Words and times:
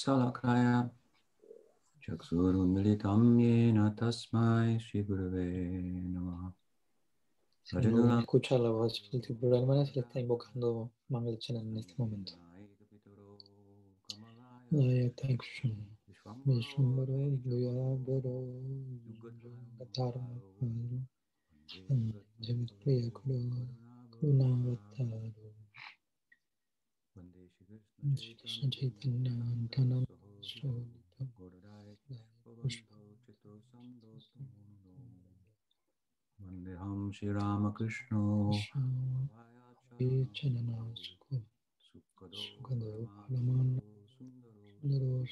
Salakaya 0.00 0.90
Chaksurumilitam 2.00 3.36
Yena 3.38 3.94
Tasmai 3.94 4.80
Si 4.80 5.02
no 7.76 8.18
escucha 8.18 8.56
la 8.56 8.70
voz 8.70 9.10
del 9.12 9.22
se 9.22 9.94
le 9.94 10.00
está 10.00 10.20
invocando 10.20 10.90
Mangalachan 11.10 11.56
en 11.56 11.76
este 11.76 11.94
momento. 11.98 12.32
Krishna 28.00 28.70
Chaitanya 28.70 29.30
Antanam 29.30 30.06
Sholita 30.40 31.28
Shri 37.12 37.28
Ramakrishna. 37.28 38.16
Sundaro 44.80 45.26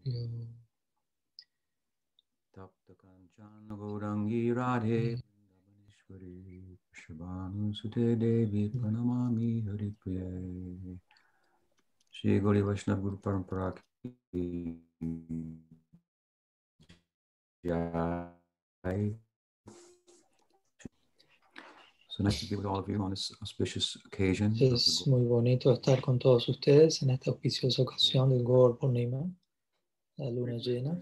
Priyo 0.00 0.48
Tapta 2.54 2.94
Gaurangi 3.68 4.54
Radhe. 4.54 5.20
Shabanu 6.90 7.74
Sute 7.74 8.16
Devi 8.16 8.70
Pranamami 8.70 9.62
Shri 12.20 12.38
Gauri 12.38 12.60
Vaishnava 12.60 13.00
Guru 13.00 13.16
Parampara 13.16 13.74
ki. 14.30 14.76
So 22.08 22.22
nice 22.22 22.40
to 22.40 22.46
be 22.50 22.56
with 22.56 22.66
all 22.66 22.78
of 22.78 22.88
you 22.90 23.02
on 23.02 23.08
this 23.08 23.32
auspicious 23.40 23.96
occasion. 24.04 24.54
Es 24.60 25.06
muy 25.06 25.24
bonito 25.24 25.72
estar 25.72 26.02
con 26.02 26.18
todos 26.18 26.46
ustedes 26.50 27.00
en 27.00 27.08
esta 27.08 27.30
auspiciosa 27.30 27.80
ocasión 27.80 28.28
del 28.28 28.44
Gaur 28.44 28.76
Purnima, 28.76 29.26
la 30.18 30.30
luna 30.30 30.58
llena, 30.58 31.00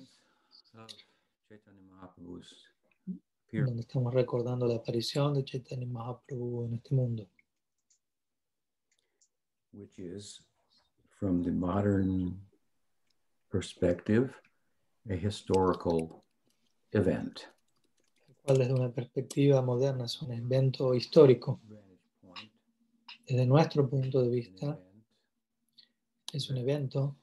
donde 3.50 3.81
estamos 3.81 4.15
recordando 4.15 4.69
la 4.69 4.77
aparición 4.77 5.34
de 5.34 5.45
Chaitanya 5.45 5.87
Mahaprabhu 5.89 6.67
en 6.67 6.75
este 6.75 6.95
mundo, 6.95 7.28
which 9.73 9.98
is, 9.98 10.48
from 11.19 11.43
the 11.43 11.51
modern 11.51 12.39
perspective, 13.51 14.31
a 15.11 15.15
historical 15.15 16.25
event. 16.93 17.49
desde 18.47 18.73
una 18.73 18.91
perspectiva 18.91 19.61
moderna 19.61 20.07
es 20.07 20.23
un 20.23 20.33
evento 20.33 20.95
histórico. 20.95 21.61
Desde 23.27 23.45
nuestro 23.45 23.89
punto 23.89 24.23
de 24.23 24.29
vista, 24.31 24.81
es 26.33 26.49
un 26.49 26.57
evento 26.57 27.17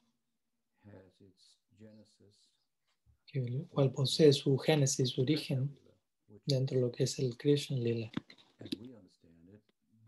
que, 3.26 3.40
el 3.40 3.68
cual 3.70 3.92
posee 3.92 4.34
su 4.34 4.56
génesis, 4.58 5.10
su 5.10 5.22
origen 5.22 5.76
dentro 6.46 6.76
de 6.78 6.82
lo 6.82 6.92
que 6.92 7.06
es 7.06 7.18
el 7.18 7.36
Krishna 7.38 7.78
Lila, 7.78 8.12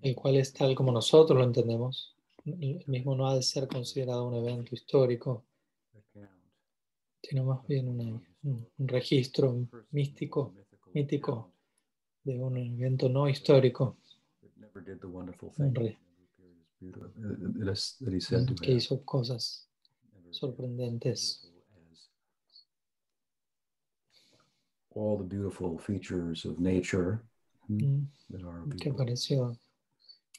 el 0.02 0.16
cual 0.16 0.36
es 0.36 0.54
tal 0.54 0.76
como 0.76 0.92
nosotros 0.92 1.38
lo 1.38 1.44
entendemos. 1.44 2.17
El 2.48 2.84
mismo 2.88 3.16
no 3.16 3.28
ha 3.28 3.36
de 3.36 3.44
ser 3.44 3.68
considerado 3.68 4.28
un 4.28 4.34
evento 4.36 4.74
histórico, 4.74 5.44
sino 7.22 7.44
más 7.44 7.68
bien 7.68 7.88
una- 7.90 8.22
un, 8.44 8.68
un 8.78 8.88
registro 8.88 9.68
místico, 9.92 10.54
mítico 10.94 11.52
de 12.24 12.40
un 12.40 12.58
evento 12.58 13.10
no 13.10 13.28
histórico 13.30 13.98
que 18.62 18.72
hizo 18.72 19.04
cosas 19.04 19.68
sorprendentes. 20.32 21.42
all 24.96 25.18
the 25.18 25.24
beautiful 25.24 25.78
features 25.78 26.44
of 26.44 26.60
nature 26.60 27.22
hmm, 27.68 27.78
mm, 27.78 28.06
that 28.32 28.42
are 28.44 28.62
que 28.66 28.90
beautiful. 28.90 28.98
pareció 28.98 29.58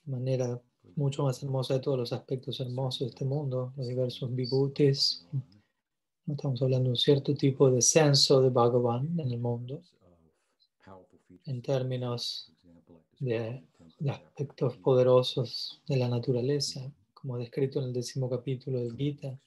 de 0.05 0.13
manera 0.13 0.61
mucho 0.99 1.23
más 1.23 1.41
hermosa 1.43 1.75
de 1.75 1.81
todos 1.81 1.97
los 1.97 2.13
aspectos 2.13 2.59
hermosos 2.59 3.01
de 3.01 3.07
este 3.07 3.25
mundo, 3.25 3.73
los 3.77 3.87
diversos 3.87 4.35
vibhutis. 4.35 5.25
No 6.27 6.35
estamos 6.35 6.61
hablando 6.61 6.87
de 6.87 6.91
un 6.91 6.97
cierto 6.97 7.33
tipo 7.35 7.71
de 7.71 7.81
censo 7.81 8.43
de 8.43 8.51
Bhagavan 8.51 9.19
en 9.19 9.31
el 9.31 9.39
mundo, 9.39 9.81
en 11.47 11.63
términos 11.63 12.53
de, 13.21 13.63
de 14.01 14.11
aspectos 14.11 14.77
poderosos 14.79 15.81
de 15.87 15.97
la 15.97 16.09
naturaleza, 16.09 16.93
como 17.15 17.39
descrito 17.39 17.79
en 17.79 17.87
el 17.87 17.93
décimo 17.93 18.29
capítulo 18.29 18.81
del 18.81 18.97
Gita. 18.97 19.39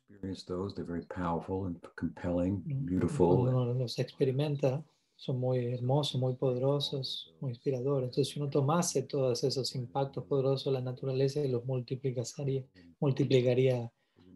uno 3.42 3.74
los 3.74 4.00
experimenta, 4.00 4.84
son 5.22 5.40
muy 5.40 5.72
hermosos, 5.72 6.20
muy 6.20 6.34
poderosos, 6.34 7.32
muy 7.42 7.52
inspiradores. 7.52 8.06
Entonces, 8.06 8.34
si 8.34 8.40
uno 8.40 8.50
tomase 8.50 9.04
todos 9.04 9.44
esos 9.44 9.76
impactos 9.76 10.24
poderosos 10.24 10.66
de 10.66 10.72
la 10.72 10.82
naturaleza 10.82 11.42
y 11.42 11.48
los 11.48 11.64
multiplicaría, 11.64 12.66
multiplicaría 13.00 13.92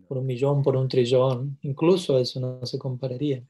por 0.08 0.20
un 0.20 0.28
millón, 0.28 0.62
por 0.62 0.76
un 0.76 0.88
trillón, 0.88 1.58
incluso 1.64 2.20
eso 2.20 2.40
no 2.40 2.64
se 2.68 2.78
compararía 2.78 3.44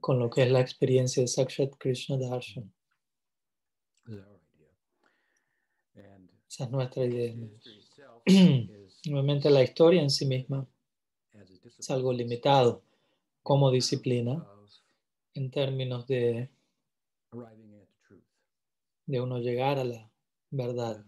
con 0.00 0.18
lo 0.18 0.30
que 0.30 0.44
es 0.44 0.50
la 0.50 0.62
experiencia 0.62 1.22
de 1.22 1.28
Sakshat 1.28 1.74
Krishna 1.76 2.16
Darshan. 2.16 2.72
Esa 6.48 6.64
es 6.64 6.70
nuestra 6.70 7.04
idea. 7.04 7.34
Nuevamente, 9.04 9.50
la 9.50 9.62
historia 9.62 10.00
en 10.00 10.08
sí 10.08 10.24
misma 10.24 10.66
es 11.78 11.90
algo 11.90 12.10
limitado 12.10 12.82
como 13.42 13.70
disciplina 13.70 14.48
en 15.34 15.50
términos 15.50 16.06
de, 16.06 16.48
de 19.06 19.20
uno 19.20 19.38
llegar 19.38 19.78
a 19.78 19.84
la 19.84 20.10
verdad. 20.50 21.04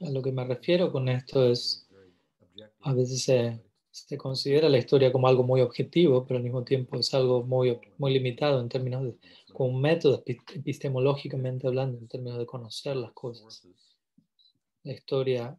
Uh, 0.00 0.06
A 0.06 0.10
lo 0.10 0.22
que 0.22 0.32
me 0.32 0.44
refiero 0.44 0.90
con 0.92 1.08
esto 1.08 1.48
es, 1.48 1.88
a 2.80 2.92
veces 2.94 3.22
se, 3.24 3.60
se 3.90 4.16
considera 4.16 4.68
la 4.68 4.78
historia 4.78 5.12
como 5.12 5.26
algo 5.28 5.42
muy 5.42 5.60
objetivo, 5.60 6.24
pero 6.26 6.38
al 6.38 6.44
mismo 6.44 6.62
tiempo 6.64 6.98
es 6.98 7.12
algo 7.14 7.42
muy, 7.42 7.78
muy 7.98 8.12
limitado 8.12 8.60
en 8.60 8.68
términos 8.68 9.04
de, 9.04 9.16
como 9.52 9.70
un 9.70 9.80
método 9.80 10.24
epi- 10.24 10.40
epistemológicamente 10.54 11.66
hablando, 11.66 11.98
en 11.98 12.08
términos 12.08 12.38
de 12.38 12.46
conocer 12.46 12.96
las 12.96 13.12
cosas. 13.12 13.66
La 14.84 14.92
historia 14.92 15.56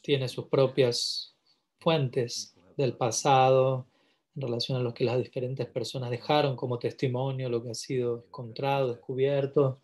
tiene 0.00 0.28
sus 0.28 0.46
propias 0.46 1.34
fuentes 1.78 2.54
del 2.76 2.96
pasado 2.96 3.86
en 4.34 4.42
relación 4.42 4.78
a 4.78 4.82
lo 4.82 4.94
que 4.94 5.04
las 5.04 5.18
diferentes 5.18 5.66
personas 5.66 6.10
dejaron 6.10 6.56
como 6.56 6.78
testimonio, 6.78 7.48
lo 7.48 7.62
que 7.62 7.70
ha 7.70 7.74
sido 7.74 8.24
encontrado, 8.26 8.92
descubierto. 8.92 9.80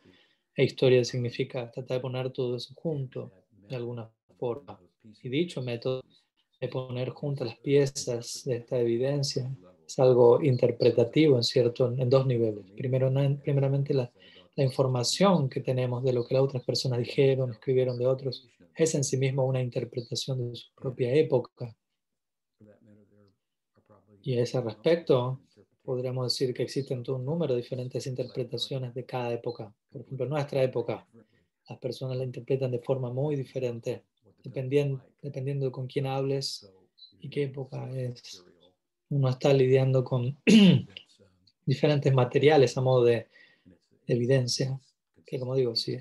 E 0.54 0.64
historia 0.64 1.04
significa 1.04 1.70
tratar 1.70 1.98
de 1.98 2.00
poner 2.00 2.30
todo 2.30 2.56
eso 2.56 2.72
junto 2.74 3.32
de 3.68 3.76
alguna 3.76 4.10
forma. 4.38 4.80
Y 5.22 5.28
dicho 5.28 5.62
método 5.62 6.02
de 6.60 6.68
poner 6.68 7.10
juntas 7.10 7.48
las 7.48 7.58
piezas 7.58 8.42
de 8.44 8.56
esta 8.56 8.78
evidencia 8.78 9.54
es 9.86 9.98
algo 9.98 10.42
interpretativo 10.42 11.36
en 11.36 11.44
cierto 11.44 11.92
en 11.96 12.08
dos 12.08 12.26
niveles. 12.26 12.64
Primero, 12.76 13.12
primeramente 13.42 13.94
la, 13.94 14.10
la 14.56 14.64
información 14.64 15.48
que 15.48 15.60
tenemos 15.60 16.02
de 16.02 16.14
lo 16.14 16.26
que 16.26 16.34
las 16.34 16.42
otras 16.42 16.64
personas 16.64 16.98
dijeron, 16.98 17.50
escribieron 17.50 17.98
de 17.98 18.06
otros, 18.06 18.48
es 18.74 18.94
en 18.94 19.04
sí 19.04 19.18
mismo 19.18 19.44
una 19.44 19.60
interpretación 19.60 20.50
de 20.50 20.56
su 20.56 20.74
propia 20.74 21.12
época. 21.14 21.76
Y 24.26 24.36
a 24.36 24.42
ese 24.42 24.60
respecto, 24.60 25.38
podríamos 25.84 26.32
decir 26.32 26.52
que 26.52 26.64
existen 26.64 27.04
un 27.06 27.24
número 27.24 27.54
de 27.54 27.60
diferentes 27.60 28.08
interpretaciones 28.08 28.92
de 28.92 29.04
cada 29.04 29.32
época. 29.32 29.72
Por 29.88 30.00
ejemplo, 30.00 30.24
en 30.26 30.30
nuestra 30.30 30.64
época, 30.64 31.06
las 31.68 31.78
personas 31.78 32.16
la 32.16 32.24
interpretan 32.24 32.72
de 32.72 32.80
forma 32.80 33.12
muy 33.12 33.36
diferente, 33.36 34.02
dependiendo, 34.42 35.00
dependiendo 35.22 35.66
de 35.66 35.70
con 35.70 35.86
quién 35.86 36.08
hables 36.08 36.68
y 37.20 37.30
qué 37.30 37.44
época 37.44 37.88
es. 37.96 38.44
Uno 39.10 39.28
está 39.28 39.52
lidiando 39.52 40.02
con 40.02 40.36
diferentes 41.64 42.12
materiales 42.12 42.76
a 42.76 42.80
modo 42.80 43.04
de 43.04 43.28
evidencia, 44.08 44.76
que 45.24 45.38
como 45.38 45.54
digo, 45.54 45.76
si, 45.76 45.98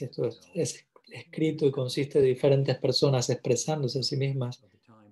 esto 0.00 0.26
es, 0.26 0.40
es 0.54 0.86
escrito 1.08 1.66
y 1.66 1.72
consiste 1.72 2.20
de 2.20 2.28
diferentes 2.28 2.78
personas 2.78 3.28
expresándose 3.30 3.98
a 3.98 4.04
sí 4.04 4.16
mismas, 4.16 4.62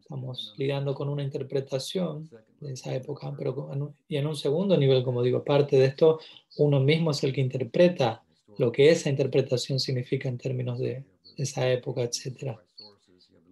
estamos 0.07 0.55
lidiando 0.57 0.95
con 0.95 1.09
una 1.09 1.25
interpretación 1.25 2.31
de 2.61 2.73
esa 2.75 2.95
época, 2.95 3.35
pero 3.37 3.73
en 3.73 3.83
un- 3.83 3.97
y 4.09 4.17
en 4.17 4.29
un 4.29 4.37
segundo 4.37 4.77
nivel, 4.77 5.03
como 5.03 5.21
digo, 5.21 5.39
aparte 5.39 5.77
de 5.77 5.87
esto, 5.87 6.21
uno 6.59 6.79
mismo 6.79 7.11
es 7.11 7.25
el 7.25 7.33
que 7.33 7.41
interpreta 7.41 8.23
lo 8.57 8.71
que 8.71 8.89
esa 8.91 9.11
interpretación 9.11 9.81
significa 9.81 10.29
en 10.29 10.39
términos 10.39 10.79
de 10.79 11.05
esa 11.37 11.69
época, 11.71 12.03
etc. 12.05 12.57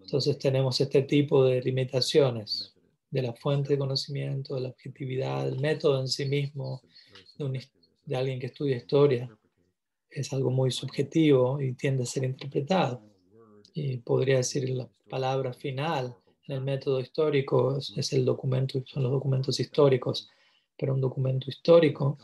Entonces 0.01 0.39
tenemos 0.39 0.81
este 0.81 1.03
tipo 1.03 1.45
de 1.45 1.61
limitaciones 1.61 2.73
de 3.11 3.23
la 3.23 3.33
fuente 3.35 3.71
de 3.71 3.79
conocimiento, 3.79 4.55
de 4.55 4.61
la 4.61 4.69
objetividad, 4.69 5.49
el 5.49 5.59
método 5.59 6.01
en 6.01 6.09
sí 6.09 6.25
mismo, 6.27 6.83
de, 7.37 7.45
un, 7.45 7.59
de 8.07 8.17
alguien 8.17 8.39
que 8.39 8.47
estudia 8.47 8.77
historia. 8.77 9.29
Es 10.09 10.33
algo 10.33 10.51
muy 10.53 10.71
subjetivo 10.71 11.61
y 11.61 11.75
tiende 11.75 12.05
a 12.05 12.07
ser 12.07 12.23
interpretado. 12.23 13.03
Y 13.75 13.97
podría 13.99 14.37
decir 14.37 14.69
la 14.71 14.89
palabra 15.11 15.53
final 15.53 16.17
el 16.47 16.61
método 16.61 17.01
histórico 17.01 17.79
es, 17.79 17.93
es 17.97 18.13
el 18.13 18.25
documento, 18.25 18.83
son 18.87 19.03
los 19.03 19.13
documentos 19.13 19.59
históricos, 19.61 20.29
pero 20.77 20.95
un 20.95 21.01
documento 21.01 21.51
histórico 21.51 22.19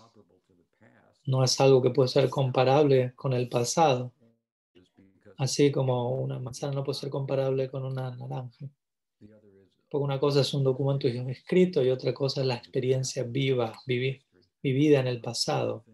no 1.26 1.44
es 1.44 1.60
algo 1.60 1.80
que 1.80 1.90
puede 1.90 2.08
ser 2.08 2.28
comparable 2.28 3.12
con 3.14 3.32
el 3.32 3.48
pasado, 3.48 4.12
así 5.38 5.70
como 5.70 6.20
una 6.20 6.38
manzana 6.38 6.74
no 6.74 6.84
puede 6.84 6.98
ser 6.98 7.10
comparable 7.10 7.70
con 7.70 7.84
una 7.84 8.14
naranja. 8.14 8.68
Porque 9.88 10.04
una 10.04 10.20
cosa 10.20 10.42
es 10.42 10.54
un 10.54 10.62
documento 10.62 11.08
escrito 11.08 11.82
y 11.82 11.90
otra 11.90 12.14
cosa 12.14 12.42
es 12.42 12.46
la 12.46 12.54
experiencia 12.56 13.24
viva, 13.24 13.72
vivida 13.86 15.00
en 15.00 15.06
el 15.08 15.20
pasado. 15.20 15.84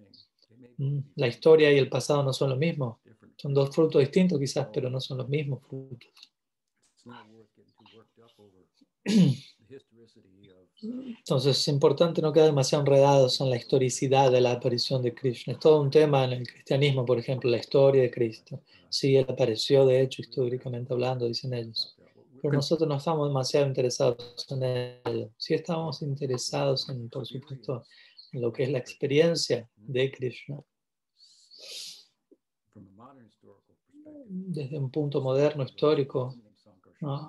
Mm, 0.76 0.98
la 1.14 1.28
historia 1.28 1.72
y 1.72 1.78
el 1.78 1.88
pasado 1.88 2.22
no 2.22 2.32
son 2.32 2.50
lo 2.50 2.56
mismo. 2.56 3.00
Son 3.36 3.54
dos 3.54 3.74
frutos 3.74 4.00
distintos 4.00 4.38
quizás, 4.38 4.68
pero 4.72 4.90
no 4.90 5.00
son 5.00 5.18
los 5.18 5.28
mismos 5.28 5.62
frutos. 5.66 6.10
Entonces 10.80 11.58
es 11.58 11.68
importante 11.68 12.20
no 12.22 12.32
quedar 12.32 12.46
demasiado 12.46 12.82
enredados 12.82 13.40
en 13.40 13.50
la 13.50 13.56
historicidad 13.56 14.30
de 14.30 14.40
la 14.40 14.52
aparición 14.52 15.02
de 15.02 15.14
Krishna. 15.14 15.54
Es 15.54 15.58
todo 15.58 15.80
un 15.80 15.90
tema 15.90 16.24
en 16.24 16.32
el 16.32 16.46
cristianismo, 16.46 17.04
por 17.04 17.18
ejemplo, 17.18 17.50
la 17.50 17.58
historia 17.58 18.02
de 18.02 18.10
Cristo. 18.10 18.62
Sí, 18.88 19.16
él 19.16 19.26
apareció, 19.28 19.86
de 19.86 20.02
hecho, 20.02 20.22
históricamente 20.22 20.92
hablando, 20.92 21.26
dicen 21.26 21.54
ellos. 21.54 21.96
Pero 22.42 22.54
nosotros 22.54 22.88
no 22.88 22.96
estamos 22.96 23.28
demasiado 23.28 23.66
interesados 23.66 24.46
en 24.50 24.62
ello. 24.62 25.30
Sí 25.36 25.54
estamos 25.54 26.02
interesados 26.02 26.88
en, 26.88 27.08
por 27.08 27.26
supuesto, 27.26 27.84
en 28.32 28.42
lo 28.42 28.52
que 28.52 28.64
es 28.64 28.70
la 28.70 28.78
experiencia 28.78 29.68
de 29.76 30.12
Krishna. 30.12 30.60
Desde 34.28 34.78
un 34.78 34.90
punto 34.90 35.20
moderno, 35.22 35.64
histórico, 35.64 36.36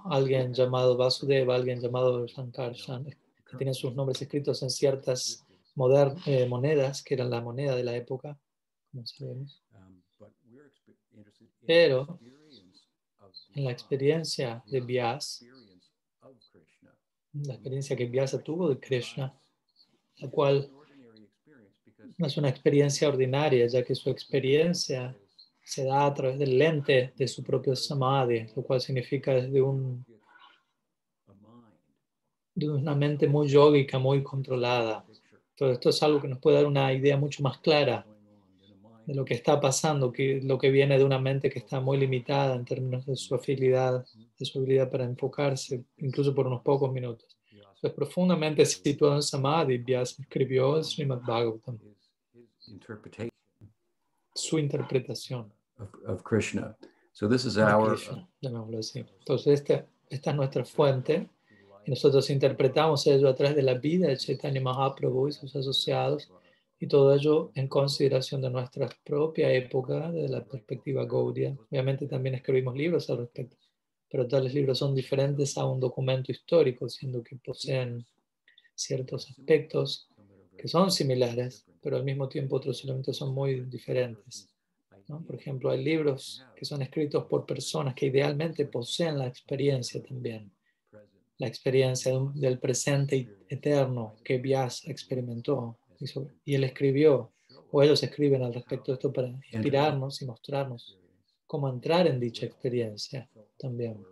alguien 0.06 0.54
llamado 0.54 0.98
Vasudeva, 0.98 1.56
alguien 1.56 1.80
llamado 1.80 2.26
Shankarshan, 2.26 3.06
que 3.06 3.58
tienen 3.58 3.74
sus 3.74 3.94
nombres 3.94 4.22
escritos 4.22 4.62
en 4.64 4.70
ciertas 4.70 5.46
eh, 6.26 6.48
monedas, 6.48 7.04
que 7.04 7.14
eran 7.14 7.30
la 7.30 7.42
moneda 7.42 7.76
de 7.76 7.84
la 7.84 7.96
época, 7.96 8.38
como 8.92 9.06
sabemos. 9.06 9.64
Pero 11.66 12.20
en 13.54 13.66
la 13.66 13.72
experiencia 13.72 14.64
de 14.68 14.82
Vyas, 14.82 15.44
la 17.34 17.54
experiencia 17.54 17.96
que 17.96 18.06
Vyasa 18.06 18.42
tuvo 18.42 18.70
de 18.70 18.80
Krishna, 18.80 19.34
la 20.18 20.30
cual 20.30 20.72
no 22.18 22.26
es 22.26 22.38
una 22.38 22.50
experiencia 22.50 23.08
ordinaria, 23.10 23.68
ya 23.68 23.84
que 23.84 23.94
su 23.94 24.10
experiencia 24.10 25.16
se 25.68 25.84
da 25.84 26.06
a 26.06 26.14
través 26.14 26.40
del 26.40 26.58
lente 26.58 27.12
de 27.18 27.28
su 27.28 27.44
propio 27.44 27.76
samadhi, 27.76 28.48
lo 28.56 28.64
cual 28.64 28.80
significa 28.80 29.34
desde 29.34 29.62
un 29.62 30.06
de 32.56 32.70
una 32.70 32.96
mente 32.96 33.28
muy 33.28 33.50
yógica, 33.50 34.00
muy 34.00 34.24
controlada. 34.24 35.06
Todo 35.56 35.74
esto 35.74 35.90
es 35.90 36.02
algo 36.02 36.22
que 36.22 36.30
nos 36.30 36.40
puede 36.40 36.56
dar 36.56 36.66
una 36.66 36.94
idea 36.94 37.18
mucho 37.18 37.44
más 37.44 37.58
clara 37.60 38.08
de 39.06 39.14
lo 39.14 39.26
que 39.26 39.34
está 39.34 39.60
pasando, 39.60 40.10
que 40.10 40.40
lo 40.42 40.58
que 40.58 40.72
viene 40.72 40.98
de 40.98 41.04
una 41.04 41.20
mente 41.20 41.50
que 41.50 41.60
está 41.60 41.82
muy 41.82 41.98
limitada 41.98 42.56
en 42.56 42.64
términos 42.64 43.06
de 43.06 43.18
su 43.18 43.36
habilidad, 43.36 44.06
de 44.40 44.46
su 44.46 44.60
habilidad 44.60 44.90
para 44.90 45.04
enfocarse, 45.04 45.84
incluso 45.98 46.34
por 46.34 46.48
unos 46.48 46.62
pocos 46.62 46.94
minutos. 46.94 47.38
Es 47.82 47.92
profundamente 47.92 48.66
situado 48.66 49.16
en 49.16 49.22
Samadhi, 49.22 49.80
Vyasa 49.80 50.22
escribió 50.22 50.78
el 50.78 50.86
Srimad 50.86 51.20
Bhagavatam. 51.24 51.78
Su 54.34 54.58
interpretación 54.58 55.57
of, 55.80 55.90
of 56.06 56.24
Krishna. 56.24 56.76
So 57.14 57.28
this 57.28 57.46
is 57.46 57.58
our. 57.58 57.96
Krishna, 57.96 58.28
así. 58.78 59.06
Entonces, 59.20 59.62
esta, 59.62 59.86
esta 60.10 60.32
es 60.32 60.36
nuestra 60.36 60.66
fuente. 60.66 61.30
Y 61.86 61.92
nosotros 61.92 62.30
interpretamos 62.30 63.08
ello 63.08 63.30
a 63.30 63.36
través 63.36 63.56
de 63.56 63.64
la 63.64 63.76
vida 63.76 64.08
de 64.08 64.18
Chaitanya 64.18 64.60
Mahaprabhu 64.60 65.30
y 65.30 65.32
sus 65.32 65.56
asociados, 65.56 66.30
y 66.80 66.88
todo 66.88 67.14
ello 67.14 67.52
en 67.56 67.70
consideración 67.70 68.42
de 68.42 68.50
nuestra 68.50 68.90
propia 69.06 69.52
época, 69.54 70.12
de 70.12 70.28
la 70.28 70.44
perspectiva 70.44 71.06
Gaudiya. 71.06 71.56
Obviamente 71.72 72.06
también 72.08 72.36
escribimos 72.36 72.76
libros 72.76 73.10
al 73.10 73.20
respecto, 73.20 73.56
pero 74.10 74.28
tales 74.28 74.54
libros 74.54 74.78
son 74.78 74.94
diferentes 74.94 75.58
a 75.58 75.66
un 75.66 75.80
documento 75.80 76.30
histórico, 76.30 76.90
siendo 76.90 77.24
que 77.24 77.38
poseen 77.38 78.06
ciertos 78.76 79.30
aspectos 79.30 80.10
que 80.58 80.68
son 80.68 80.92
similares, 80.92 81.66
pero 81.82 81.96
al 81.96 82.04
mismo 82.04 82.28
tiempo 82.28 82.58
otros 82.58 82.84
elementos 82.84 83.16
son 83.16 83.34
muy 83.34 83.62
diferentes. 83.62 84.50
Por 85.08 85.36
ejemplo, 85.36 85.72
hay 85.72 85.84
libros 85.84 86.46
que 86.56 86.66
son 86.66 86.82
escritos 86.82 87.26
por 87.26 87.46
personas 87.46 87.96
que 87.96 88.08
idealmente 88.08 88.66
poseen 88.66 89.18
la 89.18 89.28
experiencia 89.28 90.04
también, 90.04 90.52
la 91.38 91.48
experiencia 91.48 92.12
del 92.36 92.60
presente 92.60 93.38
eterno 93.48 94.16
que 94.24 94.38
Vyas 94.38 94.86
experimentó 94.88 95.78
y 96.46 96.56
él 96.56 96.64
escribió, 96.66 97.32
o 97.72 97.82
ellos 97.82 98.04
escriben 98.04 98.44
al 98.44 98.54
respecto 98.54 98.92
de 98.92 98.96
esto 98.96 99.14
para 99.14 99.30
inspirarnos 99.52 100.22
y 100.22 100.26
mostrarnos 100.26 100.98
cómo 101.46 101.70
entrar 101.70 102.06
en 102.08 102.20
dicha 102.20 102.46
experiencia 102.46 103.30
también. 103.58 104.06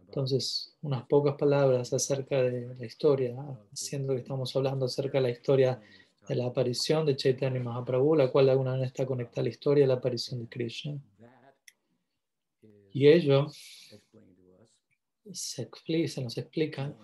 Entonces, 0.00 0.76
unas 0.82 1.06
pocas 1.06 1.36
palabras 1.36 1.92
acerca 1.92 2.42
de 2.42 2.74
la 2.74 2.84
historia, 2.84 3.36
siendo 3.72 4.14
que 4.14 4.20
estamos 4.20 4.54
hablando 4.56 4.86
acerca 4.86 5.18
de 5.18 5.22
la 5.22 5.30
historia 5.30 5.80
de 6.28 6.34
la 6.34 6.46
aparición 6.46 7.06
de 7.06 7.16
Chaitanya 7.16 7.60
Mahaprabhu, 7.60 8.14
la 8.14 8.30
cual 8.30 8.46
de 8.46 8.52
alguna 8.52 8.70
manera 8.70 8.86
está 8.86 9.06
conectada 9.06 9.40
a 9.40 9.44
la 9.44 9.50
historia 9.50 9.84
de 9.84 9.88
la 9.88 9.94
aparición 9.94 10.40
de 10.40 10.48
Krishna. 10.48 10.98
Y 12.92 13.08
ello 13.08 13.46
se, 15.32 15.62
explica, 15.62 16.08
se 16.08 16.22
nos 16.22 16.36
explica 16.38 16.94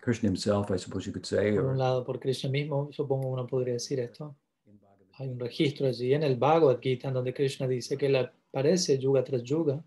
Krishna 0.00 0.28
himself, 0.28 0.70
I 0.70 0.78
suppose 0.78 1.06
you 1.06 1.12
could 1.12 1.26
say. 1.26 1.54
Por 1.54 1.66
un 1.66 1.78
lado, 1.78 2.04
por 2.04 2.18
Krishna 2.18 2.50
mismo, 2.50 2.90
supongo 2.92 3.28
uno 3.28 3.46
podría 3.46 3.74
decir 3.74 4.00
esto. 4.00 4.36
Hay 5.14 5.28
un 5.28 5.38
registro 5.38 5.86
allí 5.86 6.14
en 6.14 6.22
el 6.22 6.36
Bhagavad 6.36 6.80
Gita 6.80 7.10
donde 7.10 7.34
Krishna 7.34 7.68
dice 7.68 7.98
que 7.98 8.06
él 8.06 8.16
aparece 8.16 8.98
yuga 8.98 9.22
tras 9.22 9.42
yuga 9.42 9.84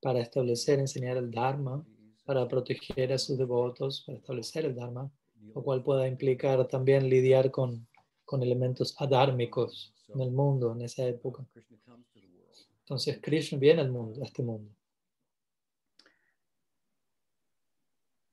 para 0.00 0.20
establecer, 0.20 0.80
enseñar 0.80 1.16
el 1.16 1.30
Dharma 1.30 1.84
para 2.24 2.46
proteger 2.48 3.12
a 3.12 3.18
sus 3.18 3.36
devotos, 3.36 4.02
para 4.06 4.18
establecer 4.18 4.64
el 4.64 4.74
Dharma, 4.74 5.10
lo 5.54 5.62
cual 5.62 5.82
pueda 5.82 6.06
implicar 6.06 6.66
también 6.68 7.08
lidiar 7.08 7.50
con, 7.50 7.86
con 8.24 8.42
elementos 8.42 8.94
adármicos 8.98 9.92
en 10.14 10.20
el 10.20 10.30
mundo 10.30 10.72
en 10.72 10.82
esa 10.82 11.06
época. 11.06 11.44
Entonces 12.80 13.18
Krishna 13.20 13.58
viene 13.58 13.80
al 13.80 13.90
mundo, 13.90 14.22
a 14.22 14.26
este 14.26 14.42
mundo. 14.42 14.70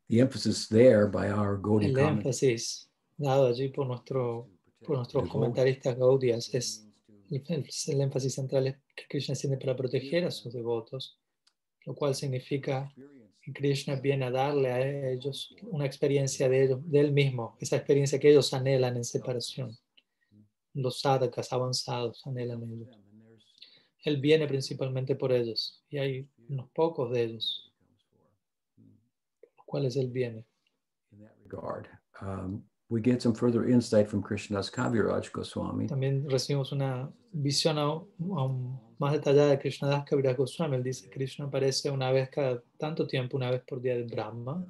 The 0.07 0.19
emphasis 0.19 0.67
there 0.67 1.05
by 1.05 1.29
our 1.29 1.59
el 1.83 1.97
énfasis 1.97 2.89
dado 3.15 3.47
allí 3.47 3.69
por, 3.69 3.85
nuestro, 3.85 4.49
por 4.83 4.97
nuestros 4.97 5.29
comentaristas 5.29 5.95
Gaudias 5.97 6.51
es 6.53 6.87
el, 7.29 7.69
el 7.87 8.01
énfasis 8.01 8.33
central 8.33 8.67
es 8.67 8.77
que 8.95 9.03
Krishna 9.07 9.35
tiene 9.35 9.57
para 9.57 9.75
proteger 9.75 10.25
a 10.25 10.31
sus 10.31 10.51
devotos, 10.51 11.19
lo 11.85 11.93
cual 11.93 12.15
significa 12.15 12.91
Krishna 13.53 13.95
viene 13.95 14.25
a 14.25 14.31
darle 14.31 14.71
a 14.71 15.11
ellos 15.11 15.55
una 15.63 15.85
experiencia 15.85 16.47
de, 16.49 16.65
ellos, 16.65 16.79
de 16.83 16.99
él 16.99 17.11
mismo, 17.11 17.57
esa 17.59 17.77
experiencia 17.77 18.19
que 18.19 18.29
ellos 18.29 18.53
anhelan 18.53 18.97
en 18.97 19.03
separación. 19.03 19.77
Los 20.73 21.01
sadhakas 21.01 21.51
avanzados 21.51 22.25
anhelan 22.27 22.63
ellos. 22.63 22.89
Él 24.03 24.21
viene 24.21 24.47
principalmente 24.47 25.15
por 25.15 25.31
ellos 25.31 25.83
y 25.89 25.97
hay 25.97 26.29
unos 26.47 26.69
pocos 26.71 27.11
de 27.11 27.23
ellos, 27.23 27.73
los 28.77 29.65
cuales 29.65 29.95
él 29.97 30.09
viene. 30.09 30.45
Um, 32.21 32.68
we 32.89 33.01
get 33.01 33.21
some 33.21 33.35
further 33.35 33.69
insight 33.69 34.09
from 34.09 34.23
Kaviraj 34.23 35.31
Goswami. 35.31 35.87
También 35.87 36.27
recibimos 36.27 36.71
una 36.71 37.11
visión 37.31 37.77
aún 37.77 38.79
más 38.97 39.13
detallada 39.13 39.51
de 39.51 39.59
Krishnadas 39.59 40.05
Kaviraj 40.05 40.35
Goswami. 40.35 40.77
Él 40.77 40.83
dice 40.83 41.09
Krishna 41.09 41.45
aparece 41.45 41.91
una 41.91 42.11
vez 42.11 42.29
cada 42.29 42.61
tanto 42.77 43.05
tiempo, 43.05 43.37
una 43.37 43.51
vez 43.51 43.61
por 43.61 43.79
día 43.79 43.95
de 43.95 44.03
Brahma. 44.03 44.65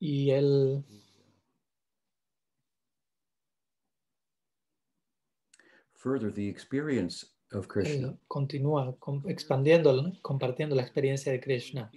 Y 0.00 0.30
él 0.30 0.84
further 5.94 6.32
the 6.32 6.48
experience 6.48 7.24
of 7.52 7.68
Krishna. 7.68 8.08
Él 8.08 8.18
continúa 8.26 8.96
expandiendo, 9.26 10.12
compartiendo 10.20 10.74
la 10.74 10.82
experiencia 10.82 11.30
de 11.30 11.40
Krishna, 11.40 11.92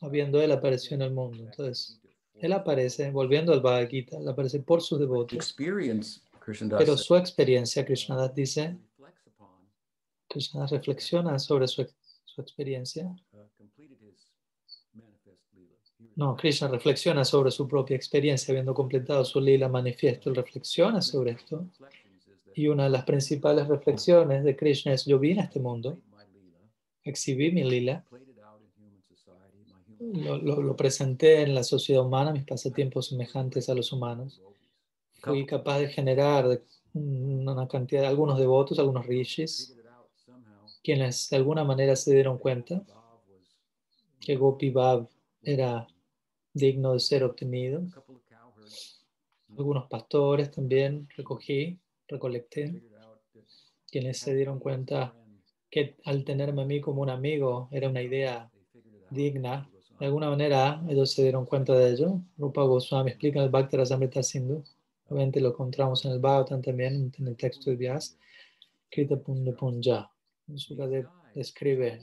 habiendo 0.00 0.40
él 0.40 0.52
aparecido 0.52 0.94
en 0.94 1.02
el 1.02 1.10
mundo. 1.12 1.42
Entonces, 1.42 2.00
él 2.40 2.52
aparece, 2.52 3.10
volviendo 3.10 3.52
al 3.52 3.60
Bhagavad 3.60 3.88
Gita, 3.88 4.18
él 4.18 4.28
aparece 4.28 4.60
por 4.60 4.82
sus 4.82 4.98
devotos. 4.98 5.54
Pero 6.78 6.96
su 6.96 7.16
experiencia, 7.16 7.84
Krishnadas 7.84 8.34
dice, 8.34 8.76
Krishna 10.28 10.66
reflexiona 10.66 11.38
sobre 11.38 11.68
su, 11.68 11.86
su 12.24 12.40
experiencia. 12.40 13.14
No, 16.16 16.36
Krishna 16.36 16.68
reflexiona 16.68 17.24
sobre 17.24 17.50
su 17.50 17.68
propia 17.68 17.96
experiencia, 17.96 18.52
habiendo 18.52 18.74
completado 18.74 19.24
su 19.24 19.40
lila 19.40 19.68
manifiesto. 19.68 20.30
Él 20.30 20.36
reflexiona 20.36 21.00
sobre 21.00 21.32
esto. 21.32 21.66
Y 22.54 22.66
una 22.66 22.84
de 22.84 22.90
las 22.90 23.04
principales 23.04 23.68
reflexiones 23.68 24.42
de 24.42 24.56
Krishna 24.56 24.92
es, 24.92 25.04
yo 25.04 25.18
vine 25.18 25.42
a 25.42 25.44
este 25.44 25.60
mundo, 25.60 25.98
exhibí 27.04 27.52
mi 27.52 27.62
lila, 27.62 28.04
lo, 30.12 30.38
lo- 30.38 30.62
lo 30.62 30.76
presenté 30.76 31.42
en 31.42 31.54
la 31.54 31.62
sociedad 31.64 32.04
humana, 32.04 32.32
mis 32.32 32.44
pasatiempos 32.44 33.08
semejantes 33.08 33.68
a 33.68 33.74
los 33.74 33.92
humanos. 33.92 34.42
Fui 35.22 35.46
capaz 35.46 35.78
de 35.80 35.88
generar 35.88 36.62
una 36.94 37.68
cantidad 37.68 38.02
de 38.02 38.08
algunos 38.08 38.38
devotos, 38.38 38.78
algunos 38.78 39.06
rishis, 39.06 39.76
quienes 40.82 41.28
de 41.30 41.36
alguna 41.36 41.62
manera 41.62 41.94
se 41.94 42.12
dieron 42.12 42.36
cuenta 42.38 42.84
que 44.20 44.36
Gopi 44.36 44.70
Bhav 44.70 45.08
era 45.42 45.88
digno 46.54 46.92
de 46.92 47.00
ser 47.00 47.24
obtenido. 47.24 47.82
Algunos 49.58 49.88
pastores 49.88 50.50
también 50.50 51.06
recogí, 51.14 51.78
recolecté, 52.08 52.80
quienes 53.90 54.18
se 54.20 54.34
dieron 54.34 54.58
cuenta 54.58 55.16
que 55.70 55.96
al 56.04 56.24
tenerme 56.24 56.62
a 56.62 56.66
mí 56.66 56.80
como 56.80 57.02
un 57.02 57.10
amigo 57.10 57.68
era 57.72 57.88
una 57.88 58.02
idea 58.02 58.50
digna. 59.10 59.70
De 59.98 60.06
alguna 60.06 60.30
manera 60.30 60.82
ellos 60.88 61.10
se 61.10 61.22
dieron 61.22 61.44
cuenta 61.44 61.74
de 61.74 61.90
ello. 61.90 62.20
Rupa 62.36 62.62
Goswami 62.62 63.10
explica 63.10 63.38
en 63.38 63.46
el 63.46 63.50
Bhakti 63.50 63.76
Rasamrita 63.76 64.22
Sindhu. 64.22 64.62
Obviamente 65.08 65.40
lo 65.40 65.50
encontramos 65.50 66.04
en 66.04 66.12
el 66.12 66.18
Bhagavatam 66.18 66.62
también, 66.62 67.12
en 67.18 67.26
el 67.26 67.36
texto 67.36 67.70
de 67.70 67.76
Vyas. 67.76 68.16
Krita 68.90 69.16
Punja 69.16 70.10
describe 71.34 72.00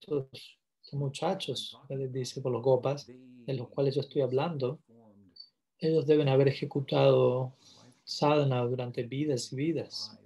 estos 0.00 0.58
muchachos, 0.92 1.78
dice 2.10 2.40
por 2.40 2.52
los 2.52 2.62
gopas, 2.62 3.06
de 3.06 3.54
los 3.54 3.68
cuales 3.68 3.94
yo 3.94 4.02
estoy 4.02 4.22
hablando, 4.22 4.80
ellos 5.78 6.06
deben 6.06 6.28
haber 6.28 6.48
ejecutado 6.48 7.54
sadhana 8.04 8.62
durante 8.62 9.04
vidas 9.04 9.52
y 9.52 9.56
vidas 9.56 10.18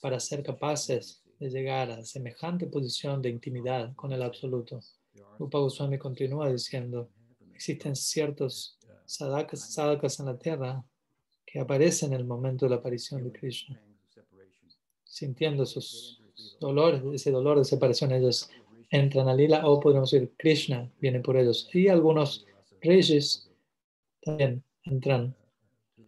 para 0.00 0.18
ser 0.18 0.42
capaces 0.42 1.22
de 1.38 1.50
llegar 1.50 1.90
a 1.90 2.04
semejante 2.04 2.66
posición 2.66 3.20
de 3.20 3.30
intimidad 3.30 3.94
con 3.94 4.12
el 4.12 4.22
absoluto. 4.22 4.80
Rupa 5.40 5.58
Goswami 5.58 5.96
continúa 5.96 6.52
diciendo, 6.52 7.08
existen 7.54 7.96
ciertos 7.96 8.78
sadhakas, 9.06 9.72
sadhakas 9.72 10.20
en 10.20 10.26
la 10.26 10.38
tierra 10.38 10.84
que 11.46 11.60
aparecen 11.60 12.12
en 12.12 12.20
el 12.20 12.26
momento 12.26 12.66
de 12.66 12.70
la 12.70 12.76
aparición 12.76 13.24
de 13.24 13.32
Krishna, 13.32 13.82
sintiendo 15.02 15.62
esos 15.62 16.22
dolores, 16.60 17.02
ese 17.14 17.30
dolor 17.30 17.56
de 17.56 17.64
separación, 17.64 18.12
ellos 18.12 18.50
entran 18.90 19.28
a 19.28 19.34
Lila 19.34 19.66
o 19.66 19.80
podríamos 19.80 20.10
decir 20.10 20.30
Krishna 20.36 20.92
viene 21.00 21.20
por 21.20 21.38
ellos. 21.38 21.70
Y 21.72 21.88
algunos 21.88 22.46
reyes 22.82 23.50
también 24.20 24.62
entran 24.84 25.34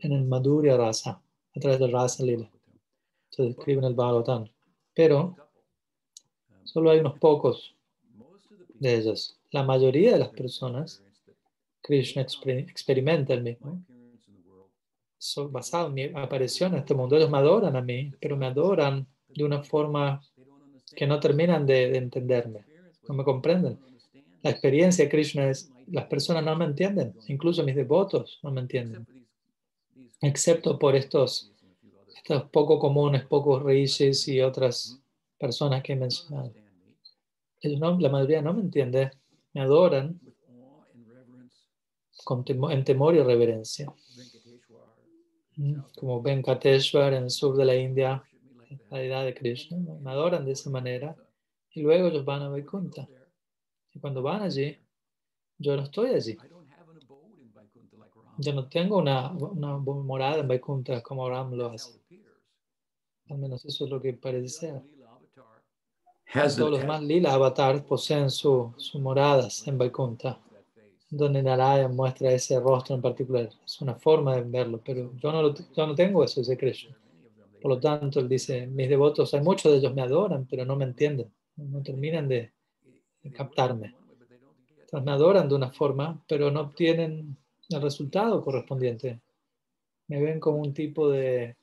en 0.01 0.13
el 0.13 0.25
Madhurya 0.25 0.77
Rasa, 0.77 1.23
a 1.57 1.61
través 1.61 1.81
del 1.81 1.91
Rasa 1.91 2.23
Lila. 2.23 2.51
Se 3.31 3.45
describe 3.45 3.79
en 3.79 3.87
el 3.87 3.95
Bhagavatam. 3.95 4.47
Pero 4.93 5.35
solo 6.65 6.91
hay 6.91 6.99
unos 6.99 7.19
pocos 7.19 7.75
de 8.83 8.97
ellos. 8.97 9.39
La 9.53 9.63
mayoría 9.63 10.13
de 10.13 10.19
las 10.19 10.31
personas, 10.31 11.03
Krishna 11.81 12.23
exper- 12.23 12.69
experimenta 12.69 13.33
el 13.33 13.43
mismo. 13.43 13.83
So, 15.19 15.49
basado 15.49 15.87
en 15.87 15.95
mi 15.95 16.03
aparición 16.15 16.73
en 16.73 16.81
este 16.81 16.95
mundo, 16.95 17.17
ellos 17.17 17.31
me 17.31 17.39
adoran 17.39 17.77
a 17.77 17.81
mí, 17.81 18.13
pero 18.21 18.37
me 18.37 18.47
adoran 18.47 19.07
de 19.29 19.45
una 19.45 19.63
forma 19.63 20.21
que 20.97 21.07
no 21.07 21.21
terminan 21.21 21.65
de, 21.65 21.91
de 21.91 21.99
entenderme, 21.99 22.65
no 23.09 23.15
me 23.15 23.25
comprenden. 23.25 23.79
La 24.43 24.51
experiencia 24.51 25.05
de 25.05 25.11
Krishna 25.11 25.49
es, 25.49 25.71
las 25.87 26.07
personas 26.07 26.45
no 26.45 26.57
me 26.57 26.65
entienden, 26.65 27.15
incluso 27.29 27.63
mis 27.63 27.77
devotos 27.77 28.41
no 28.43 28.51
me 28.51 28.63
entienden, 28.63 29.07
excepto 30.21 30.77
por 30.77 30.97
estos, 30.97 31.53
estos 32.17 32.51
poco 32.51 32.81
comunes, 32.81 33.25
pocos 33.25 33.63
rishis 33.63 34.27
y 34.27 34.41
otras 34.41 35.01
personas 35.39 35.83
que 35.85 35.93
he 35.93 35.97
mencionado. 35.97 36.53
Ellos 37.63 37.81
no- 37.81 37.99
la 37.99 38.09
mayoría 38.11 38.43
no 38.43 38.53
me 38.53 38.61
entiende, 38.61 39.11
me 39.55 39.63
adoran 39.63 40.21
con 42.25 42.45
temo- 42.45 42.71
en 42.71 42.85
temor 42.85 43.15
y 43.15 43.23
reverencia. 43.23 43.93
Mm, 45.57 45.81
Como 45.97 46.23
Venkateshwar 46.23 47.13
en 47.15 47.25
el 47.25 47.31
sur 47.31 47.57
de 47.57 47.65
la 47.65 47.75
India, 47.77 48.23
la 48.91 48.99
deidad 48.99 49.25
de 49.25 49.35
Krishna, 49.35 49.77
me 50.01 50.11
adoran 50.11 50.45
de 50.45 50.53
esa 50.53 50.71
manera 50.71 51.17
y 51.71 51.83
luego 51.83 52.09
ellos 52.09 52.25
van 52.25 52.43
a 52.43 52.49
Vaikuntha. 52.49 53.09
Y 53.93 54.01
cuando 54.01 54.23
van 54.23 54.43
allí, 54.43 54.77
yo 55.59 55.77
no 55.77 55.83
estoy 55.83 56.11
allí. 56.15 56.37
Yo 58.39 58.53
no 58.55 58.69
tengo 58.69 58.99
una, 58.99 59.31
una 59.33 59.77
morada 59.79 60.39
en 60.39 60.49
Vaikuntha 60.49 61.03
como 61.03 61.29
Ram 61.29 61.53
lo 61.55 61.67
hace. 61.69 62.01
Al 63.29 63.39
menos 63.39 63.65
eso 63.65 63.85
es 63.85 63.91
lo 63.91 64.01
que 64.01 64.13
parece 64.15 64.49
ser. 64.49 64.83
Has 66.35 66.57
Todos 66.57 66.71
los 66.71 66.81
the, 66.81 66.87
demás 66.87 67.03
lila 67.03 67.35
avatars 67.35 67.83
poseen 67.83 68.31
su- 68.31 68.73
sus 68.77 69.01
moradas 69.01 69.67
en 69.69 69.77
Vaikuntha, 69.77 70.39
donde 71.11 71.43
Narayan 71.43 71.95
muestra 71.95 72.33
ese 72.33 72.59
rostro 72.59 72.95
en 72.95 73.03
particular. 73.03 73.51
Es 73.65 73.81
una 73.81 73.95
forma 73.95 74.37
de 74.37 74.43
verlo, 74.43 74.81
pero 74.85 75.13
yo 75.17 75.31
no, 75.33 75.43
lo, 75.43 75.55
yo 75.55 75.87
no 75.87 75.95
tengo 75.95 76.25
eso, 76.25 76.41
ese 76.41 76.57
Krishna. 76.57 76.97
Por 77.61 77.71
lo 77.73 77.79
tanto, 77.79 78.19
él 78.21 78.29
dice, 78.29 78.67
mis 78.67 78.89
devotos, 78.89 79.35
hay 79.35 79.43
muchos 79.43 79.71
de 79.73 79.79
ellos 79.79 79.95
me 79.95 80.03
adoran, 80.03 80.47
pero 80.51 80.65
no 80.65 80.75
me 80.75 80.85
entienden, 80.85 81.31
no 81.57 81.83
terminan 81.83 82.27
de, 82.29 82.51
de 83.23 83.31
captarme. 83.31 83.95
Entonces, 84.81 85.05
me 85.05 85.13
adoran 85.13 85.49
de 85.49 85.55
una 85.55 85.71
forma, 85.71 86.23
pero 86.27 86.51
no 86.51 86.61
obtienen 86.63 87.37
el 87.69 87.83
resultado 87.83 88.43
correspondiente. 88.43 89.21
Me 90.09 90.21
ven 90.21 90.41
como 90.41 90.59
un 90.59 90.73
tipo 90.75 91.09
de, 91.11 91.57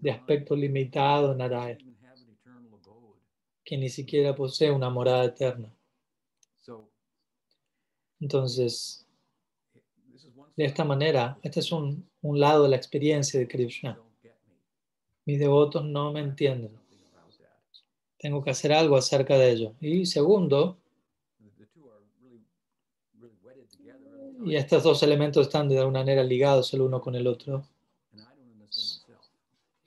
de 0.00 0.10
aspecto 0.10 0.54
limitado 0.54 1.34
Narayan, 1.34 1.78
que 3.66 3.76
ni 3.76 3.88
siquiera 3.88 4.34
posee 4.34 4.70
una 4.70 4.88
morada 4.88 5.24
eterna. 5.24 5.74
Entonces, 8.20 9.04
de 10.56 10.64
esta 10.64 10.84
manera, 10.84 11.38
este 11.42 11.60
es 11.60 11.72
un, 11.72 12.08
un 12.22 12.40
lado 12.40 12.62
de 12.62 12.70
la 12.70 12.76
experiencia 12.76 13.38
de 13.38 13.48
Krishna. 13.48 14.00
Mis 15.26 15.38
devotos 15.40 15.84
no 15.84 16.12
me 16.12 16.20
entienden. 16.20 16.78
Tengo 18.18 18.42
que 18.42 18.50
hacer 18.50 18.72
algo 18.72 18.96
acerca 18.96 19.36
de 19.36 19.50
ello. 19.50 19.74
Y 19.80 20.06
segundo, 20.06 20.78
y 24.44 24.54
estos 24.54 24.84
dos 24.84 25.02
elementos 25.02 25.48
están 25.48 25.68
de 25.68 25.78
alguna 25.78 25.98
manera 25.98 26.22
ligados 26.22 26.72
el 26.72 26.82
uno 26.82 27.00
con 27.00 27.16
el 27.16 27.26
otro. 27.26 27.66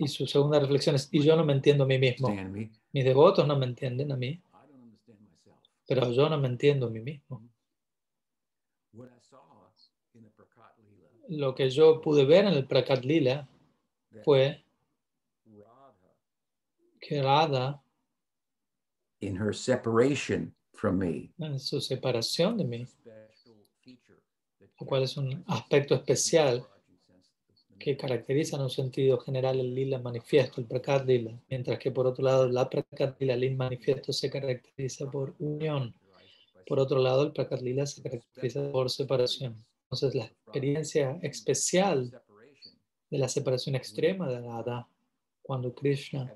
Y 0.02 0.08
su 0.08 0.26
segunda 0.26 0.62
reflexión 0.62 0.96
es, 0.96 1.10
y 1.12 1.22
yo 1.22 1.36
no 1.36 1.44
me 1.44 1.52
entiendo 1.52 1.84
a 1.84 1.88
mí 1.88 2.00
mismo. 2.00 2.30
Mis 2.94 3.04
devotos 3.04 3.46
no 3.46 3.58
me 3.58 3.66
entienden 3.66 4.14
a 4.14 4.16
mí, 4.16 4.42
pero 5.86 6.10
yo 6.14 6.30
no 6.30 6.38
me 6.38 6.48
entiendo 6.48 6.88
a 6.88 6.90
mí 6.90 7.02
mismo. 7.02 7.44
Lo 11.28 11.54
que 11.54 11.70
yo 11.70 12.00
pude 12.00 12.24
ver 12.24 12.46
en 12.46 12.54
el 12.54 12.66
Prakat 12.66 13.04
Lila 13.04 13.46
fue 14.24 14.64
que 17.02 17.22
Radha, 17.22 17.84
in 19.20 19.36
her 19.36 19.54
separation 19.54 20.56
from 20.72 20.98
me, 20.98 21.30
en 21.40 21.60
su 21.60 21.82
separación 21.82 22.58
de 22.58 22.64
mí, 22.64 22.88
lo 24.80 24.86
cual 24.88 25.04
es 25.04 25.18
un 25.18 25.44
aspecto 25.48 25.94
especial 25.94 26.66
que 27.80 27.98
caracteriza 27.98 28.58
en 28.58 28.64
un 28.64 28.70
sentido 28.70 29.18
general 29.20 29.60
el 29.60 29.74
lila 29.74 30.00
manifiesto, 30.00 30.60
el 30.60 30.68
prakat 30.68 31.06
lila, 31.08 31.40
mientras 31.50 31.80
que 31.80 31.92
por 31.92 32.06
otro 32.06 32.24
lado 32.24 32.48
la 32.50 32.70
prakat 32.70 33.20
lila, 33.20 33.34
el 33.36 33.56
manifiesto 33.56 34.12
se 34.12 34.30
caracteriza 34.30 35.10
por 35.10 35.34
unión. 35.40 35.96
Por 36.68 36.80
otro 36.80 37.00
lado, 37.00 37.24
el 37.24 37.32
prakat 37.32 37.62
lila 37.62 37.86
se 37.88 38.04
caracteriza 38.04 38.72
por 38.72 38.92
separación. 38.92 39.66
Entonces, 39.86 40.14
la 40.14 40.26
experiencia 40.26 41.18
especial 41.24 42.22
de 43.10 43.18
la 43.18 43.28
separación 43.28 43.76
extrema 43.76 44.30
de 44.30 44.40
Radha, 44.40 44.88
cuando 45.42 45.74
Krishna, 45.74 46.32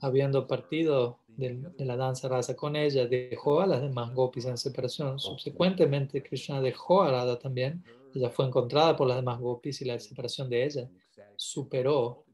habiendo 0.00 0.46
partido 0.46 1.18
de, 1.36 1.62
de 1.76 1.84
la 1.84 1.96
danza 1.96 2.28
rasa 2.28 2.54
con 2.54 2.76
ella, 2.76 3.06
dejó 3.06 3.60
a 3.60 3.66
las 3.66 3.82
demás 3.82 4.14
gopis 4.14 4.44
en 4.46 4.56
separación. 4.56 5.18
Subsecuentemente, 5.18 6.22
Krishna 6.22 6.60
dejó 6.60 7.02
a 7.02 7.10
Radha 7.10 7.38
también. 7.38 7.84
Ella 8.14 8.30
fue 8.30 8.46
encontrada 8.46 8.96
por 8.96 9.08
las 9.08 9.16
demás 9.16 9.40
gopis 9.40 9.80
y 9.82 9.84
la 9.84 9.98
separación 9.98 10.48
de 10.48 10.64
ella 10.64 10.90
superó. 11.36 12.24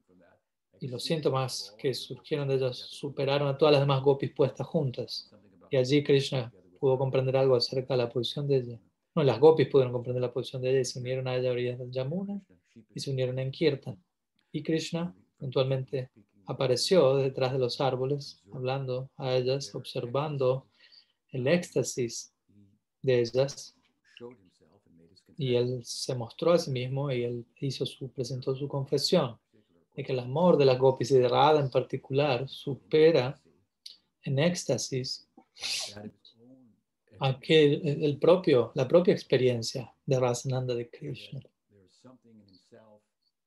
Y 0.80 0.88
los 0.88 1.04
síntomas 1.04 1.74
que 1.78 1.92
surgieron 1.92 2.48
de 2.48 2.54
ellas 2.54 2.76
superaron 2.76 3.48
a 3.48 3.58
todas 3.58 3.72
las 3.72 3.82
demás 3.82 4.02
gopis 4.02 4.32
puestas 4.32 4.66
juntas. 4.66 5.30
Y 5.70 5.76
allí 5.76 6.02
Krishna 6.02 6.52
pudo 6.78 6.96
comprender 6.96 7.36
algo 7.36 7.54
acerca 7.54 7.94
de 7.94 7.98
la 7.98 8.08
posición 8.08 8.48
de 8.48 8.56
ella. 8.56 8.80
No, 9.14 9.22
las 9.22 9.38
gopis 9.38 9.68
pudieron 9.68 9.92
comprender 9.92 10.22
la 10.22 10.32
posición 10.32 10.62
de 10.62 10.70
ella 10.70 10.80
y 10.80 10.84
se 10.84 10.98
unieron 10.98 11.28
a 11.28 11.36
ella 11.36 11.50
a 11.50 11.52
orillas 11.52 11.78
del 11.78 11.90
Yamuna 11.90 12.40
y 12.94 13.00
se 13.00 13.10
unieron 13.10 13.38
en 13.38 13.50
Kirtan. 13.50 14.02
Y 14.52 14.62
Krishna 14.62 15.14
eventualmente 15.38 16.10
apareció 16.50 17.16
detrás 17.16 17.52
de 17.52 17.58
los 17.58 17.80
árboles, 17.80 18.42
hablando 18.52 19.10
a 19.16 19.34
ellas, 19.34 19.72
observando 19.74 20.66
el 21.30 21.46
éxtasis 21.46 22.34
de 23.02 23.20
ellas. 23.20 23.76
Y 25.36 25.54
él 25.54 25.80
se 25.84 26.14
mostró 26.14 26.52
a 26.52 26.58
sí 26.58 26.70
mismo 26.70 27.10
y 27.10 27.22
él 27.22 27.46
hizo 27.60 27.86
su, 27.86 28.10
presentó 28.10 28.54
su 28.54 28.68
confesión 28.68 29.38
de 29.94 30.04
que 30.04 30.12
el 30.12 30.18
amor 30.18 30.58
de 30.58 30.66
las 30.66 30.78
gopis 30.78 31.12
y 31.12 31.18
de 31.18 31.28
Radha 31.28 31.60
en 31.60 31.70
particular 31.70 32.48
supera 32.48 33.40
en 34.22 34.38
éxtasis 34.38 35.28
aquel, 37.20 37.80
el 37.84 38.18
propio, 38.18 38.72
la 38.74 38.86
propia 38.86 39.14
experiencia 39.14 39.94
de 40.04 40.18
Rasananda 40.18 40.74
de 40.74 40.90
Krishna. 40.90 41.40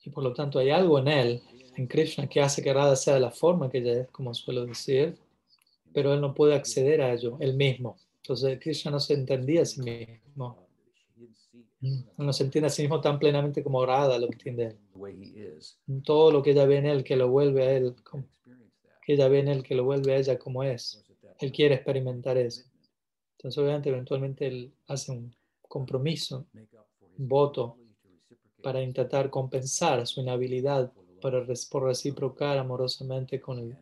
Y 0.05 0.09
por 0.09 0.23
lo 0.23 0.33
tanto 0.33 0.59
hay 0.59 0.69
algo 0.69 0.99
en 0.99 1.07
él, 1.07 1.41
en 1.75 1.87
Krishna, 1.87 2.27
que 2.27 2.41
hace 2.41 2.61
que 2.61 2.73
Radha 2.73 2.95
sea 2.95 3.15
de 3.15 3.19
la 3.19 3.31
forma 3.31 3.69
que 3.69 3.79
ella 3.79 4.01
es, 4.01 4.09
como 4.09 4.33
suelo 4.33 4.65
decir, 4.65 5.17
pero 5.93 6.13
él 6.13 6.21
no 6.21 6.33
puede 6.33 6.55
acceder 6.55 7.01
a 7.01 7.13
ello, 7.13 7.37
él 7.39 7.55
mismo. 7.55 7.97
Entonces 8.21 8.59
Krishna 8.59 8.91
no 8.91 8.99
se 8.99 9.13
entendía 9.13 9.61
a 9.61 9.65
sí 9.65 9.81
mismo. 9.81 10.57
No 12.17 12.31
se 12.31 12.45
entiende 12.45 12.67
a 12.67 12.69
sí 12.69 12.83
mismo 12.83 13.01
tan 13.01 13.19
plenamente 13.19 13.61
como 13.61 13.85
Radha 13.85 14.17
lo 14.17 14.27
entiende. 14.27 14.77
Todo 16.03 16.31
lo 16.31 16.41
que 16.41 16.51
ella 16.51 16.65
ve 16.65 16.77
en 16.77 16.85
él, 16.85 17.03
que 17.03 17.17
lo 17.17 17.29
vuelve 17.29 17.63
a 17.63 17.71
él, 17.73 17.95
que 19.05 19.13
ella 19.13 19.27
ve 19.27 19.39
en 19.39 19.49
él, 19.49 19.63
que 19.63 19.75
lo 19.75 19.83
vuelve 19.83 20.13
a 20.13 20.17
ella 20.17 20.39
como 20.39 20.63
es. 20.63 21.03
Él 21.39 21.51
quiere 21.51 21.75
experimentar 21.75 22.37
eso. 22.37 22.63
Entonces, 23.37 23.57
obviamente, 23.57 23.89
eventualmente 23.89 24.47
él 24.47 24.71
hace 24.87 25.11
un 25.11 25.35
compromiso, 25.61 26.45
un 27.17 27.27
voto 27.27 27.77
para 28.61 28.81
intentar 28.81 29.29
compensar 29.29 30.07
su 30.07 30.21
inhabilidad 30.21 30.93
para 31.23 31.45
por 31.71 31.83
reciprocar 31.83 32.57
amorosamente 32.57 33.39
con 33.39 33.57
el, 33.57 33.77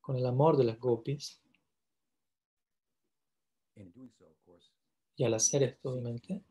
con 0.00 0.16
el 0.16 0.24
amor 0.24 0.56
de 0.56 0.62
las 0.62 0.78
gopis. 0.78 1.42
Y 5.16 5.24
al 5.24 5.34
hacer 5.34 5.64
esto, 5.64 5.90
obviamente, 5.90 6.44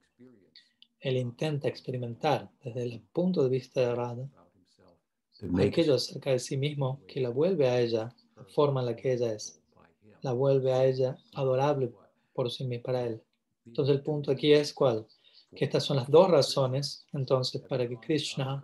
él 1.00 1.16
intenta 1.16 1.70
experimentar 1.70 2.52
desde 2.62 2.84
el 2.84 3.02
punto 3.14 3.42
de 3.42 3.50
vista 3.50 3.80
de 3.80 3.96
Radha 3.96 4.30
aquello 5.62 5.94
acerca 5.96 6.32
de 6.32 6.40
sí 6.40 6.58
mismo 6.58 7.02
que 7.08 7.22
la 7.22 7.30
vuelve 7.30 7.70
a 7.70 7.80
ella, 7.80 8.14
la 8.36 8.44
forma 8.44 8.82
en 8.82 8.88
la 8.88 8.96
que 8.98 9.14
ella 9.14 9.32
es, 9.32 9.62
la 10.24 10.34
vuelve 10.34 10.74
a 10.74 10.84
ella 10.84 11.18
adorable 11.36 11.94
por 12.34 12.52
sí 12.52 12.66
misma 12.66 12.84
para 12.84 13.06
él. 13.06 13.24
Entonces 13.66 13.96
el 13.96 14.04
punto 14.04 14.32
aquí 14.32 14.52
es 14.52 14.74
cuál, 14.74 15.08
que 15.56 15.64
estas 15.64 15.86
son 15.86 15.96
las 15.96 16.12
dos 16.12 16.30
razones 16.30 17.06
entonces 17.14 17.62
para 17.62 17.88
que 17.88 17.98
Krishna, 17.98 18.62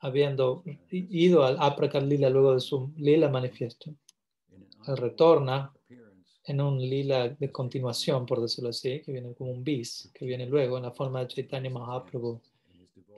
habiendo 0.00 0.62
ido 0.90 1.44
al 1.44 1.56
Aprakat 1.58 2.04
Lila 2.04 2.30
luego 2.30 2.54
de 2.54 2.60
su 2.60 2.92
Lila 2.96 3.28
manifiesto, 3.28 3.94
él 4.86 4.96
retorna 4.96 5.72
en 6.48 6.60
un 6.62 6.78
lila 6.78 7.28
de 7.28 7.52
continuación, 7.52 8.24
por 8.24 8.40
decirlo 8.40 8.70
así, 8.70 9.02
que 9.02 9.12
viene 9.12 9.34
como 9.34 9.50
un 9.50 9.62
bis, 9.62 10.10
que 10.14 10.24
viene 10.24 10.46
luego 10.46 10.78
en 10.78 10.84
la 10.84 10.92
forma 10.92 11.20
de 11.20 11.28
Chaitanya 11.28 11.68
Mahaprabhu, 11.68 12.40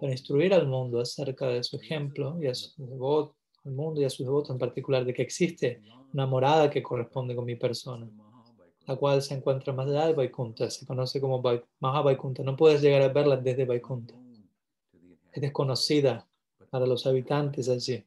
para 0.01 0.11
instruir 0.11 0.53
al 0.53 0.67
mundo 0.67 1.01
acerca 1.01 1.47
de 1.47 1.63
su 1.63 1.77
ejemplo 1.77 2.37
y 2.43 2.49
a 2.49 2.55
su 2.55 2.85
devoto, 2.87 3.37
al 3.65 3.73
mundo 3.73 4.01
y 4.01 4.05
a 4.05 4.11
sus 4.11 4.27
devotos 4.27 4.51
en 4.51 4.59
particular, 4.59 5.05
de 5.05 5.15
que 5.15 5.23
existe 5.23 5.81
una 6.13 6.27
morada 6.27 6.69
que 6.69 6.83
corresponde 6.83 7.37
con 7.37 7.45
mi 7.45 7.55
persona, 7.55 8.11
la 8.87 8.97
cual 8.97 9.23
se 9.23 9.35
encuentra 9.35 9.73
más 9.73 9.87
allá 9.87 10.09
de 10.09 10.15
Vaikunta, 10.15 10.69
se 10.69 10.85
conoce 10.85 11.21
como 11.21 11.41
Mahavaikunta. 11.79 12.43
No 12.43 12.57
puedes 12.57 12.83
llegar 12.83 13.03
a 13.03 13.09
verla 13.09 13.37
desde 13.37 13.65
Vaikunta. 13.65 14.15
Es 15.31 15.41
desconocida 15.41 16.27
para 16.71 16.87
los 16.87 17.07
habitantes 17.07 17.69
allí. 17.69 18.05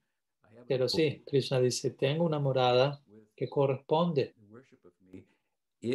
Pero 0.67 0.88
sí, 0.88 1.24
Krishna 1.27 1.60
dice, 1.60 1.91
tengo 1.91 2.25
una 2.25 2.39
morada 2.39 3.03
que 3.36 3.50
corresponde 3.50 4.34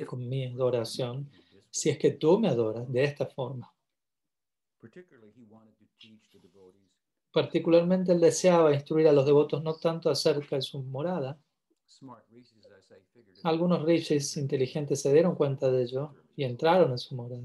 con 0.07 0.29
mi 0.29 0.45
adoración 0.45 1.31
si 1.71 1.89
es 1.89 1.99
que 1.99 2.11
tú 2.11 2.39
me 2.39 2.49
adoras 2.49 2.90
de 2.92 3.05
esta 3.05 3.27
forma. 3.27 3.73
Particularmente 7.33 8.12
él 8.12 8.21
deseaba 8.21 8.75
instruir 8.75 9.09
a 9.09 9.12
los 9.12 9.25
devotos 9.25 9.62
no 9.62 9.75
tanto 9.77 10.11
acerca 10.11 10.57
de 10.57 10.62
su 10.62 10.83
morada. 10.83 11.38
Algunos 13.45 13.83
rishis 13.85 14.37
inteligentes 14.37 15.01
se 15.01 15.12
dieron 15.12 15.35
cuenta 15.35 15.71
de 15.71 15.83
ello 15.83 16.14
y 16.37 16.45
entraron 16.45 16.90
en 16.90 16.99
su 16.99 17.14
morada. 17.14 17.42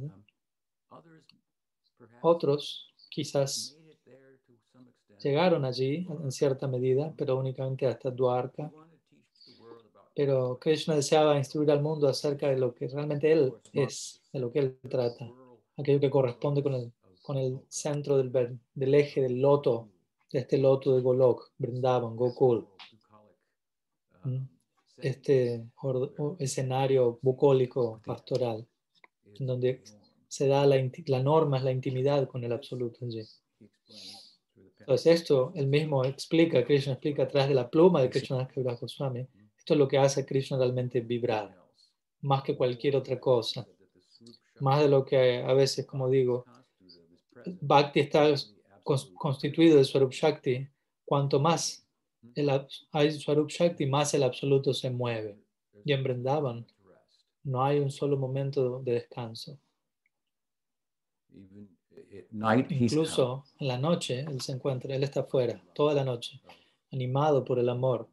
Otros 2.22 2.94
quizás 3.10 3.78
llegaron 5.24 5.66
allí 5.66 6.08
en 6.24 6.32
cierta 6.32 6.68
medida, 6.68 7.14
pero 7.18 7.38
únicamente 7.38 7.88
hasta 7.88 8.12
Dwarka 8.12 8.72
pero 10.16 10.60
Krishna 10.60 10.96
deseaba 10.96 11.38
instruir 11.38 11.72
al 11.72 11.82
mundo 11.82 12.08
acerca 12.08 12.48
de 12.50 12.58
lo 12.58 12.74
que 12.74 12.88
realmente 12.88 13.32
Él 13.32 13.54
es, 13.74 14.22
de 14.32 14.40
lo 14.40 14.52
que 14.52 14.60
Él 14.60 14.78
trata, 14.90 15.32
aquello 15.78 16.00
que 16.00 16.10
corresponde 16.10 16.62
con 16.62 16.76
el, 16.76 16.92
con 17.24 17.38
el 17.38 17.60
centro 17.68 18.18
del, 18.18 18.60
del 18.74 18.96
eje 18.96 19.22
del 19.22 19.42
loto, 19.42 19.90
de 20.32 20.40
este 20.40 20.58
loto 20.58 20.96
de 20.96 21.02
Golok, 21.02 21.52
Vrindavan, 21.58 22.16
Gokul. 22.16 22.68
Este 24.98 25.66
escenario 26.40 27.20
bucólico 27.22 28.00
pastoral, 28.06 28.66
donde 29.40 29.84
se 30.28 30.48
da 30.48 30.66
la, 30.66 30.78
la 31.08 31.24
norma, 31.24 31.58
es 31.58 31.64
la 31.64 31.72
intimidad 31.72 32.28
con 32.28 32.44
el 32.44 32.54
absoluto. 32.54 33.06
Entonces 34.84 35.22
esto 35.22 35.54
él 35.56 35.68
mismo 35.68 36.04
explica, 36.04 36.66
Krishna 36.66 36.94
explica 36.94 37.24
a 37.24 37.28
través 37.30 37.48
de 37.48 37.56
la 37.56 37.70
pluma 37.70 38.02
de 38.02 38.10
Krishna 38.10 38.50
Goswami, 38.54 39.26
esto 39.58 39.76
es 39.76 39.80
lo 39.80 39.88
que 39.88 39.98
hace 39.98 40.22
a 40.22 40.26
Krishna 40.26 40.58
realmente 40.58 41.00
vibrar, 41.00 41.58
más 42.20 42.44
que 42.44 42.58
cualquier 42.58 42.98
otra 42.98 43.18
cosa. 43.18 43.66
Más 44.60 44.82
de 44.82 44.90
lo 44.90 45.06
que 45.06 45.42
a 45.42 45.54
veces, 45.54 45.86
como 45.86 46.10
digo, 46.10 46.44
Bhakti 47.62 48.02
está 48.02 48.28
constituido 48.84 49.78
de 49.78 49.86
Swarup 49.86 50.12
Shakti. 50.12 50.68
Cuanto 51.06 51.40
más 51.40 51.88
hay 52.92 53.12
Swarup 53.12 53.50
Shakti, 53.50 53.86
más 53.86 54.14
el 54.14 54.24
absoluto 54.24 54.74
se 54.74 54.90
mueve. 54.90 55.40
Y 55.86 55.94
en 55.94 56.04
Vrindavan 56.04 56.68
no 57.44 57.64
hay 57.64 57.80
un 57.80 57.90
solo 57.90 58.18
momento 58.18 58.80
de 58.80 58.92
descanso. 58.94 59.58
Incluso 62.70 63.46
en 63.60 63.68
la 63.68 63.78
noche, 63.78 64.22
él 64.22 64.42
se 64.42 64.52
encuentra, 64.52 64.96
él 64.96 65.04
está 65.04 65.22
afuera, 65.22 65.62
toda 65.74 65.94
la 65.94 66.04
noche, 66.04 66.42
animado 66.92 67.44
por 67.44 67.60
el 67.60 67.70
amor 67.70 68.08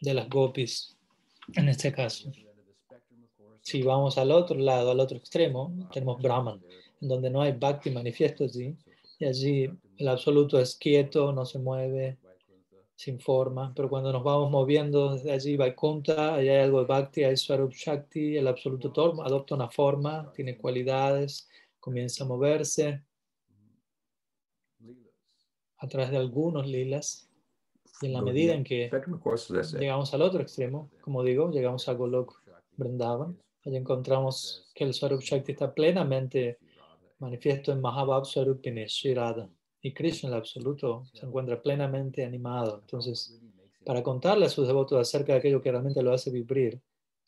de 0.00 0.14
las 0.14 0.28
gopis 0.28 0.96
en 1.54 1.68
este 1.68 1.92
caso. 1.92 2.30
Si 3.60 3.82
vamos 3.82 4.16
al 4.16 4.30
otro 4.30 4.58
lado, 4.58 4.90
al 4.90 5.00
otro 5.00 5.18
extremo, 5.18 5.72
tenemos 5.92 6.22
Brahman, 6.22 6.62
en 7.00 7.08
donde 7.08 7.28
no 7.30 7.42
hay 7.42 7.52
Bhakti 7.52 7.90
manifiesto 7.90 8.44
allí, 8.44 8.76
y 9.18 9.24
allí 9.24 9.70
el 9.96 10.08
absoluto 10.08 10.58
es 10.58 10.76
quieto, 10.76 11.32
no 11.32 11.44
se 11.44 11.58
mueve, 11.58 12.16
sin 12.94 13.20
forma, 13.20 13.72
pero 13.76 13.88
cuando 13.88 14.12
nos 14.12 14.24
vamos 14.24 14.50
moviendo 14.50 15.14
desde 15.14 15.30
allí, 15.30 15.56
Vaikuntha, 15.56 16.34
allá 16.34 16.52
hay 16.52 16.58
algo 16.60 16.80
de 16.80 16.86
Bhakti, 16.86 17.22
hay 17.22 17.36
Swarup 17.36 17.72
Shakti, 17.72 18.36
el 18.36 18.48
absoluto 18.48 18.92
adopta 19.22 19.54
una 19.54 19.68
forma, 19.68 20.32
tiene 20.34 20.56
cualidades, 20.56 21.48
comienza 21.88 22.24
a 22.24 22.26
moverse 22.26 23.02
a 25.78 25.88
través 25.88 26.10
de 26.10 26.18
algunos 26.18 26.66
lilas, 26.66 27.30
y 28.02 28.06
en 28.06 28.12
la 28.12 28.20
medida 28.20 28.52
en 28.52 28.62
que 28.62 28.90
llegamos 29.78 30.12
al 30.12 30.20
otro 30.20 30.42
extremo, 30.42 30.90
como 31.00 31.22
digo, 31.22 31.50
llegamos 31.50 31.88
a 31.88 31.94
Golok 31.94 32.42
Vrindavan, 32.76 33.38
allí 33.64 33.76
encontramos 33.76 34.70
que 34.74 34.84
el 34.84 34.92
Swarup 34.92 35.22
Shakti 35.22 35.52
está 35.52 35.72
plenamente 35.72 36.58
manifiesto 37.20 37.72
en 37.72 37.80
Mahabhav 37.80 38.26
Swarupini, 38.26 38.84
Shirada. 38.84 39.48
Y 39.80 39.94
Krishna, 39.94 40.28
el 40.28 40.34
absoluto, 40.34 41.06
se 41.14 41.24
encuentra 41.24 41.62
plenamente 41.62 42.22
animado. 42.22 42.80
Entonces, 42.82 43.40
para 43.82 44.02
contarle 44.02 44.44
a 44.44 44.50
sus 44.50 44.66
devotos 44.66 45.00
acerca 45.00 45.32
de 45.32 45.38
aquello 45.38 45.62
que 45.62 45.70
realmente 45.70 46.02
lo 46.02 46.12
hace 46.12 46.30
vibrar, 46.30 46.78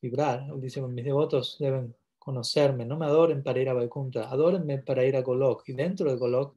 vibrar, 0.02 0.46
él 0.52 0.60
dice, 0.60 0.82
mis 0.82 1.04
devotos 1.06 1.56
deben 1.58 1.94
conocerme, 2.20 2.84
no 2.84 2.96
me 2.96 3.06
adoren 3.06 3.42
para 3.42 3.60
ir 3.60 3.68
a 3.68 3.74
Vaikuntha, 3.74 4.30
adórenme 4.30 4.78
para 4.78 5.04
ir 5.04 5.16
a 5.16 5.22
Golok. 5.22 5.68
Y 5.68 5.72
dentro 5.72 6.08
de 6.08 6.16
Golok 6.16 6.54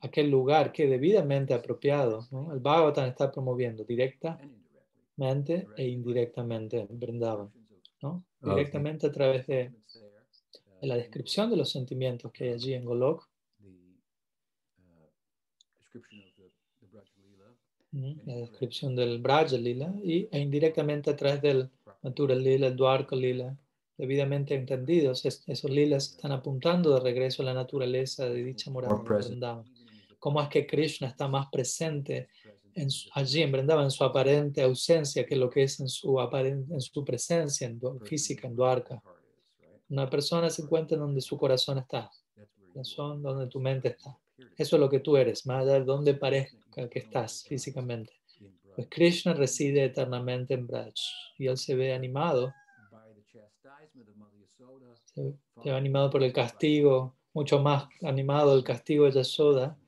aquel 0.00 0.30
lugar 0.30 0.72
que 0.72 0.86
debidamente 0.86 1.54
apropiado, 1.54 2.26
el 2.52 2.60
Bhagavatam 2.60 3.08
está 3.08 3.30
promoviendo 3.30 3.84
directamente 3.84 5.68
e 5.76 5.88
indirectamente 5.88 6.86
Vrindavan, 6.90 7.50
¿no? 8.02 8.24
directamente 8.40 9.06
a 9.06 9.12
través 9.12 9.46
de, 9.46 9.72
la 10.82 10.96
descripción 10.96 11.50
de 11.50 11.56
los 11.56 11.70
sentimientos 11.70 12.32
que 12.32 12.44
hay 12.44 12.50
allí 12.54 12.74
en 12.74 12.84
Golok, 12.84 13.28
la 18.26 18.34
descripción 18.36 18.94
del 18.94 19.18
Braja 19.18 19.56
Lila 19.56 19.92
y, 20.04 20.28
e 20.30 20.38
indirectamente 20.38 21.10
a 21.10 21.16
través 21.16 21.40
del 21.40 21.70
Natural 22.02 22.42
Lila, 22.42 22.66
el 22.68 22.76
Dwarka 22.76 23.16
Lila, 23.16 23.56
debidamente 23.96 24.54
entendidos, 24.54 25.24
esos 25.24 25.70
lilas 25.70 26.10
están 26.10 26.32
apuntando 26.32 26.92
de 26.92 27.00
regreso 27.00 27.42
a 27.42 27.46
la 27.46 27.54
naturaleza 27.54 28.28
de 28.28 28.44
dicha 28.44 28.70
morada 28.70 28.94
cómo 30.18 30.42
es 30.42 30.48
que 30.48 30.66
Krishna 30.66 31.08
está 31.08 31.28
más 31.28 31.46
presente 31.50 32.28
en 32.74 32.88
allí 33.14 33.40
en 33.42 33.52
Vrindavan, 33.52 33.84
en 33.84 33.90
su 33.90 34.04
aparente 34.04 34.60
ausencia 34.60 35.24
que 35.24 35.36
lo 35.36 35.48
que 35.48 35.62
es 35.62 35.80
en 35.80 35.88
su, 35.88 36.14
aparen- 36.18 36.66
en 36.70 36.80
su 36.80 37.02
presencia 37.04 37.66
en 37.66 37.80
física, 38.02 38.46
en 38.46 38.54
Dwarka. 38.56 39.02
Una 39.88 40.10
persona 40.10 40.50
se 40.50 40.62
encuentra 40.62 40.98
donde 40.98 41.20
su 41.22 41.38
corazón 41.38 41.78
está, 41.78 42.10
corazón 42.72 43.22
donde 43.22 43.46
tu 43.46 43.60
mente 43.60 43.88
está. 43.88 44.18
Eso 44.58 44.76
es 44.76 44.80
lo 44.80 44.90
que 44.90 45.00
tú 45.00 45.16
eres, 45.16 45.46
más 45.46 45.62
allá 45.62 45.74
de 45.74 45.84
donde 45.84 46.12
parezca 46.14 46.58
que 46.90 46.98
estás 46.98 47.44
físicamente. 47.44 48.12
Pues 48.74 48.88
Krishna 48.90 49.32
reside 49.32 49.84
eternamente 49.84 50.54
en 50.54 50.66
Braj 50.66 50.92
y 51.38 51.46
él 51.46 51.56
se 51.56 51.74
ve 51.74 51.94
animado, 51.94 52.52
se, 55.14 55.34
ve 55.64 55.70
animado 55.70 56.10
por 56.10 56.22
el 56.22 56.32
castigo, 56.32 57.16
mucho 57.32 57.60
más 57.60 57.88
animado 58.02 58.54
el 58.54 58.62
castigo 58.62 59.06
de 59.06 59.12
Yasoda 59.12 59.78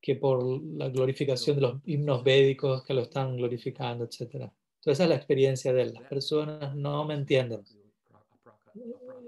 que 0.00 0.16
por 0.16 0.42
la 0.62 0.88
glorificación 0.88 1.56
de 1.56 1.62
los 1.62 1.80
himnos 1.86 2.24
védicos 2.24 2.84
que 2.84 2.92
lo 2.92 3.02
están 3.02 3.36
glorificando, 3.36 4.04
etc. 4.04 4.20
Entonces 4.22 4.50
esa 4.86 5.04
es 5.04 5.08
la 5.08 5.16
experiencia 5.16 5.72
de 5.72 5.82
él. 5.82 5.94
Las 5.94 6.02
personas 6.02 6.74
no 6.74 7.04
me 7.04 7.14
entienden. 7.14 7.64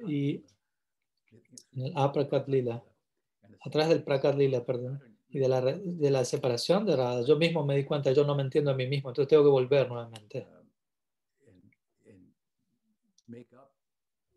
Y 0.06 0.42
en 1.72 1.86
el 1.86 1.92
Aprakat 1.94 2.48
Lila, 2.48 2.82
atrás 3.60 3.88
del 3.88 4.02
Prakat 4.02 4.36
Lila, 4.36 4.64
perdón, 4.66 5.00
y 5.36 5.38
de 5.38 5.48
la, 5.48 5.60
de 5.60 6.10
la 6.10 6.24
separación 6.24 6.86
de 6.86 6.96
Radha, 6.96 7.22
yo 7.22 7.36
mismo 7.36 7.62
me 7.62 7.76
di 7.76 7.84
cuenta, 7.84 8.10
yo 8.10 8.24
no 8.24 8.34
me 8.34 8.42
entiendo 8.42 8.70
a 8.70 8.74
mí 8.74 8.86
mismo, 8.86 9.10
entonces 9.10 9.28
tengo 9.28 9.44
que 9.44 9.50
volver 9.50 9.86
nuevamente. 9.86 10.46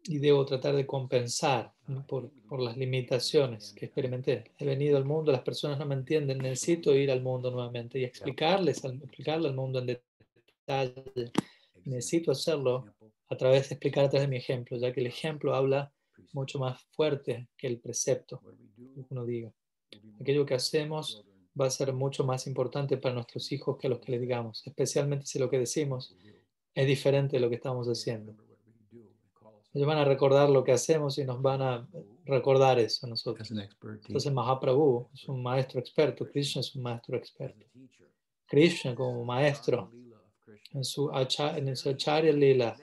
Y 0.04 0.18
debo 0.18 0.46
tratar 0.46 0.76
de 0.76 0.86
compensar 0.86 1.74
¿no? 1.88 2.06
por, 2.06 2.30
por 2.50 2.60
las 2.60 2.76
limitaciones 2.76 3.72
que 3.72 3.86
experimenté. 3.86 4.52
He 4.58 4.66
venido 4.66 4.98
al 4.98 5.06
mundo, 5.06 5.32
las 5.32 5.44
personas 5.44 5.80
no 5.80 5.86
me 5.86 5.96
entienden, 5.96 6.40
necesito 6.40 6.94
ir 6.94 7.12
al 7.12 7.22
mundo 7.22 7.50
nuevamente 7.50 7.98
y 7.98 8.04
explicarles, 8.04 8.84
explicarle 8.84 9.48
al 9.48 9.56
mundo 9.56 9.80
en 9.80 9.86
detalle. 9.86 11.32
Necesito 11.86 12.32
hacerlo 12.32 12.94
a 13.30 13.38
través 13.38 13.70
de 13.70 13.76
explicar 13.76 14.04
a 14.04 14.10
través 14.10 14.28
de 14.28 14.32
mi 14.32 14.38
ejemplo, 14.38 14.76
ya 14.78 14.92
que 14.92 15.00
el 15.00 15.08
ejemplo 15.08 15.56
habla 15.56 15.94
mucho 16.34 16.60
más 16.60 16.82
fuerte 16.92 17.48
que 17.56 17.68
el 17.68 17.80
precepto, 17.80 18.42
que 18.76 19.06
uno 19.10 19.26
diga. 19.26 19.54
Aquello 20.19 20.45
que 20.45 20.56
hacemos 20.56 21.23
va 21.60 21.65
a 21.65 21.69
ser 21.69 21.93
mucho 21.93 22.25
más 22.25 22.47
importante 22.47 22.97
para 22.97 23.15
nuestros 23.15 23.52
hijos 23.52 23.78
que 23.78 23.89
los 23.89 23.99
que 23.99 24.12
les 24.12 24.21
digamos, 24.21 24.65
especialmente 24.65 25.25
si 25.25 25.39
lo 25.39 25.49
que 25.49 25.60
decimos 25.60 26.15
es 26.73 26.88
diferente 26.88 27.38
de 27.38 27.41
lo 27.41 27.49
que 27.49 27.56
estamos 27.56 27.88
haciendo. 27.88 28.36
Ellos 29.73 29.88
van 29.88 29.99
a 29.99 30.06
recordar 30.06 30.49
lo 30.49 30.63
que 30.63 30.71
hacemos 30.71 31.17
y 31.19 31.25
nos 31.25 31.41
van 31.41 31.62
a 31.62 31.88
recordar 32.25 32.80
eso 32.80 33.06
a 33.06 33.10
nosotros. 33.10 33.52
Entonces. 33.52 34.34
Mahaprabhu 34.34 35.10
es 35.13 35.28
un 35.28 35.43
maestro 35.43 35.80
experto, 35.80 36.28
Krishna 36.28 36.62
es 36.62 36.75
un 36.75 36.84
maestro 36.84 37.17
experto. 37.17 37.65
Krishna 38.47 38.95
como 38.95 39.23
maestro 39.23 39.91
en 40.73 40.84
su, 40.84 41.12
en 41.12 41.75
su 41.75 41.89
Acharya 41.89 42.34
Lila 42.34 42.75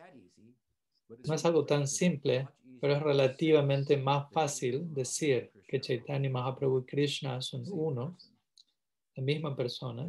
no 1.24 1.34
es 1.34 1.44
algo 1.44 1.64
tan 1.64 1.88
simple, 1.88 2.48
pero 2.80 2.94
es 2.94 3.02
relativamente 3.02 3.96
más 3.96 4.30
fácil 4.32 4.92
decir 4.92 5.50
que 5.66 5.81
Chaitanya 5.81 6.31
Mahaprabhu 6.31 6.81
y 6.81 6.85
Krishna 6.85 7.40
son 7.42 7.64
uno, 7.70 8.16
la 9.14 9.22
misma 9.22 9.57
persona. 9.57 10.09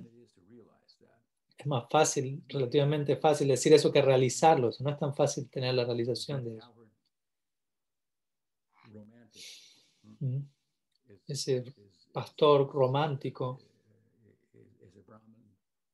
Es 1.57 1.65
más 1.65 1.85
fácil, 1.89 2.43
relativamente 2.47 3.15
fácil 3.17 3.47
decir 3.47 3.73
eso 3.73 3.91
que 3.91 4.01
realizarlo. 4.01 4.69
No 4.79 4.91
es 4.91 4.99
tan 4.99 5.15
fácil 5.15 5.49
tener 5.49 5.73
la 5.73 5.85
realización 5.85 6.43
de 6.43 6.57
eso. 6.57 6.73
¿Mm? 10.19 10.39
Ese 11.27 11.63
pastor 12.13 12.71
romántico, 12.71 13.59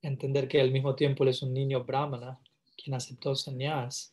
entender 0.02 0.48
que 0.48 0.60
al 0.60 0.72
mismo 0.72 0.96
tiempo 0.96 1.24
él 1.24 1.30
es 1.30 1.42
un 1.42 1.54
niño 1.54 1.84
brahmana, 1.84 2.40
quien 2.76 2.94
aceptó 2.94 3.36
sannyas. 3.36 4.13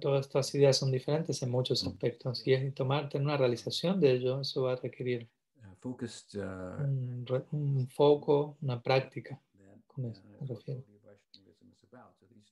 Todas 0.00 0.26
estas 0.26 0.54
ideas 0.54 0.76
son 0.76 0.90
diferentes 0.90 1.42
en 1.42 1.50
muchos 1.50 1.86
aspectos 1.86 2.46
y 2.46 2.52
es 2.52 2.74
tomar, 2.74 3.08
tener 3.08 3.26
una 3.26 3.36
realización 3.36 4.00
de 4.00 4.12
ello, 4.12 4.40
eso 4.40 4.62
va 4.62 4.72
a 4.72 4.76
requerir 4.76 5.28
Uh, 5.64 5.74
focused 5.80 6.40
uh, 6.40 6.82
un, 6.82 7.24
re- 7.24 7.44
un 7.52 7.86
foco, 7.88 8.56
una 8.62 8.82
práctica. 8.82 9.40
con 9.86 10.06
eso 10.06 10.22
me 10.40 10.46
refiero. 10.46 10.82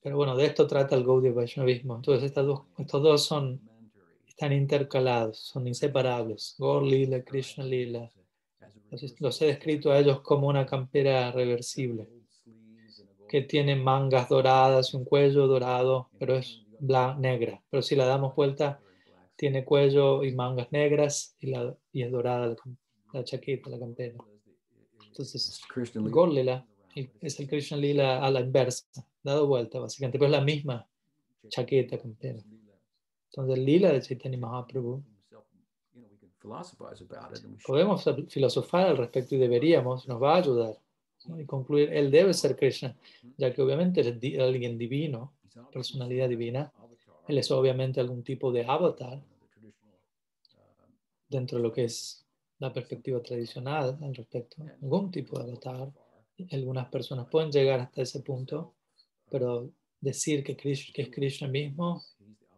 Pero 0.02 0.16
bueno, 0.16 0.36
de 0.36 0.46
esto 0.46 0.66
trata 0.66 0.94
el 0.94 1.04
Gaudiya 1.04 1.32
Vaishnavismo. 1.34 1.96
Entonces 1.96 2.24
estas 2.24 2.46
dos, 2.46 2.62
estos 2.78 3.02
dos 3.02 3.24
son, 3.24 3.60
están 4.26 4.52
intercalados, 4.52 5.38
son 5.38 5.66
inseparables. 5.66 6.54
Gaur 6.58 6.82
Lila, 6.82 7.22
Krishna 7.22 7.64
Lila. 7.64 8.10
Los, 8.90 9.20
los 9.20 9.42
he 9.42 9.46
descrito 9.46 9.90
a 9.90 9.98
ellos 9.98 10.20
como 10.20 10.48
una 10.48 10.64
campera 10.64 11.30
reversible, 11.32 12.08
que 13.28 13.42
tiene 13.42 13.76
mangas 13.76 14.28
doradas 14.28 14.94
y 14.94 14.96
un 14.96 15.04
cuello 15.04 15.46
dorado, 15.46 16.08
pero 16.18 16.36
es 16.36 16.62
negra. 16.80 17.62
Pero 17.70 17.82
si 17.82 17.96
la 17.96 18.06
damos 18.06 18.34
vuelta, 18.34 18.80
tiene 19.36 19.64
cuello 19.64 20.22
y 20.24 20.32
mangas 20.34 20.70
negras 20.72 21.34
y, 21.40 21.46
la, 21.48 21.74
y 21.92 22.02
es 22.02 22.10
dorada 22.10 22.48
la, 22.48 22.56
la 23.12 23.24
chaqueta, 23.24 23.70
la 23.70 23.78
campera. 23.78 24.16
Entonces, 25.06 25.60
Krishna 25.72 26.00
Lila. 26.02 26.14
Gaur 26.14 26.28
Lila 26.30 26.66
el- 26.94 27.10
es 27.20 27.40
el 27.40 27.48
Krishna 27.48 27.76
Lila 27.76 28.24
a 28.24 28.30
la 28.30 28.40
inversa, 28.40 28.86
dado 29.22 29.46
vuelta 29.46 29.78
básicamente, 29.78 30.18
pero 30.18 30.26
es 30.26 30.32
la 30.38 30.44
misma 30.44 30.86
chaqueta, 31.48 31.98
campera. 31.98 32.42
Entonces, 33.30 33.56
el 33.58 33.64
Lila 33.64 33.92
de 33.92 34.02
Chaitanya 34.02 34.38
Mahaprabhu, 34.38 35.02
podemos 37.66 38.04
filosofar 38.28 38.86
al 38.88 38.96
respecto 38.96 39.34
y 39.34 39.38
deberíamos, 39.38 40.08
nos 40.08 40.22
va 40.22 40.34
a 40.34 40.38
ayudar. 40.38 40.78
¿no? 41.26 41.38
Y 41.40 41.44
concluir, 41.44 41.92
él 41.92 42.10
debe 42.10 42.32
ser 42.34 42.56
Krishna, 42.56 42.96
ya 43.36 43.52
que 43.52 43.60
obviamente 43.62 44.00
es 44.00 44.40
alguien 44.40 44.78
divino, 44.78 45.32
personalidad 45.72 46.28
divina. 46.28 46.72
Él 47.28 47.38
es 47.38 47.50
obviamente 47.50 48.00
algún 48.00 48.22
tipo 48.22 48.50
de 48.52 48.64
avatar 48.64 49.22
dentro 51.28 51.58
de 51.58 51.62
lo 51.62 51.72
que 51.72 51.84
es 51.84 52.26
la 52.58 52.72
perspectiva 52.72 53.22
tradicional 53.22 53.98
al 54.02 54.14
respecto. 54.14 54.62
Algún 54.82 55.10
tipo 55.10 55.38
de 55.38 55.50
avatar. 55.50 55.92
Algunas 56.52 56.88
personas 56.88 57.28
pueden 57.28 57.52
llegar 57.52 57.80
hasta 57.80 58.02
ese 58.02 58.20
punto, 58.20 58.74
pero 59.30 59.70
decir 60.00 60.42
que, 60.42 60.56
es 60.62 61.10
Krishna 61.10 61.48
mismo, 61.48 62.02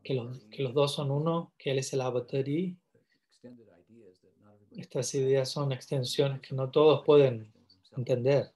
que 0.04 0.14
los, 0.14 0.38
que 0.44 0.62
los 0.62 0.72
dos 0.72 0.94
son 0.94 1.10
uno, 1.10 1.52
que 1.58 1.72
él 1.72 1.78
es 1.78 1.92
el 1.92 2.00
avatar 2.00 2.48
y 2.48 2.76
estas 4.76 5.14
ideas 5.14 5.50
son 5.50 5.72
extensiones 5.72 6.40
que 6.40 6.54
no 6.54 6.70
todos 6.70 7.04
pueden 7.04 7.52
entender. 7.96 8.52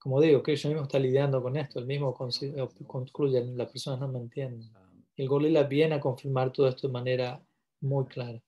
Como 0.00 0.18
digo, 0.20 0.42
Krishna 0.42 0.70
mismo 0.70 0.84
está 0.84 0.98
lidiando 0.98 1.42
con 1.42 1.56
esto, 1.58 1.78
él 1.78 1.86
mismo 1.86 2.14
concluye, 2.14 3.44
las 3.54 3.70
personas 3.70 4.00
no 4.00 4.08
me 4.08 4.18
entienden. 4.18 4.72
Y 5.14 5.22
el 5.22 5.28
Golila 5.28 5.64
viene 5.64 5.96
a 5.96 6.00
confirmar 6.00 6.50
todo 6.52 6.66
esto 6.68 6.86
de 6.86 6.92
manera 6.92 7.40
muy 7.82 8.06
clara. 8.06 8.42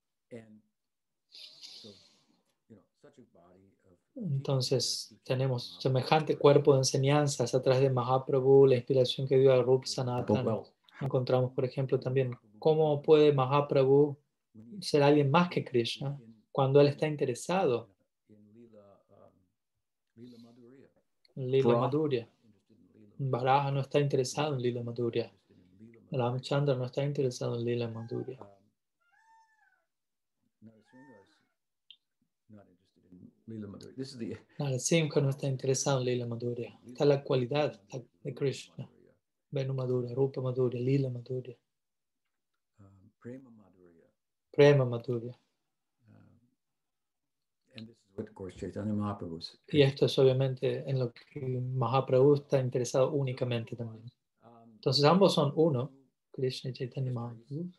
Entonces, 4.15 5.15
tenemos 5.25 5.77
semejante 5.79 6.38
cuerpo 6.38 6.73
de 6.73 6.79
enseñanzas 6.79 7.55
a 7.55 7.62
través 7.62 7.83
de 7.83 7.91
Mahaprabhu, 7.91 8.67
la 8.67 8.77
inspiración 8.77 9.29
que 9.29 9.38
dio 9.38 9.53
a 9.53 9.62
Rup 9.62 9.85
Sanatana. 9.85 10.59
Encontramos, 11.03 11.53
por 11.53 11.67
ejemplo, 11.67 12.01
también 12.01 12.35
cómo 12.59 13.03
puede 13.03 13.33
Mahaprabhu 13.33 14.17
ser 14.81 15.03
alguien 15.03 15.31
más 15.31 15.51
que 15.51 15.65
Krishna 15.65 16.19
cuando 16.51 16.81
él 16.81 16.88
está 16.88 17.07
interesado 17.07 17.88
en 21.32 21.32
Lila 21.50 21.78
Madhurya. 21.78 22.28
Baraja 23.18 23.70
no 23.70 23.81
está 23.81 24.00
interesado 24.00 24.55
en 24.55 24.62
Lila 24.62 24.83
Madhurya. 24.83 25.33
Ramchandra 26.11 26.74
no 26.74 26.85
está 26.85 27.05
interesado 27.05 27.59
en 27.59 27.64
Lila 27.64 27.88
Madhurya. 27.88 28.38
Narasimha 34.59 35.20
no 35.20 35.31
está 35.31 35.46
interesado 35.46 36.00
en 36.00 36.05
Lila 36.07 36.26
Madhurya. 36.26 36.78
Está 36.87 37.05
la 37.05 37.22
cualidad 37.22 37.81
de 38.22 38.35
Krishna. 38.35 38.88
Venu 39.50 39.74
Madhurya, 39.74 40.14
Rupa 40.14 40.40
Madhurya, 40.40 40.81
Lila 40.81 41.11
Madhurya, 41.11 41.55
Prema 43.20 43.50
Madhurya. 43.50 44.09
Prema 44.50 44.85
Madhurya. 44.87 45.35
Um, 46.09 46.40
and 47.76 47.87
this 47.87 47.96
is 47.96 48.02
what, 48.02 48.02
of 48.02 48.02
course, 48.02 48.02
Chaitanya 48.02 48.02
Mahaprabhu's. 48.02 48.02
Y 49.68 49.83
esto 49.83 50.07
es 50.07 50.18
obviamente 50.18 50.88
en 50.88 50.98
lo 50.98 51.12
que 51.12 51.40
Mahaprabhu 51.40 52.35
está 52.35 52.61
interesado 52.61 53.12
únicamente 53.12 53.77
también. 53.77 54.11
Entonces 54.75 55.05
ambos 55.05 55.35
son 55.35 55.53
uno, 55.57 55.92
Krishna 56.31 56.70
y 56.70 56.72
Chaitanya 56.75 57.12
Mahaprabhu. 57.12 57.70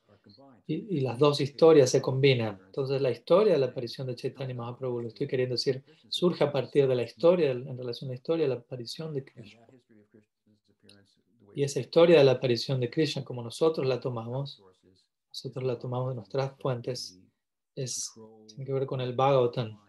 Y, 0.65 0.97
y 0.97 1.01
las 1.01 1.19
dos 1.19 1.41
historias 1.41 1.89
se 1.89 2.01
combinan. 2.01 2.59
Entonces 2.65 3.01
la 3.01 3.11
historia 3.11 3.53
de 3.53 3.59
la 3.59 3.67
aparición 3.67 4.07
de 4.07 4.15
Chaitanya 4.15 4.55
Mahaprabhu, 4.55 5.01
lo 5.01 5.07
estoy 5.09 5.27
queriendo 5.27 5.55
decir, 5.55 5.83
surge 6.07 6.43
a 6.43 6.51
partir 6.51 6.87
de 6.87 6.95
la 6.95 7.03
historia, 7.03 7.51
en 7.51 7.77
relación 7.77 8.09
a 8.09 8.13
la 8.13 8.15
historia 8.15 8.45
de 8.45 8.49
la 8.49 8.55
aparición 8.55 9.13
de 9.13 9.19
And 9.19 9.33
Krishna. 9.33 9.67
Y 11.55 11.63
esa 11.63 11.79
historia 11.79 12.17
de 12.17 12.23
la 12.23 12.33
aparición 12.33 12.79
de 12.79 12.89
Krishna, 12.89 13.23
como 13.23 13.43
nosotros 13.43 13.85
la 13.85 13.99
tomamos, 13.99 14.63
nosotros 15.29 15.63
la 15.63 15.77
tomamos 15.77 16.09
de 16.09 16.15
nuestras 16.15 16.57
fuentes, 16.59 17.19
es, 17.75 18.11
tiene 18.47 18.65
que 18.65 18.73
ver 18.73 18.85
con 18.85 19.01
el 19.01 19.13
Bhagavatam, 19.13 19.79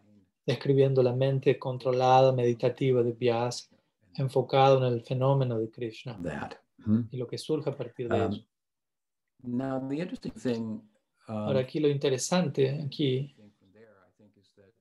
describiendo 0.46 1.02
la 1.02 1.12
mente 1.12 1.58
controlada, 1.58 2.32
meditativa 2.32 3.02
de 3.02 3.12
Vyas, 3.12 3.70
enfocado 4.16 4.78
en 4.86 4.92
el 4.92 5.02
fenómeno 5.02 5.58
de 5.58 5.70
Krishna 5.70 6.18
that. 6.22 6.52
Y 7.10 7.16
lo 7.16 7.26
que 7.26 7.38
surge 7.38 7.70
a 7.70 7.76
partir 7.76 8.08
de 8.08 8.16
Um, 8.16 8.32
ello. 8.32 8.44
Now, 9.42 9.88
the 9.88 9.96
interesting 9.96 10.32
thing. 10.32 10.62
um, 11.28 11.36
Ahora 11.36 11.60
aquí 11.60 11.80
lo 11.80 11.88
interesante, 11.88 12.70
aquí, 12.82 13.34
thing 13.36 13.50
from 13.58 13.72
there, 13.72 13.88
I 14.06 14.12
think, 14.16 14.36
is 14.36 14.52
that, 14.54 14.72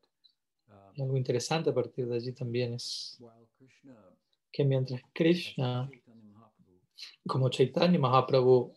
um, 0.70 1.02
algo 1.04 1.18
interesante 1.18 1.70
a 1.70 1.74
partir 1.74 2.08
de 2.08 2.16
allí 2.18 2.34
también 2.34 2.74
es 2.74 3.18
while 3.20 3.48
Krishna, 3.58 3.96
que 4.52 4.66
mientras 4.66 5.02
Krishna, 5.14 5.90
como 7.28 7.50
Chaitanya 7.50 7.98
Mahaprabhu, 8.00 8.74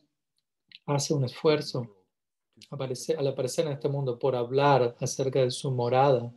hace 0.87 1.13
un 1.15 1.25
esfuerzo 1.25 1.85
al 2.71 3.27
aparecer 3.27 3.67
en 3.67 3.73
este 3.73 3.89
mundo 3.89 4.19
por 4.19 4.35
hablar 4.35 4.97
acerca 5.01 5.41
de 5.41 5.51
su 5.51 5.71
morada, 5.71 6.33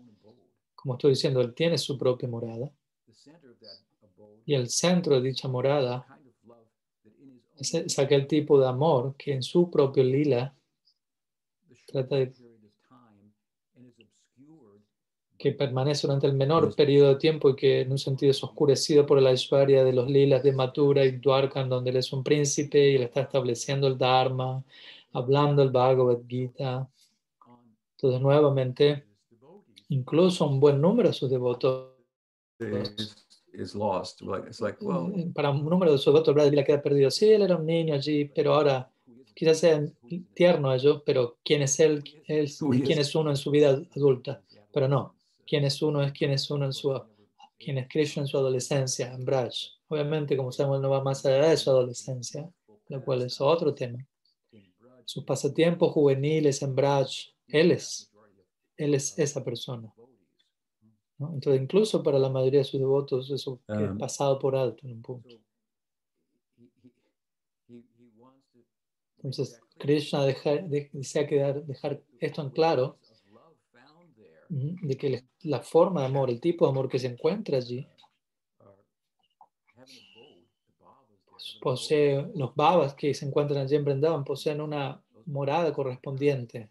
como 0.82 0.94
estoy 0.94 1.12
diciendo, 1.12 1.42
él 1.42 1.54
tiene 1.54 1.78
su 1.78 1.98
propia 1.98 2.30
morada 2.30 2.72
y 4.46 4.54
el 4.54 4.70
centro 4.70 5.16
de 5.16 5.22
dicha 5.22 5.48
morada 5.48 6.06
es, 7.58 7.74
es 7.74 8.00
aquel 8.00 8.28
tipo 8.28 8.60
de 8.60 8.68
amor 8.68 9.16
que 9.18 9.34
en 9.34 9.44
su 9.44 9.70
propio 9.70 10.04
lila 10.04 10.56
trata 11.86 12.16
de- 12.16 12.32
que 15.38 15.52
permanece 15.54 16.06
durante 16.06 16.28
el 16.28 16.34
menor 16.34 16.76
periodo 16.76 17.10
de 17.10 17.16
tiempo 17.16 17.50
y 17.50 17.56
que 17.56 17.82
en 17.82 17.92
un 17.92 17.98
sentido 17.98 18.32
es 18.32 18.44
oscurecido 18.44 19.06
por 19.06 19.22
la 19.22 19.30
Aishwarya 19.30 19.84
de 19.84 19.94
los 19.94 20.10
lilas 20.10 20.44
de 20.44 20.52
Mathura 20.52 21.06
y 21.06 21.12
Dwarka, 21.12 21.62
en 21.62 21.70
donde 21.70 21.92
él 21.92 21.98
es 21.98 22.12
un 22.12 22.24
príncipe 22.24 22.92
y 22.92 22.96
él 22.96 23.04
está 23.04 23.22
estableciendo 23.22 23.88
el 23.88 23.98
Dharma, 23.98 24.64
hablando 25.14 25.62
el 25.64 25.70
Bhagavad 25.72 26.20
Gita. 26.28 26.90
on 27.46 27.76
Entonces, 27.96 28.22
nuevamente, 28.22 29.06
incluso 29.90 30.48
un 30.48 30.60
buen 30.60 30.80
número 30.82 31.10
de 31.10 31.14
sus 31.14 31.30
devotos, 31.30 31.94
is, 33.54 33.76
lost. 33.76 34.22
It's 34.48 34.62
like, 34.62 34.78
well, 34.82 35.12
eh, 35.16 35.30
para 35.34 35.50
un 35.50 35.66
número 35.66 35.92
de 35.92 35.98
sus 35.98 36.14
devotos, 36.14 36.34
Brad 36.34 36.50
Lila 36.50 36.64
queda 36.64 36.82
perdido. 36.82 37.12
Sí, 37.12 37.30
él 37.30 37.42
era 37.42 37.56
un 37.56 37.66
niño 37.66 37.94
allí, 37.96 38.26
pero 38.26 38.54
ahora 38.54 38.90
quizás 39.36 39.60
sea 39.60 39.82
tierno 40.34 40.74
ello, 40.74 41.04
pero 41.06 41.38
¿quién 41.44 41.62
es 41.62 41.80
él? 41.80 42.04
él 42.28 42.50
¿Quién 42.86 43.00
es 43.00 43.16
uno 43.16 43.30
en 43.30 43.38
su 43.38 43.52
vida 43.52 43.82
adulta? 43.96 44.42
Pero 44.72 44.88
no, 44.88 45.16
quién 45.48 45.64
es 45.64 45.82
uno 45.82 46.04
es 46.04 46.12
quién 46.12 46.32
es 46.32 46.50
uno 46.52 46.66
en 46.66 46.74
su 46.74 47.00
quién 47.58 47.78
es 47.78 47.88
Krishna 47.90 48.24
en 48.24 48.28
su 48.28 48.38
adolescencia, 48.38 49.14
en 49.14 49.26
Braj. 49.26 49.54
Obviamente, 49.88 50.38
como 50.38 50.52
sabemos, 50.52 50.78
él 50.78 50.82
no 50.84 50.90
va 50.90 51.04
más 51.04 51.26
allá 51.26 51.50
de 51.50 51.58
su 51.58 51.70
adolescencia, 51.70 52.50
lo 52.88 53.04
cual 53.04 53.24
es 53.24 53.42
otro 53.42 53.74
tema. 53.74 54.06
Sus 55.06 55.24
pasatiempos 55.24 55.92
juveniles 55.92 56.62
en 56.62 56.76
Braj, 56.76 57.10
él 57.48 57.72
es, 57.72 58.09
él 58.80 58.94
es 58.96 59.18
esa 59.20 59.44
persona. 59.44 59.94
¿no? 61.18 61.34
Entonces, 61.34 61.62
incluso 61.62 62.02
para 62.02 62.18
la 62.18 62.30
mayoría 62.30 62.60
de 62.62 62.64
sus 62.66 62.80
devotos, 62.80 63.30
eso 63.30 63.60
que 63.68 63.74
es 63.74 63.90
Um, 63.92 63.98
pasado 63.98 64.40
por 64.40 64.56
alto 64.56 64.86
en 64.88 64.94
un 64.94 65.02
punto. 65.02 65.36
Entonces, 69.18 69.60
Krishna 69.78 70.26
deja, 70.26 70.56
de- 70.58 70.90
desea 70.94 71.28
quedar, 71.28 71.64
dejar 71.66 72.02
esto 72.20 72.42
en 72.42 72.50
claro, 72.52 72.98
de 74.82 74.98
que 74.98 75.24
la 75.44 75.60
forma 75.62 76.02
de 76.02 76.08
amor, 76.08 76.30
el 76.30 76.40
tipo 76.40 76.66
de 76.66 76.72
amor 76.72 76.88
que 76.90 77.00
se 77.00 77.08
encuentra 77.08 77.58
allí, 77.58 77.86
posee, 81.62 82.32
los 82.36 82.56
babas 82.56 82.96
que 82.96 83.14
se 83.14 83.26
encuentran 83.26 83.62
allí 83.62 83.76
en 83.76 83.84
Vrindavan 83.86 84.24
poseen 84.24 84.62
una 84.62 85.02
morada 85.26 85.74
correspondiente. 85.74 86.70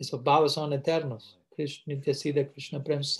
Esos 0.00 0.24
babas 0.24 0.52
son 0.52 0.72
eternos. 0.72 1.38
Krishna 1.54 2.00
Krishna 2.00 2.82
Prem. 2.82 3.00
Esos 3.00 3.18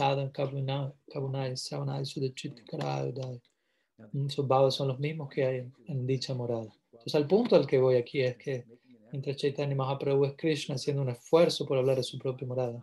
babas 4.49 4.75
son 4.75 4.88
los 4.88 4.99
mismos 4.99 5.29
que 5.29 5.45
hay 5.45 5.71
en, 5.88 6.07
dicha 6.07 6.33
morada. 6.33 6.73
Entonces, 6.93 7.14
al 7.14 7.27
punto 7.27 7.55
al 7.55 7.66
que 7.66 7.79
voy 7.79 7.97
aquí 7.97 8.23
es 8.23 8.38
que 8.38 8.64
mientras 9.12 9.37
Chaitanya 9.37 9.77
Mahaprabhu 9.77 10.25
es 10.25 10.33
Krishna 10.38 10.77
haciendo 10.77 11.03
un 11.03 11.11
esfuerzo 11.11 11.66
por 11.66 11.77
hablar 11.77 11.99
de 11.99 12.03
su 12.03 12.19
propia 12.19 12.49
morada. 12.49 12.83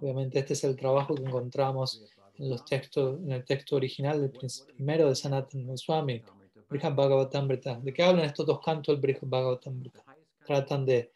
Obviamente, 0.00 0.40
este 0.40 0.54
es 0.54 0.64
el 0.64 0.74
trabajo 0.74 1.14
que 1.14 1.22
encontramos 1.22 2.04
en 2.38 2.50
los 2.50 2.64
textos, 2.64 3.20
en 3.20 3.30
el 3.30 3.44
texto 3.44 3.76
original 3.76 4.20
del 4.20 4.32
primero 4.76 5.08
de 5.08 5.14
Sanatana 5.14 5.68
Goswami, 5.68 6.20
Brihad 6.68 6.96
Bhagavatamrita. 6.96 7.78
¿De 7.78 7.92
qué 7.92 8.02
hablan 8.02 8.24
estos 8.24 8.44
dos 8.44 8.58
cantos 8.60 8.92
del 8.92 9.00
Brihad 9.00 9.22
Bhagavatamrita? 9.22 10.04
Tratan 10.44 10.84
de, 10.84 11.12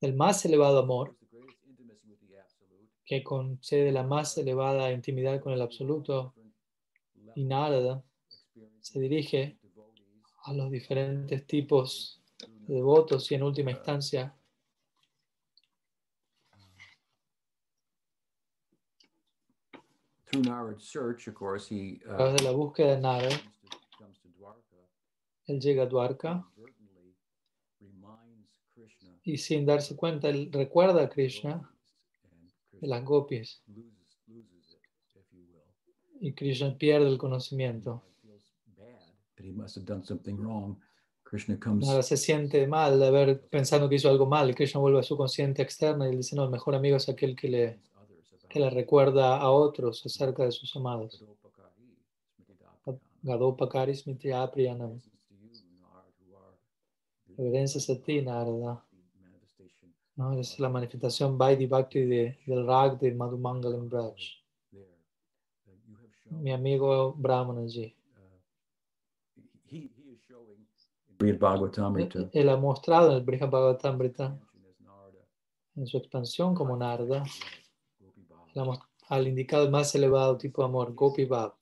del 0.00 0.14
más 0.14 0.44
elevado 0.44 0.80
amor 0.80 1.14
que 3.08 3.24
concede 3.24 3.90
la 3.90 4.02
más 4.02 4.36
elevada 4.36 4.92
intimidad 4.92 5.40
con 5.40 5.54
el 5.54 5.62
absoluto 5.62 6.34
y 7.34 7.44
Narada 7.44 8.04
se 8.80 9.00
dirige 9.00 9.58
a 10.44 10.52
los 10.52 10.70
diferentes 10.70 11.46
tipos 11.46 12.20
de 12.66 12.74
devotos 12.74 13.32
y 13.32 13.34
en 13.34 13.44
última 13.44 13.70
instancia 13.70 14.36
a 22.06 22.12
uh, 22.12 22.16
través 22.18 22.34
de 22.36 22.44
la 22.44 22.50
búsqueda 22.50 22.94
de 22.94 23.00
Narada, 23.00 23.36
él 25.46 25.58
llega 25.58 25.84
a 25.84 25.86
Dwarka 25.86 26.46
y 29.22 29.38
sin 29.38 29.64
darse 29.64 29.96
cuenta, 29.96 30.28
él 30.28 30.50
recuerda 30.52 31.04
a 31.04 31.08
Krishna 31.08 31.74
las 32.80 33.04
gopis 33.04 33.62
y 36.20 36.32
Krishna 36.32 36.76
pierde 36.76 37.08
el 37.08 37.18
conocimiento. 37.18 38.02
Nada 41.76 42.02
se 42.02 42.16
siente 42.16 42.66
mal 42.66 42.98
de 42.98 43.06
haber 43.06 43.48
pensando 43.48 43.88
que 43.88 43.96
hizo 43.96 44.08
algo 44.08 44.26
mal 44.26 44.54
Krishna 44.54 44.80
vuelve 44.80 45.00
a 45.00 45.02
su 45.02 45.16
consciente 45.16 45.62
externa 45.62 46.06
y 46.06 46.10
él 46.10 46.16
dice, 46.16 46.34
no, 46.34 46.44
el 46.44 46.50
mejor 46.50 46.74
amigo 46.74 46.96
es 46.96 47.08
aquel 47.08 47.36
que 47.36 47.48
le, 47.48 47.80
que 48.48 48.58
le 48.58 48.70
recuerda 48.70 49.36
a 49.36 49.50
otros 49.50 50.04
acerca 50.04 50.44
de 50.44 50.52
sus 50.52 50.74
amados. 50.74 51.22
Padopakari, 51.22 51.74
Smritidapayana. 52.34 53.04
Gadopakari 53.22 53.94
Smriti 53.94 54.30
Apriyanam. 54.30 55.00
Blessings 55.28 55.60
to 55.60 55.66
you, 55.66 55.80
Narad, 55.82 56.12
who 56.18 56.36
are 56.36 56.56
the 57.26 57.42
Reverencias 57.42 57.90
a 57.90 58.02
ti, 58.02 58.22
Narada. 58.22 58.87
¿No? 60.18 60.32
Es 60.38 60.58
la 60.60 60.68
manifestación 60.68 61.38
Vaidhi 61.38 61.66
Bhakti 61.66 62.00
de, 62.04 62.38
del 62.46 62.66
Rag 62.66 62.98
de 62.98 63.14
Madhumangalam 63.14 63.88
Braj. 63.88 64.14
Mi 66.42 66.52
amigo 66.52 67.14
Brahmanaji. 67.14 67.94
Brihad 71.18 71.38
Bhagavatamrita 71.38 72.18
Él 72.32 72.48
ha 72.48 72.56
mostrado 72.56 73.10
en 73.10 73.16
el 73.18 73.22
Brihad 73.24 73.48
Bhagavatamrita, 73.50 74.38
en 75.76 75.86
su 75.86 75.96
expansión 75.98 76.54
como 76.54 76.76
mos- 78.64 78.80
al 79.08 79.26
indicado 79.26 79.70
más 79.70 79.94
elevado 79.94 80.36
tipo 80.36 80.62
de 80.62 80.68
amor, 80.68 80.94
Gopi 80.94 81.24
Bhav. 81.24 81.54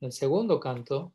En 0.00 0.06
el 0.06 0.12
segundo 0.12 0.58
canto, 0.58 1.12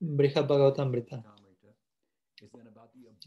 Brihad 0.00 0.46
Bhagavatamrita. 0.46 1.22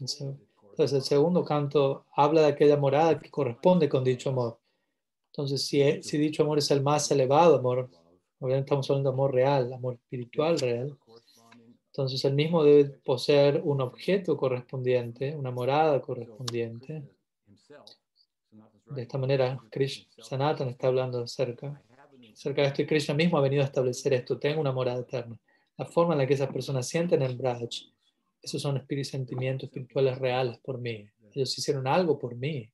Entonces 0.00 0.92
el 0.92 1.02
segundo 1.02 1.44
canto 1.44 2.06
habla 2.14 2.42
de 2.42 2.48
aquella 2.48 2.76
morada 2.76 3.18
que 3.18 3.30
corresponde 3.30 3.88
con 3.88 4.02
dicho 4.02 4.30
amor. 4.30 4.58
Entonces 5.30 5.66
si, 5.66 5.82
e- 5.82 6.02
si 6.02 6.18
dicho 6.18 6.42
amor 6.42 6.58
es 6.58 6.70
el 6.70 6.82
más 6.82 7.10
elevado 7.10 7.56
amor, 7.56 7.90
obviamente 8.38 8.66
estamos 8.66 8.90
hablando 8.90 9.10
de 9.10 9.14
amor 9.14 9.34
real, 9.34 9.72
amor 9.72 9.94
espiritual 9.94 10.58
real, 10.58 10.96
entonces 11.92 12.24
el 12.24 12.32
mismo 12.32 12.64
debe 12.64 12.86
poseer 13.04 13.60
un 13.62 13.82
objeto 13.82 14.34
correspondiente, 14.34 15.36
una 15.36 15.50
morada 15.50 16.00
correspondiente. 16.00 17.02
De 18.86 19.02
esta 19.02 19.18
manera, 19.18 19.62
Krishna, 19.70 20.06
Sanatan 20.22 20.68
está 20.68 20.86
hablando 20.86 21.22
acerca, 21.22 21.82
acerca 22.32 22.62
de 22.62 22.68
esto 22.68 22.82
y 22.82 22.86
Krishna 22.86 23.14
mismo 23.14 23.36
ha 23.36 23.42
venido 23.42 23.62
a 23.62 23.66
establecer 23.66 24.14
esto, 24.14 24.38
tengo 24.38 24.62
una 24.62 24.72
morada 24.72 25.00
eterna. 25.00 25.38
La 25.76 25.84
forma 25.84 26.14
en 26.14 26.20
la 26.20 26.26
que 26.26 26.32
esas 26.32 26.50
personas 26.50 26.88
sienten 26.88 27.20
el 27.20 27.36
Braj, 27.36 27.68
esos 28.42 28.60
son 28.60 28.76
espíritus, 28.76 29.10
sentimientos 29.12 29.68
espirituales 29.68 30.18
reales 30.18 30.58
por 30.58 30.78
mí. 30.78 31.08
Ellos 31.34 31.56
hicieron 31.58 31.86
algo 31.86 32.18
por 32.18 32.34
mí, 32.34 32.70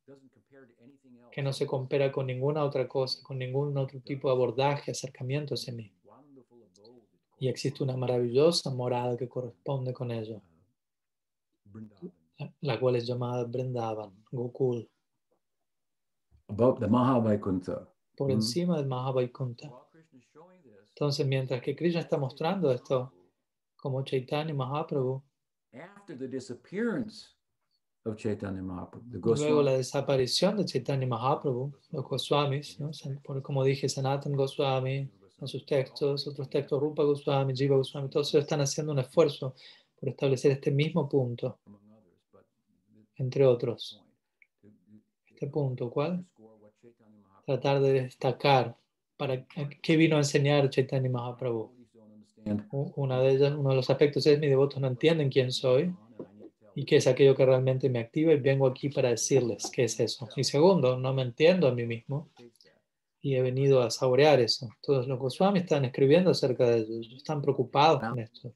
que 1.30 1.42
no 1.42 1.52
se 1.52 1.66
compara 1.66 2.10
con 2.10 2.26
ninguna 2.26 2.64
otra 2.64 2.88
cosa, 2.88 3.22
con 3.22 3.38
ningún 3.38 3.76
otro 3.76 4.00
tipo 4.00 4.28
de 4.28 4.34
abordaje, 4.34 4.90
acercamiento 4.90 5.54
hacia 5.54 5.72
mí. 5.74 5.92
Y 7.38 7.48
existe 7.48 7.84
una 7.84 7.96
maravillosa 7.96 8.70
morada 8.70 9.16
que 9.16 9.28
corresponde 9.28 9.92
con 9.92 10.10
ello, 10.10 10.40
la- 12.60 12.80
cual 12.80 12.96
es 12.96 13.06
llamada 13.06 13.44
Brindavan, 13.44 14.24
Gokul, 14.32 14.88
Above 16.48 16.80
the 16.80 16.86
Mahavaikuntha. 16.88 17.86
por 18.16 18.28
Mm. 18.30 18.32
encima 18.32 18.76
del 18.78 18.86
Mahavaikuntha. 18.86 19.70
Entonces, 20.88 21.24
mientras 21.26 21.60
que 21.62 21.76
Krishna 21.76 22.00
está 22.00 22.16
mostrando 22.16 22.72
esto, 22.72 23.12
como 23.76 24.02
Chaitanya 24.02 24.52
Mahaprabhu, 24.54 25.22
Luego 29.42 29.62
la 29.62 29.72
desaparición 29.72 30.56
de 30.56 30.64
Chaitanya 30.64 31.06
Mahaprabhu, 31.06 31.72
los 31.90 32.04
Goswamis, 32.04 32.80
¿no? 32.80 32.90
Como 33.42 33.64
dije, 33.64 33.88
Sanatan 33.88 34.32
Goswami, 34.32 35.10
en 35.40 35.46
sus 35.48 35.64
textos, 35.66 36.26
otros 36.26 36.48
textos, 36.48 36.80
Rupa 36.80 37.02
Goswami, 37.04 37.54
Jiva 37.54 37.76
Goswami, 37.76 38.08
todos 38.08 38.32
ellos 38.34 38.44
están 38.44 38.60
haciendo 38.60 38.92
un 38.92 38.98
esfuerzo 39.00 39.54
por 40.00 40.08
establecer 40.08 40.52
este 40.52 40.70
mismo 40.70 41.08
punto, 41.08 41.58
entre 43.16 43.44
otros. 43.46 44.02
Este 45.28 45.46
punto, 45.48 45.90
¿cuál? 45.90 46.24
Tratar 47.44 47.80
de 47.80 47.92
destacar 48.02 48.76
para 49.16 49.44
qué 49.82 49.96
vino 49.96 50.16
a 50.16 50.20
enseñar 50.20 50.70
Chaitanya 50.70 51.10
Mahaprabhu. 51.10 51.72
devotees 51.72 51.92
don't 51.94 52.12
understand 52.12 52.37
U- 52.37 52.37
Una 52.70 53.20
de 53.20 53.30
ellas, 53.30 53.54
uno 53.56 53.70
de 53.70 53.76
los 53.76 53.90
aspectos 53.90 54.26
es 54.26 54.38
mis 54.38 54.50
devotos 54.50 54.80
no 54.80 54.88
entienden 54.88 55.30
quién 55.30 55.52
soy 55.52 55.94
y 56.74 56.84
qué 56.84 56.96
es 56.96 57.06
aquello 57.06 57.34
que 57.34 57.44
realmente 57.44 57.88
me 57.90 57.98
activa 57.98 58.32
y 58.32 58.40
vengo 58.40 58.66
aquí 58.66 58.88
para 58.88 59.10
decirles 59.10 59.70
qué 59.72 59.84
es 59.84 59.98
eso. 60.00 60.28
Y 60.36 60.44
segundo, 60.44 60.96
no 60.96 61.12
me 61.12 61.22
entiendo 61.22 61.68
a 61.68 61.72
mí 61.72 61.86
mismo 61.86 62.30
y 63.20 63.34
he 63.34 63.42
venido 63.42 63.82
a 63.82 63.90
saborear 63.90 64.40
eso. 64.40 64.68
Todos 64.80 65.08
los 65.08 65.18
Goswami 65.18 65.60
están 65.60 65.84
escribiendo 65.84 66.30
acerca 66.30 66.66
de 66.66 66.78
ello, 66.78 67.16
están 67.16 67.42
preocupados 67.42 68.00
con 68.00 68.18
esto. 68.18 68.52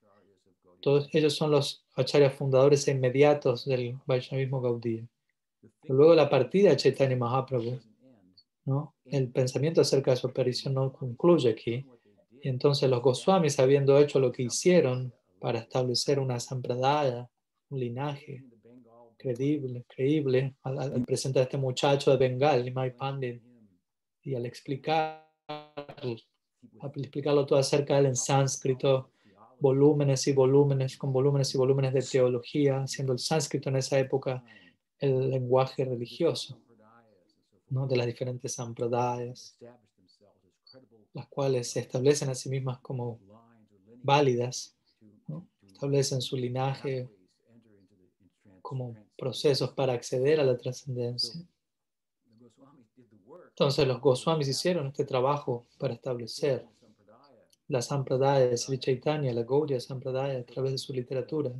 Todos 0.81 1.09
ellos 1.13 1.35
son 1.35 1.51
los 1.51 1.85
acharyas 1.95 2.35
fundadores 2.35 2.87
inmediatos 2.89 3.65
del 3.65 3.99
Vaishnavismo. 4.07 4.81
Pero 4.81 5.95
luego 5.95 6.15
la 6.15 6.29
partida 6.29 6.71
de 6.71 6.77
Chaitanya 6.77 7.17
Mahaprabhu, 7.17 7.79
¿no? 8.65 8.95
el 9.05 9.31
pensamiento 9.31 9.81
acerca 9.81 10.13
de 10.13 10.17
su 10.17 10.27
aparición 10.27 10.75
no 10.75 10.93
concluye 10.93 11.51
aquí. 11.51 11.85
Y 12.43 12.49
entonces 12.49 12.91
los 12.91 13.01
Goswamis, 13.01 13.61
habiendo 13.61 13.97
hecho 13.99 14.19
lo 14.19 14.33
que 14.33 14.43
hicieron 14.43 15.15
para 15.39 15.61
establecer 15.61 16.19
una 16.19 16.41
sampradaya, 16.41 17.29
un 17.71 17.79
linaje 17.79 18.45
creíble, 19.17 19.85
creíble 19.89 20.57
al, 20.63 21.03
presentar 21.05 21.43
a 21.43 21.45
este 21.45 21.57
muchacho 21.57 22.11
de 22.11 22.17
Bengal, 22.17 22.65
Nimai 22.65 22.97
Pandit, 22.97 23.41
y 24.25 24.35
al 24.35 24.45
explicar, 24.47 25.25
explicarlo 26.97 27.47
todo 27.47 27.61
acerca 27.61 27.95
de 27.95 28.01
él 28.01 28.07
en 28.07 28.17
sánscrito, 28.17 29.11
volúmenes 29.61 30.27
y 30.27 30.33
volúmenes, 30.33 30.99
con 30.99 31.13
volúmenes 31.13 31.55
y 31.55 31.59
volúmenes 31.59 31.95
de 31.95 32.03
teología, 32.03 32.85
siendo 32.89 33.13
el 33.13 33.21
sánscrito 33.21 33.69
en 33.69 33.77
esa 33.77 34.01
época 34.01 34.43
el 34.99 35.31
lenguaje 35.31 35.85
religioso, 35.85 36.61
¿no? 37.71 37.87
de 37.87 37.97
las 37.97 38.07
diferentes 38.07 38.55
sampradayas, 38.55 39.57
las 41.15 41.27
cuales 41.29 41.71
se 41.71 41.81
establecen 41.81 42.31
a 42.31 42.35
sí 42.35 42.49
mismas 42.49 42.79
como 42.81 43.19
válidas, 44.03 44.77
¿no? 45.29 45.47
establecen 45.67 46.23
su 46.23 46.37
linaje 46.37 47.09
como 48.61 48.97
procesos 49.17 49.73
para 49.73 49.93
acceder 49.93 50.41
a 50.41 50.45
la 50.45 50.57
trascendencia. 50.57 51.41
Entonces 53.49 53.87
los 53.87 54.01
Goswamis 54.01 54.49
hicieron 54.49 54.87
este 54.87 55.05
trabajo 55.05 55.67
para 55.79 55.95
establecer 55.95 56.67
la 57.69 57.83
Sampradaya 57.83 58.49
de 58.49 58.57
Sri 58.57 58.79
Chaitanya, 58.79 59.33
la 59.33 59.43
Gaudiya 59.43 59.81
Sampradaya, 59.81 60.41
a 60.41 60.45
través 60.45 60.73
de 60.73 60.79
su 60.79 60.93
literatura. 60.93 61.53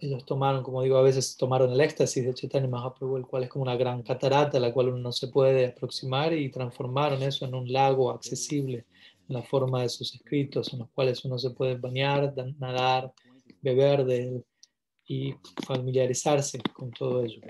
Ellos 0.00 0.24
tomaron, 0.24 0.62
como 0.62 0.82
digo, 0.82 0.96
a 0.96 1.02
veces 1.02 1.36
tomaron 1.36 1.72
el 1.72 1.80
éxtasis 1.80 2.24
de 2.24 2.32
Chaitanya 2.32 2.68
Mahaprabhu, 2.68 3.16
el 3.16 3.26
cual 3.26 3.44
es 3.44 3.50
como 3.50 3.64
una 3.64 3.76
gran 3.76 4.02
catarata 4.02 4.58
a 4.58 4.60
la 4.60 4.72
cual 4.72 4.90
uno 4.90 4.98
no 4.98 5.12
se 5.12 5.26
puede 5.28 5.66
aproximar, 5.66 6.32
y 6.32 6.50
transformaron 6.50 7.22
eso 7.22 7.44
en 7.44 7.54
un 7.54 7.72
lago 7.72 8.10
accesible 8.10 8.86
en 9.28 9.34
la 9.34 9.42
forma 9.42 9.82
de 9.82 9.88
sus 9.88 10.14
escritos, 10.14 10.72
en 10.72 10.80
los 10.80 10.90
cuales 10.90 11.24
uno 11.24 11.38
se 11.38 11.50
puede 11.50 11.76
bañar, 11.76 12.32
nadar, 12.58 13.12
beber 13.60 14.04
de 14.04 14.22
él 14.22 14.44
y 15.06 15.34
familiarizarse 15.66 16.60
con 16.72 16.90
todo 16.92 17.24
ello. 17.24 17.40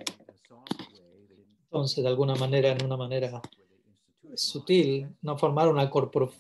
Entonces, 1.65 2.03
de 2.03 2.09
alguna 2.09 2.35
manera, 2.35 2.71
en 2.71 2.83
una 2.83 2.97
manera 2.97 3.43
sutil, 4.35 5.09
no 5.21 5.37
formar 5.37 5.69
una, 5.69 5.91
corpor- 5.91 6.33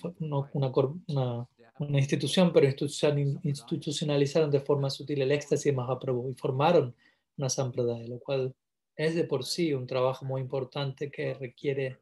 una, 0.55 0.73
cor- 0.73 0.94
una, 1.07 1.47
una 1.79 1.99
institución, 1.99 2.53
pero 2.53 2.67
institucion- 2.67 3.41
institucionalizaron 3.45 4.51
de 4.51 4.61
forma 4.61 4.91
sutil 4.91 5.23
el 5.23 5.33
éxtasis 5.33 5.64
de 5.64 5.73
Mahaprabhu 5.73 6.31
y 6.31 6.35
formaron 6.35 6.95
una 7.37 7.49
sampradaya, 7.49 8.07
lo 8.09 8.19
cual 8.19 8.55
es 8.97 9.14
de 9.14 9.25
por 9.25 9.45
sí 9.45 9.73
un 9.73 9.87
trabajo 9.87 10.25
muy 10.25 10.41
importante 10.41 11.11
que 11.11 11.35
requiere, 11.35 12.01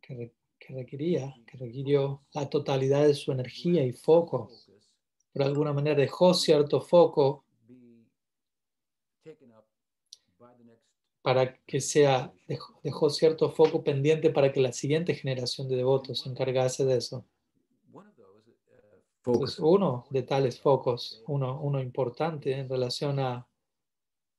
que, 0.00 0.14
re- 0.14 0.34
que 0.58 0.74
requería, 0.74 1.34
que 1.46 1.58
requirió 1.58 2.22
la 2.32 2.48
totalidad 2.48 3.06
de 3.06 3.14
su 3.14 3.32
energía 3.32 3.84
y 3.84 3.92
foco. 3.92 4.48
Pero 5.32 5.44
de 5.44 5.50
alguna 5.50 5.72
manera 5.72 5.96
dejó 5.96 6.32
cierto 6.34 6.80
foco 6.80 7.44
para 11.22 11.54
que 11.66 11.80
sea, 11.80 12.32
dejó, 12.48 12.80
dejó 12.82 13.10
cierto 13.10 13.50
foco 13.50 13.84
pendiente 13.84 14.30
para 14.30 14.50
que 14.52 14.60
la 14.60 14.72
siguiente 14.72 15.14
generación 15.14 15.68
de 15.68 15.76
devotos 15.76 16.20
se 16.20 16.30
encargase 16.30 16.84
de 16.86 16.96
eso. 16.96 17.26
Entonces, 19.24 19.58
uno 19.58 20.06
de 20.10 20.22
tales 20.22 20.60
focos, 20.60 21.22
uno, 21.26 21.60
uno 21.60 21.80
importante 21.80 22.52
en 22.52 22.68
relación 22.68 23.18
a, 23.20 23.46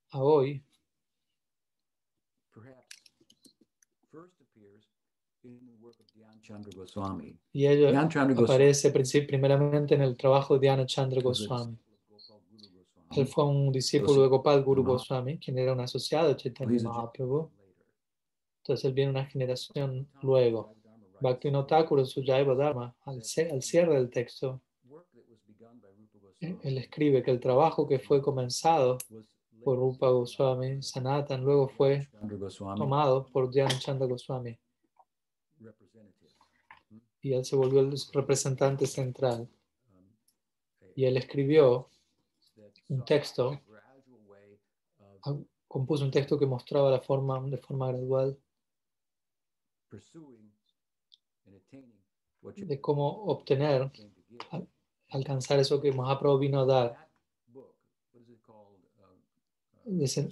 a 0.09 0.23
hoy, 0.23 0.63
y 7.53 7.67
ello 7.67 7.87
Dhyan 7.87 8.09
Chandra 8.09 8.35
Goswami 8.35 8.69
aparece 8.69 8.91
primeramente 9.21 9.95
en 9.95 10.01
el 10.01 10.17
trabajo 10.17 10.55
de 10.55 10.59
Dhyana 10.61 10.85
Chandra 10.85 11.21
Goswami. 11.21 11.77
Él 13.11 13.27
fue 13.27 13.45
un 13.45 13.71
discípulo 13.71 14.21
de 14.21 14.27
Gopal 14.27 14.63
Guru. 14.63 14.83
Goswami, 14.83 15.37
quien 15.37 15.57
era 15.57 15.73
un 15.73 15.81
asociado 15.81 16.29
de 16.29 16.37
Chaitanya 16.37 16.83
Mahaprabhu. 16.83 17.49
Entonces 18.59 18.85
él 18.85 18.93
viene 18.93 19.11
una 19.11 19.25
generación 19.25 20.07
luego. 20.21 20.75
Bhaktivinoda 21.19 21.67
Thakur 21.67 21.99
en 21.99 22.05
su 22.05 22.23
Jaiva 22.23 22.55
Dharma, 22.55 22.95
al, 23.05 23.21
al 23.51 23.61
cierre 23.61 23.95
del 23.95 24.09
texto, 24.09 24.61
él 26.41 26.77
escribe 26.77 27.23
que 27.23 27.31
el 27.31 27.39
trabajo 27.39 27.87
que 27.87 27.99
fue 27.99 28.21
comenzado 28.21 28.97
por 29.63 29.77
Rupa 29.77 30.09
Goswami, 30.09 30.81
Sanatan, 30.81 31.43
luego 31.43 31.67
fue 31.69 32.09
tomado 32.75 33.27
por 33.27 33.51
Dhyana 33.51 33.77
Chanda 33.77 34.07
Goswami. 34.07 34.57
Y 37.21 37.33
él 37.33 37.45
se 37.45 37.55
volvió 37.55 37.81
el 37.81 37.93
representante 38.11 38.87
central. 38.87 39.47
Y 40.95 41.05
él 41.05 41.17
escribió 41.17 41.87
un 42.89 43.05
texto, 43.05 43.61
compuso 45.67 46.03
un 46.03 46.11
texto 46.11 46.39
que 46.39 46.47
mostraba 46.47 46.89
la 46.89 46.99
forma, 46.99 47.39
de 47.47 47.57
forma 47.57 47.87
gradual 47.89 48.37
de 52.41 52.81
cómo 52.81 53.25
obtener, 53.25 53.91
alcanzar 55.11 55.59
eso 55.59 55.81
que 55.81 55.91
Mahaprabhu 55.91 56.39
vino 56.39 56.61
a 56.61 56.65
dar. 56.65 57.07
Dice, 59.85 60.29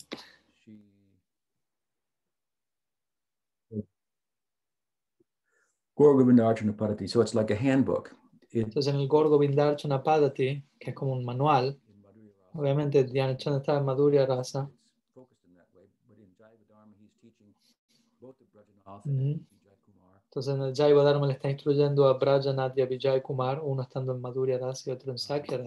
Gorgovindacharna 5.96 6.74
Padati. 6.74 7.08
So 7.08 7.22
it's 7.22 7.36
like 7.36 7.52
a 7.52 7.58
handbook. 7.58 8.16
It, 8.52 8.66
Entonces 8.66 8.94
en 8.94 9.00
el 9.00 9.08
Gorgo 9.08 9.38
Vindarchana 9.38 10.02
Padati, 10.02 10.64
que 10.80 10.90
es 10.90 10.96
como 10.96 11.12
un 11.14 11.24
manual, 11.24 11.80
obviamente 12.54 13.04
Dhyana 13.04 13.38
Chanda 13.38 13.60
estaba 13.60 13.80
en 13.80 13.86
Madhurya 13.86 14.26
Rasa, 14.26 14.70
Ujú. 19.06 19.40
Entonces 20.40 20.56
en 20.56 20.70
el 20.70 20.74
Jaiva 20.74 21.04
Dharma 21.04 21.28
le 21.28 21.34
está 21.34 21.50
instruyendo 21.50 22.08
a 22.08 22.14
Brajanath 22.14 22.78
y 22.78 22.82
a 22.82 22.86
Vijay 22.86 23.22
Kumar, 23.22 23.60
uno 23.62 23.82
estando 23.82 24.14
en 24.14 24.22
Madhurya 24.22 24.58
Rasa 24.58 24.90
y 24.90 24.94
otro 24.94 25.12
en 25.12 25.18
Sakya. 25.18 25.62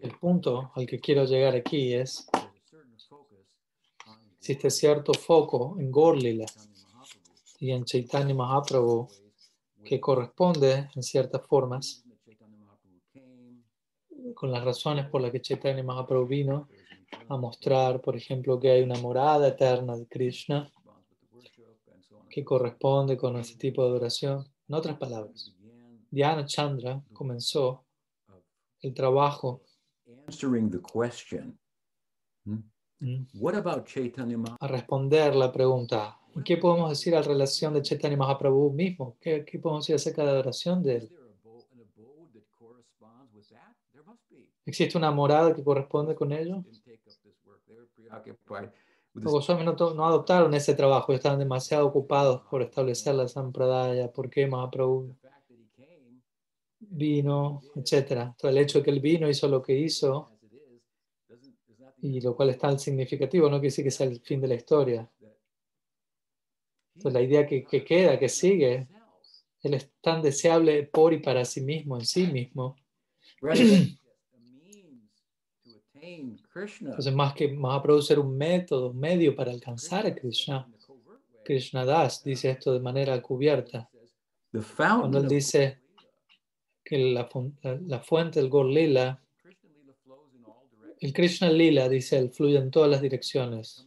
El 0.00 0.18
punto 0.20 0.72
al 0.74 0.86
que 0.86 1.00
quiero 1.00 1.24
llegar 1.24 1.54
aquí 1.54 1.94
es, 1.94 2.26
existe 4.38 4.70
cierto 4.70 5.14
foco 5.14 5.76
en 5.78 5.90
Gorlila 5.90 6.44
y 7.58 7.70
en 7.70 7.86
Chaitanya 7.86 8.34
Mahaprabhu 8.34 9.08
que 9.82 9.98
corresponde 9.98 10.90
en 10.94 11.02
ciertas 11.02 11.46
formas 11.46 12.04
con 14.34 14.50
las 14.50 14.62
razones 14.62 15.06
por 15.06 15.22
las 15.22 15.30
que 15.32 15.40
Chaitanya 15.40 15.82
Mahaprabhu 15.82 16.26
vino 16.26 16.68
a 17.28 17.36
mostrar, 17.36 18.00
por 18.00 18.16
ejemplo, 18.16 18.58
que 18.58 18.70
hay 18.70 18.82
una 18.82 18.98
morada 19.00 19.48
eterna 19.48 19.96
de 19.96 20.06
Krishna 20.06 20.70
que 22.28 22.44
corresponde 22.44 23.16
con 23.16 23.36
ese 23.36 23.56
tipo 23.56 23.82
de 23.82 23.90
adoración. 23.90 24.44
En 24.68 24.74
otras 24.74 24.96
palabras, 24.96 25.54
Dhyana 26.10 26.44
Chandra 26.46 27.02
comenzó 27.12 27.84
el 28.80 28.94
trabajo 28.94 29.62
answering 30.26 30.70
the 30.70 30.80
question, 30.80 31.58
mm, 32.44 33.26
what 33.34 33.54
about 33.54 33.86
Chaitanya 33.86 34.36
Mahaprabhu? 34.36 34.56
a 34.60 34.68
responder 34.68 35.34
la 35.34 35.50
pregunta. 35.50 36.18
¿Y 36.34 36.42
qué 36.42 36.56
podemos 36.56 36.88
decir 36.88 37.14
a 37.14 37.22
relación 37.22 37.74
de 37.74 37.82
Chaitanya 37.82 38.16
Mahaprabhu 38.16 38.72
mismo? 38.72 39.16
¿Qué, 39.20 39.44
qué 39.44 39.58
podemos 39.58 39.84
decir 39.84 39.96
acerca 39.96 40.22
de 40.22 40.26
la 40.26 40.32
adoración 40.32 40.82
de 40.82 40.96
él? 40.96 41.10
¿Existe 44.64 44.96
una 44.96 45.10
morada 45.10 45.54
que 45.54 45.62
corresponde 45.62 46.14
con 46.14 46.32
ello? 46.32 46.64
Los 49.14 49.24
Goswamis 49.32 49.64
no, 49.64 49.76
to- 49.76 49.94
no 49.94 50.06
adoptaron 50.06 50.54
ese 50.54 50.74
trabajo, 50.74 51.12
estaban 51.12 51.38
demasiado 51.38 51.86
ocupados 51.86 52.42
por 52.50 52.62
establecer 52.62 53.14
la 53.14 53.28
Sampradaya, 53.28 54.10
por 54.12 54.30
qué 54.30 54.46
Mahaprabhu 54.46 55.14
vino, 56.80 57.60
etc. 57.76 58.34
Todo 58.38 58.50
el 58.50 58.58
hecho 58.58 58.78
de 58.78 58.84
que 58.84 58.90
él 58.90 59.00
vino, 59.00 59.28
hizo 59.28 59.48
lo 59.48 59.62
que 59.62 59.74
hizo, 59.78 60.30
y 62.02 62.20
lo 62.20 62.34
cual 62.34 62.50
es 62.50 62.58
tan 62.58 62.78
significativo, 62.78 63.46
no 63.46 63.56
quiere 63.56 63.68
decir 63.68 63.84
que 63.84 63.90
sea 63.90 64.06
el 64.06 64.20
fin 64.20 64.40
de 64.40 64.48
la 64.48 64.54
historia. 64.54 65.08
Entonces 66.94 67.12
la 67.12 67.22
idea 67.22 67.46
que, 67.46 67.64
que 67.64 67.84
queda, 67.84 68.18
que 68.18 68.28
sigue, 68.28 68.88
él 69.62 69.74
es 69.74 69.90
tan 70.00 70.22
deseable 70.22 70.84
por 70.84 71.12
y 71.12 71.18
para 71.18 71.44
sí 71.44 71.60
mismo, 71.60 71.96
en 71.98 72.04
sí 72.06 72.26
mismo. 72.26 72.76
Entonces 76.90 77.14
más 77.14 77.32
que 77.34 77.48
más 77.48 77.78
a 77.78 77.82
producir 77.82 78.18
un 78.18 78.36
método, 78.36 78.90
un 78.90 78.98
medio 78.98 79.34
para 79.36 79.52
alcanzar 79.52 80.04
a 80.06 80.14
Krishna, 80.14 80.68
Krishna 81.44 81.84
Das 81.84 82.22
dice 82.24 82.50
esto 82.50 82.72
de 82.72 82.80
manera 82.80 83.20
cubierta. 83.22 83.88
Cuando 85.00 85.18
él 85.18 85.24
dice 85.28 85.78
que 86.84 86.98
la, 86.98 87.28
la- 87.62 87.78
la 87.86 88.00
fuente 88.00 88.40
del 88.40 88.50
Gaur 88.50 88.66
Lila, 88.66 89.20
el 91.00 91.12
Krishna 91.12 91.50
Lila, 91.50 91.88
dice 91.88 92.18
él, 92.18 92.30
fluye 92.30 92.58
en 92.58 92.70
todas 92.70 92.90
las 92.90 93.00
direcciones, 93.00 93.86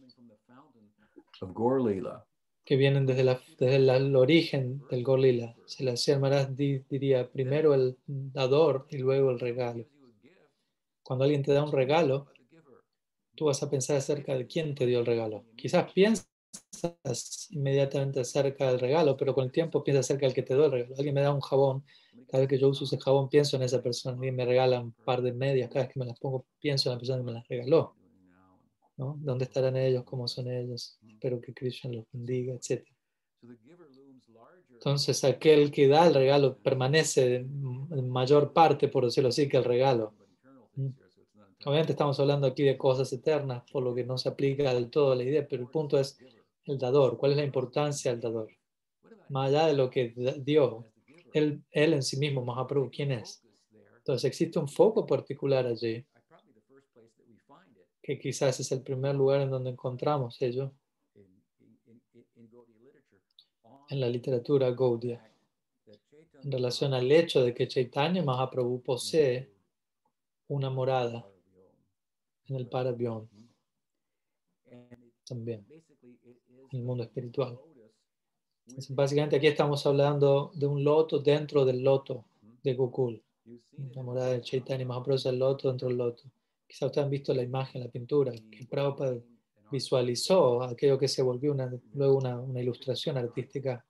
que 2.64 2.76
vienen 2.76 3.06
desde, 3.06 3.22
la, 3.24 3.40
desde 3.58 3.78
la- 3.78 3.96
el 3.96 4.16
origen 4.16 4.82
del 4.90 5.04
Gaur 5.04 5.20
Lila. 5.20 5.54
Se 5.66 5.84
la 5.84 5.96
di- 6.56 6.82
diría 6.90 7.28
primero 7.30 7.74
el 7.74 7.96
dador 8.06 8.86
y 8.90 8.98
luego 8.98 9.30
el 9.30 9.38
regalo. 9.38 9.84
Cuando 11.06 11.24
alguien 11.24 11.44
te 11.44 11.52
da 11.52 11.62
un 11.62 11.70
regalo, 11.70 12.26
tú 13.36 13.44
vas 13.44 13.62
a 13.62 13.70
pensar 13.70 13.96
acerca 13.96 14.36
de 14.36 14.48
quién 14.48 14.74
te 14.74 14.86
dio 14.86 14.98
el 14.98 15.06
regalo. 15.06 15.44
Quizás 15.56 15.92
piensas 15.92 16.26
inmediatamente 17.50 18.18
acerca 18.18 18.66
del 18.66 18.80
regalo, 18.80 19.16
pero 19.16 19.32
con 19.32 19.44
el 19.44 19.52
tiempo 19.52 19.84
piensas 19.84 20.06
acerca 20.06 20.26
del 20.26 20.34
que 20.34 20.42
te 20.42 20.54
dio 20.54 20.64
el 20.64 20.72
regalo. 20.72 20.96
Alguien 20.96 21.14
me 21.14 21.20
da 21.20 21.32
un 21.32 21.40
jabón, 21.40 21.84
cada 22.26 22.40
vez 22.40 22.48
que 22.48 22.58
yo 22.58 22.68
uso 22.68 22.86
ese 22.86 22.98
jabón 22.98 23.28
pienso 23.28 23.56
en 23.56 23.62
esa 23.62 23.80
persona. 23.80 24.16
Alguien 24.16 24.34
me 24.34 24.44
regala 24.44 24.80
un 24.80 24.90
par 25.04 25.22
de 25.22 25.32
medias, 25.32 25.68
cada 25.68 25.84
vez 25.84 25.94
que 25.94 26.00
me 26.00 26.06
las 26.06 26.18
pongo 26.18 26.44
pienso 26.58 26.88
en 26.88 26.94
la 26.94 26.98
persona 26.98 27.18
que 27.18 27.24
me 27.24 27.32
las 27.32 27.46
regaló. 27.46 27.94
¿no? 28.96 29.16
¿Dónde 29.20 29.44
estarán 29.44 29.76
ellos? 29.76 30.02
¿Cómo 30.02 30.26
son 30.26 30.50
ellos? 30.50 30.98
Espero 31.08 31.40
que 31.40 31.54
Krishna 31.54 31.92
los 31.92 32.06
bendiga, 32.12 32.52
etc. 32.52 32.84
Entonces 34.72 35.22
aquel 35.22 35.70
que 35.70 35.86
da 35.86 36.08
el 36.08 36.14
regalo 36.14 36.58
permanece 36.58 37.36
en 37.36 38.08
mayor 38.10 38.52
parte, 38.52 38.88
por 38.88 39.04
decirlo 39.04 39.28
así, 39.28 39.48
que 39.48 39.56
el 39.56 39.64
regalo. 39.64 40.12
Mm. 40.76 40.88
Obviamente 41.64 41.92
estamos 41.92 42.20
hablando 42.20 42.46
aquí 42.46 42.62
de 42.62 42.76
cosas 42.78 43.12
eternas, 43.12 43.64
por 43.70 43.82
lo 43.82 43.94
que 43.94 44.04
no 44.04 44.18
se 44.18 44.28
aplica 44.28 44.72
del 44.72 44.90
todo 44.90 45.14
la 45.14 45.24
idea, 45.24 45.46
pero 45.48 45.62
el 45.62 45.68
punto 45.68 45.98
es 45.98 46.18
el 46.64 46.78
dador. 46.78 47.16
¿Cuál 47.16 47.32
es 47.32 47.38
la 47.38 47.44
importancia 47.44 48.12
del 48.12 48.20
dador? 48.20 48.50
Más 49.30 49.48
allá 49.48 49.66
de 49.66 49.72
lo 49.72 49.90
que 49.90 50.14
dio, 50.44 50.84
él, 51.32 51.62
él 51.70 51.94
en 51.94 52.02
sí 52.02 52.18
mismo, 52.18 52.44
Mahaprabhu, 52.44 52.90
¿quién 52.90 53.10
es? 53.10 53.42
Entonces 53.96 54.24
existe 54.24 54.58
un 54.58 54.68
foco 54.68 55.04
particular 55.04 55.66
allí, 55.66 56.04
que 58.00 58.18
quizás 58.18 58.60
es 58.60 58.70
el 58.70 58.82
primer 58.82 59.16
lugar 59.16 59.40
en 59.40 59.50
donde 59.50 59.70
encontramos 59.70 60.40
ello, 60.40 60.72
en 63.88 64.00
la 64.00 64.08
literatura 64.08 64.70
Gaudiya, 64.70 65.28
en 66.44 66.52
relación 66.52 66.94
al 66.94 67.10
hecho 67.10 67.42
de 67.42 67.52
que 67.52 67.66
Chaitanya 67.66 68.22
Mahaprabhu 68.22 68.82
posee 68.82 69.55
una 70.48 70.70
morada 70.70 71.26
en 72.46 72.56
el 72.56 72.68
Parabion 72.68 73.28
también, 75.26 75.66
en 76.70 76.78
el 76.78 76.82
mundo 76.84 77.04
espiritual. 77.04 77.58
Entonces, 78.66 78.94
básicamente 78.94 79.36
aquí 79.36 79.46
estamos 79.46 79.86
hablando 79.86 80.50
de 80.54 80.66
un 80.66 80.82
loto 80.82 81.18
dentro 81.18 81.64
del 81.64 81.82
loto 81.82 82.24
de 82.62 82.74
Gokul. 82.74 83.22
La 83.94 84.02
morada 84.02 84.32
de 84.32 84.40
Chaitanya 84.40 84.84
Mahaprabhu 84.84 85.28
el 85.28 85.38
loto 85.38 85.68
dentro 85.68 85.88
del 85.88 85.98
loto. 85.98 86.24
Quizá 86.66 86.86
ustedes 86.86 87.04
han 87.04 87.10
visto 87.10 87.32
la 87.32 87.42
imagen, 87.42 87.82
la 87.82 87.88
pintura, 87.88 88.32
que 88.50 88.66
Prabhupada 88.66 89.20
visualizó 89.70 90.62
aquello 90.62 90.98
que 90.98 91.06
se 91.06 91.22
volvió 91.22 91.54
luego 91.94 92.16
una, 92.16 92.40
una 92.40 92.60
ilustración 92.60 93.16
artística 93.18 93.84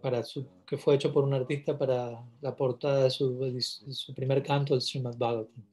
para 0.00 0.22
su, 0.22 0.46
que 0.66 0.76
fue 0.76 0.96
hecho 0.96 1.12
por 1.12 1.24
un 1.24 1.34
artista 1.34 1.78
para 1.78 2.24
la 2.40 2.56
portada 2.56 3.04
de 3.04 3.10
su, 3.10 3.38
de 3.38 3.60
su 3.60 4.14
primer 4.14 4.42
canto 4.42 4.74
del 4.74 4.82
Srimad 4.82 5.16
Bhagavatam. 5.16 5.64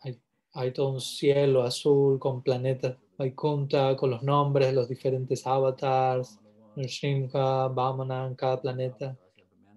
Hay, 0.00 0.20
hay 0.52 0.72
todo 0.72 0.90
un 0.90 1.00
cielo 1.00 1.62
azul 1.62 2.18
con 2.18 2.42
planetas 2.42 2.96
Vaikunta, 3.16 3.94
con 3.96 4.10
los 4.10 4.22
nombres 4.22 4.68
de 4.68 4.72
los 4.72 4.88
diferentes 4.88 5.46
avatars, 5.46 6.38
Nrsimha, 6.74 7.68
Vamana 7.68 8.26
en 8.26 8.34
cada 8.34 8.60
planeta. 8.60 9.16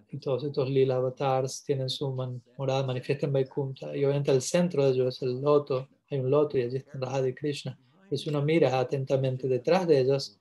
Y 0.10 0.18
todos 0.18 0.44
estos 0.46 0.70
lila 0.70 0.96
avatars 0.96 1.64
tienen 1.64 1.90
su 1.90 2.12
man- 2.12 2.42
morada 2.58 2.84
manifiesta 2.86 3.28
en 3.28 3.34
Vaikunta. 3.34 3.96
Y 3.96 4.06
obviamente 4.06 4.32
el 4.32 4.42
centro 4.42 4.84
de 4.84 4.92
ellos 4.92 5.16
es 5.16 5.22
el 5.22 5.42
loto. 5.42 5.88
Hay 6.10 6.20
un 6.20 6.30
loto 6.32 6.58
y 6.58 6.62
allí 6.64 6.78
está 6.78 6.98
Radha 6.98 7.28
y 7.28 7.34
Krishna. 7.34 7.78
Si 8.12 8.30
uno 8.30 8.42
mira 8.42 8.80
atentamente 8.80 9.48
detrás 9.48 9.88
de 9.88 10.00
ellos, 10.00 10.40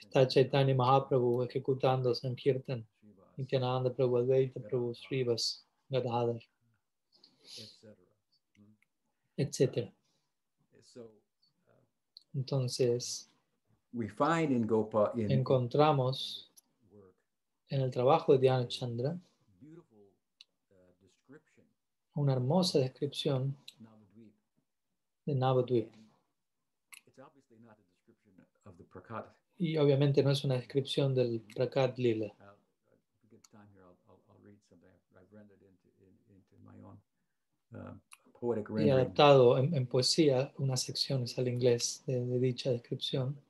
está 0.00 0.26
Chaitanya 0.26 0.74
Mahaprabhu 0.74 1.42
ejecutando 1.42 2.14
Sankirtan. 2.14 2.86
Nityananda 3.38 3.90
Prabhu, 3.90 4.16
Advaita 4.16 4.60
Prabhu, 4.60 4.92
Srivas, 4.94 5.64
Gadadhar, 5.88 6.40
etc. 9.36 9.92
Entonces, 12.34 13.30
We 13.92 14.08
find 14.08 14.52
in 14.52 14.66
Gopa 14.66 15.12
in 15.16 15.30
encontramos 15.30 16.50
en 17.70 17.80
el 17.80 17.90
trabajo 17.90 18.32
de 18.32 18.38
Dhyana 18.38 18.68
Chandra 18.68 19.18
una 22.14 22.32
hermosa 22.32 22.80
descripción 22.80 23.56
de 25.24 25.34
Navadvip. 25.34 25.94
Y 29.58 29.76
obviamente 29.76 30.22
no 30.22 30.30
es 30.30 30.44
una 30.44 30.54
descripción 30.54 31.14
del 31.14 31.40
Prakat 31.54 31.98
Lila. 31.98 32.32
Uh, 37.70 38.46
uh, 38.46 38.78
Y 38.78 38.90
adaptado 38.90 39.58
en, 39.58 39.74
en 39.74 39.86
poesía 39.86 40.52
unas 40.58 40.82
secciones 40.82 41.36
al 41.38 41.48
inglés 41.48 42.02
de, 42.06 42.24
de 42.24 42.38
dicha 42.38 42.70
descripción. 42.70 43.40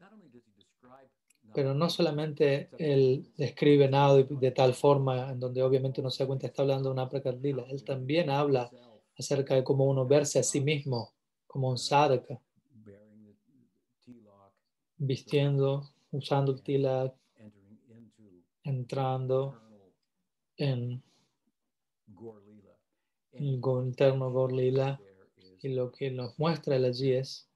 Pero 1.55 1.75
no 1.75 1.89
solamente 1.89 2.69
él 2.79 3.31
describe 3.37 3.89
Navadvip 3.89 4.31
de 4.31 4.51
tal 4.51 4.75
forma 4.75 5.31
en 5.31 5.41
donde 5.41 5.63
obviamente 5.63 6.01
uno 6.01 6.11
se 6.11 6.23
da 6.23 6.27
cuenta 6.27 6.47
está 6.47 6.63
hablando 6.63 6.89
de 6.89 6.93
una 6.93 7.09
Prakat 7.09 7.41
Lila. 7.41 7.65
Él 7.69 7.83
también 7.85 8.31
habla 8.31 8.71
acerca 9.19 9.55
de 9.55 9.65
cómo 9.65 9.85
uno 9.87 10.07
verse 10.07 10.39
a 10.39 10.43
sí 10.43 10.61
mismo 10.61 11.13
como 11.47 11.71
un 11.71 11.79
sadhaka, 11.79 12.41
the 12.85 12.99
tilak, 14.05 14.53
vistiendo, 14.99 15.91
usando 16.13 16.53
el 16.53 16.63
tilak, 16.63 17.15
entrando 18.65 19.55
en 20.57 21.03
el 23.33 23.45
interno 23.85 24.33
Gaur 24.33 24.53
Lila. 24.53 24.97
There 24.99 25.15
is 25.37 25.65
Y 25.65 25.69
lo 25.71 25.91
que 25.93 26.11
nos 26.11 26.39
muestra 26.39 26.77
él 26.77 26.85
allí 26.85 27.13
es, 27.13 27.49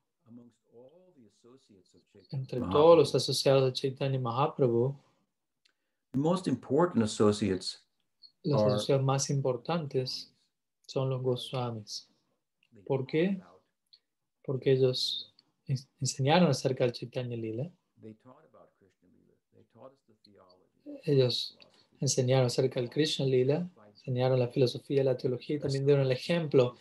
entre 2.31 2.61
todos 2.61 2.97
los 2.99 3.15
asociados 3.15 3.65
de 3.65 3.73
Chaitanya 3.73 4.19
Mahaprabhu, 4.19 4.97
the 6.13 6.19
most 6.19 6.47
important 6.47 7.03
associates 7.05 7.85
los 8.45 8.61
Are- 8.63 8.75
asociados 8.75 9.05
más 9.05 9.31
importantes 9.31 10.33
son 10.87 11.11
los 11.11 11.23
Goswamis, 11.23 12.09
¿Por 12.87 13.07
qué? 13.07 13.41
porque 14.45 14.73
ellos 14.73 15.33
ens- 15.69 15.87
enseñaron 16.01 16.49
acerca 16.51 16.85
del 16.85 16.93
Chaitanya 16.93 17.37
Lila, 17.37 17.71
ellos 21.05 21.57
enseñaron 22.01 22.47
acerca 22.47 22.81
del 22.81 22.91
Krishna 22.91 23.27
Lila, 23.27 23.69
enseñaron 23.95 24.39
la 24.39 24.49
filosofía, 24.49 25.05
la 25.05 25.17
teología 25.17 25.57
y 25.57 25.61
también 25.61 25.87
dieron 25.87 26.05
el 26.05 26.13
ejemplo 26.13 26.77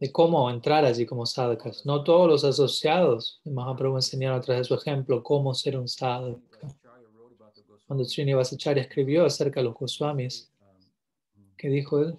de 0.00 0.10
cómo 0.10 0.50
entrar 0.50 0.84
allí 0.84 1.06
como 1.06 1.24
sadhakas. 1.24 1.86
No 1.86 2.02
todos 2.02 2.28
los 2.28 2.44
asociados 2.44 3.40
de 3.44 3.52
Mahaprabhu 3.52 3.96
enseñaron 3.96 4.38
a 4.38 4.40
través 4.40 4.62
de 4.62 4.64
su 4.68 4.74
ejemplo 4.74 5.22
cómo 5.22 5.54
ser 5.54 5.78
un 5.78 5.88
sadhaka. 5.88 6.40
Cuando 7.86 8.04
Srinivasacharya 8.04 8.82
escribió 8.82 9.26
acerca 9.26 9.60
de 9.60 9.64
los 9.64 9.74
Goswamis, 9.74 10.50
¿qué 11.56 11.68
dijo 11.68 12.00
él? 12.00 12.16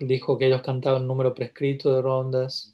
Dijo 0.00 0.38
que 0.38 0.46
ellos 0.46 0.62
cantaban 0.62 1.02
un 1.02 1.08
número 1.08 1.34
prescrito 1.34 1.94
de 1.94 2.02
rondas, 2.02 2.73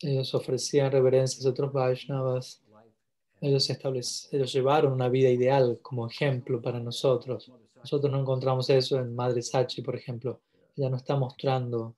ellos 0.00 0.34
ofrecían 0.34 0.90
reverencias 0.90 1.44
a 1.44 1.50
otros 1.50 1.72
Vaishnavas 1.72 2.62
Ellos, 3.40 3.70
ellos 4.32 4.52
llevaron 4.52 4.92
una 4.92 5.08
vida 5.08 5.30
ideal 5.30 5.78
como 5.82 6.06
ejemplo 6.06 6.60
para 6.60 6.78
nosotros. 6.80 7.50
Nosotros 7.76 8.12
no 8.12 8.20
encontramos 8.20 8.68
eso 8.68 8.98
en 8.98 9.14
Madre 9.14 9.42
Sachi, 9.42 9.82
por 9.82 9.96
ejemplo. 9.96 10.40
Ella 10.76 10.90
no 10.90 10.96
está 10.96 11.16
mostrando 11.16 11.96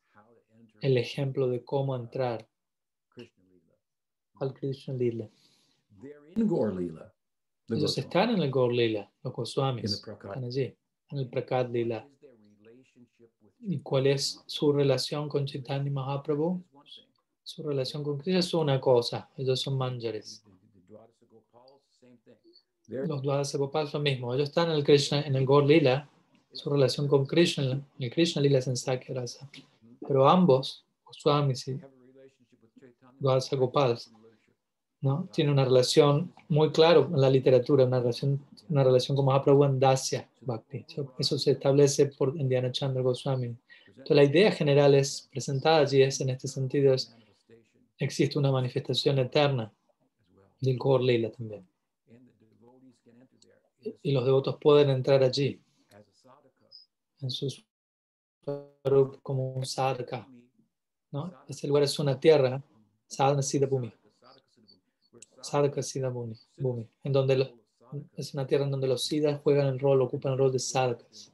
el 0.80 0.96
ejemplo 0.98 1.48
de 1.48 1.64
cómo 1.64 1.96
entrar 1.96 2.48
al 4.40 4.54
Krishna 4.54 4.94
Lila. 4.94 5.28
Ellos 7.68 7.96
están 7.96 8.30
en 8.30 8.42
el 8.42 8.50
Gaur 8.50 8.72
Lila, 8.72 9.10
los 9.22 9.32
Goswamis 9.32 9.94
están 9.94 10.44
allí, 10.44 10.76
en 11.10 11.18
el 11.18 11.28
Prakat 11.28 11.70
Lila. 11.70 12.08
¿Y 13.60 13.78
cuál 13.80 14.08
es 14.08 14.42
su 14.46 14.72
relación 14.72 15.28
con 15.28 15.46
Chaitanya 15.46 15.90
Mahaprabhu? 15.90 16.64
Su 17.44 17.62
relación 17.62 18.02
con 18.04 18.18
Krishna 18.18 18.40
es 18.40 18.54
una 18.54 18.80
cosa, 18.80 19.28
ellos 19.36 19.60
son 19.60 19.76
manjares. 19.76 20.44
Los 22.86 23.22
Dwadasa 23.22 23.58
Gopal 23.58 23.88
son 23.88 24.04
lo 24.04 24.10
mismo, 24.10 24.34
ellos 24.34 24.48
están 24.48 24.70
en 24.70 24.76
el 24.76 24.84
Krishna, 24.84 25.22
en 25.22 25.34
el 25.34 25.46
Gaur 25.46 25.64
Lila, 25.64 26.08
su 26.52 26.70
relación 26.70 27.08
con 27.08 27.26
Krishna, 27.26 27.80
el 27.98 28.10
Krishna 28.10 28.42
Lila 28.42 28.58
es 28.58 28.66
en 28.66 28.76
Sakya 28.76 29.14
Rasa. 29.14 29.48
Pero 30.06 30.28
ambos, 30.28 30.84
Goswamis 31.04 31.68
y 31.68 31.80
Dwadasa 33.18 33.56
Gopal, 33.56 33.98
¿no? 35.00 35.28
Tiene 35.32 35.50
una 35.50 35.64
relación 35.64 36.32
muy 36.48 36.70
clara 36.70 37.00
en 37.00 37.20
la 37.20 37.30
literatura, 37.30 37.84
una 37.84 38.00
relación, 38.00 38.44
una 38.68 38.84
relación 38.84 39.16
con 39.16 39.26
Mahaprabhu 39.26 39.64
en 39.64 39.80
Dasya 39.80 40.28
Bhakti. 40.42 40.84
Eso 41.18 41.38
se 41.38 41.52
establece 41.52 42.06
por 42.06 42.36
Indiana 42.36 42.70
Chandra 42.70 43.02
Goswami. 43.02 43.56
Entonces, 43.88 44.16
la 44.16 44.24
idea 44.24 44.52
general 44.52 44.94
es 44.94 45.28
presentada 45.30 45.78
allí, 45.78 46.02
es 46.02 46.20
en 46.20 46.30
este 46.30 46.48
sentido, 46.48 46.94
es, 46.94 47.14
existe 47.98 48.38
una 48.38 48.50
manifestación 48.50 49.18
eterna 49.18 49.72
del 50.60 50.78
Gaur 50.78 51.02
Lila 51.02 51.30
también. 51.30 51.66
Y 54.02 54.12
los 54.12 54.24
devotos 54.24 54.56
pueden 54.60 54.90
entrar 54.90 55.22
allí, 55.22 55.60
en 57.20 57.30
su 57.30 57.48
como 59.22 59.54
un 59.54 59.64
sadhaka. 59.64 60.28
¿no? 61.10 61.32
Ese 61.48 61.68
lugar 61.68 61.82
es 61.84 61.98
una 61.98 62.18
tierra, 62.18 62.62
sadhana 63.06 63.42
siddha 63.42 63.66
bhumi 63.66 63.92
Sadhaka 65.42 65.82
Siddha 65.82 66.08
Bhumi, 66.08 66.86
en 67.02 67.12
donde 67.12 67.52
es 68.16 68.32
una 68.34 68.46
tierra 68.46 68.64
en 68.64 68.70
donde 68.70 68.86
los 68.86 69.04
Siddhas 69.04 69.40
juegan 69.42 69.66
el 69.66 69.78
rol, 69.78 70.00
ocupan 70.00 70.32
el 70.32 70.38
rol 70.38 70.52
de 70.52 70.58
Sadhakas 70.58 71.32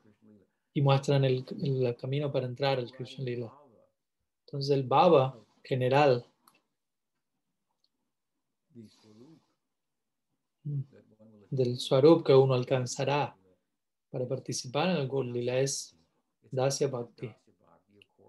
y 0.72 0.82
muestran 0.82 1.24
el, 1.24 1.44
camino 1.96 2.32
para 2.32 2.46
entrar 2.46 2.78
al 2.78 2.90
Krishna 2.90 3.24
Lila. 3.24 3.52
Entonces 4.46 4.70
el 4.70 4.84
Baba 4.84 5.38
general 5.62 6.26
del 11.50 11.78
Swarup 11.78 12.24
que 12.26 12.34
uno 12.34 12.54
alcanzará 12.54 13.36
para 14.10 14.26
participar 14.26 14.90
en 14.90 14.96
el 14.96 15.08
Gaur 15.08 15.26
Lila 15.26 15.58
es 15.60 15.96
Dasya 16.50 16.88
Bhakti. 16.88 17.30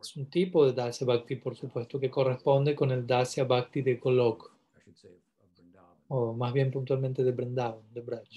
Es 0.01 0.15
un 0.15 0.29
tipo 0.29 0.65
de 0.65 0.73
Dasya 0.73 1.05
Bhakti, 1.05 1.35
por 1.35 1.55
supuesto, 1.55 1.99
que 1.99 2.09
corresponde 2.09 2.75
con 2.75 2.91
el 2.91 3.05
Dasya 3.05 3.43
Bhakti 3.43 3.81
de 3.81 3.99
Kolok 3.99 4.59
o 6.09 6.33
más 6.33 6.51
bien 6.53 6.71
puntualmente 6.71 7.23
de 7.23 7.31
Vrindavan, 7.31 7.83
de 7.93 8.01
Braj. 8.01 8.27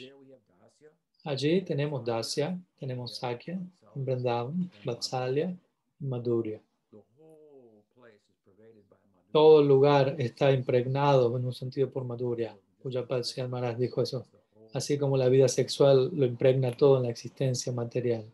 Allí 1.25 1.63
tenemos 1.63 2.05
Dasya, 2.05 2.59
tenemos 2.79 3.17
Sakya, 3.17 3.59
Vrindavan, 3.95 4.71
Vatsalya 4.85 5.57
y 6.01 6.05
Madhurya. 6.05 6.61
Todo 9.33 9.61
el 9.61 9.69
lugar 9.69 10.17
está 10.19 10.53
impregnado 10.53 11.35
en 11.37 11.47
un 11.47 11.55
sentido 11.55 11.91
por 11.91 12.05
Madhurya. 12.05 12.55
Pujapal 12.83 13.23
Maharaj 13.49 13.77
dijo 13.77 14.03
eso. 14.03 14.27
Así 14.73 14.99
como 14.99 15.17
la 15.17 15.29
vida 15.29 15.49
sexual 15.49 16.11
lo 16.15 16.27
impregna 16.27 16.73
todo 16.73 16.97
en 16.97 17.05
la 17.05 17.11
existencia 17.11 17.73
material. 17.73 18.25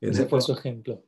Ese 0.00 0.26
fue 0.26 0.40
su 0.40 0.52
ejemplo 0.52 1.02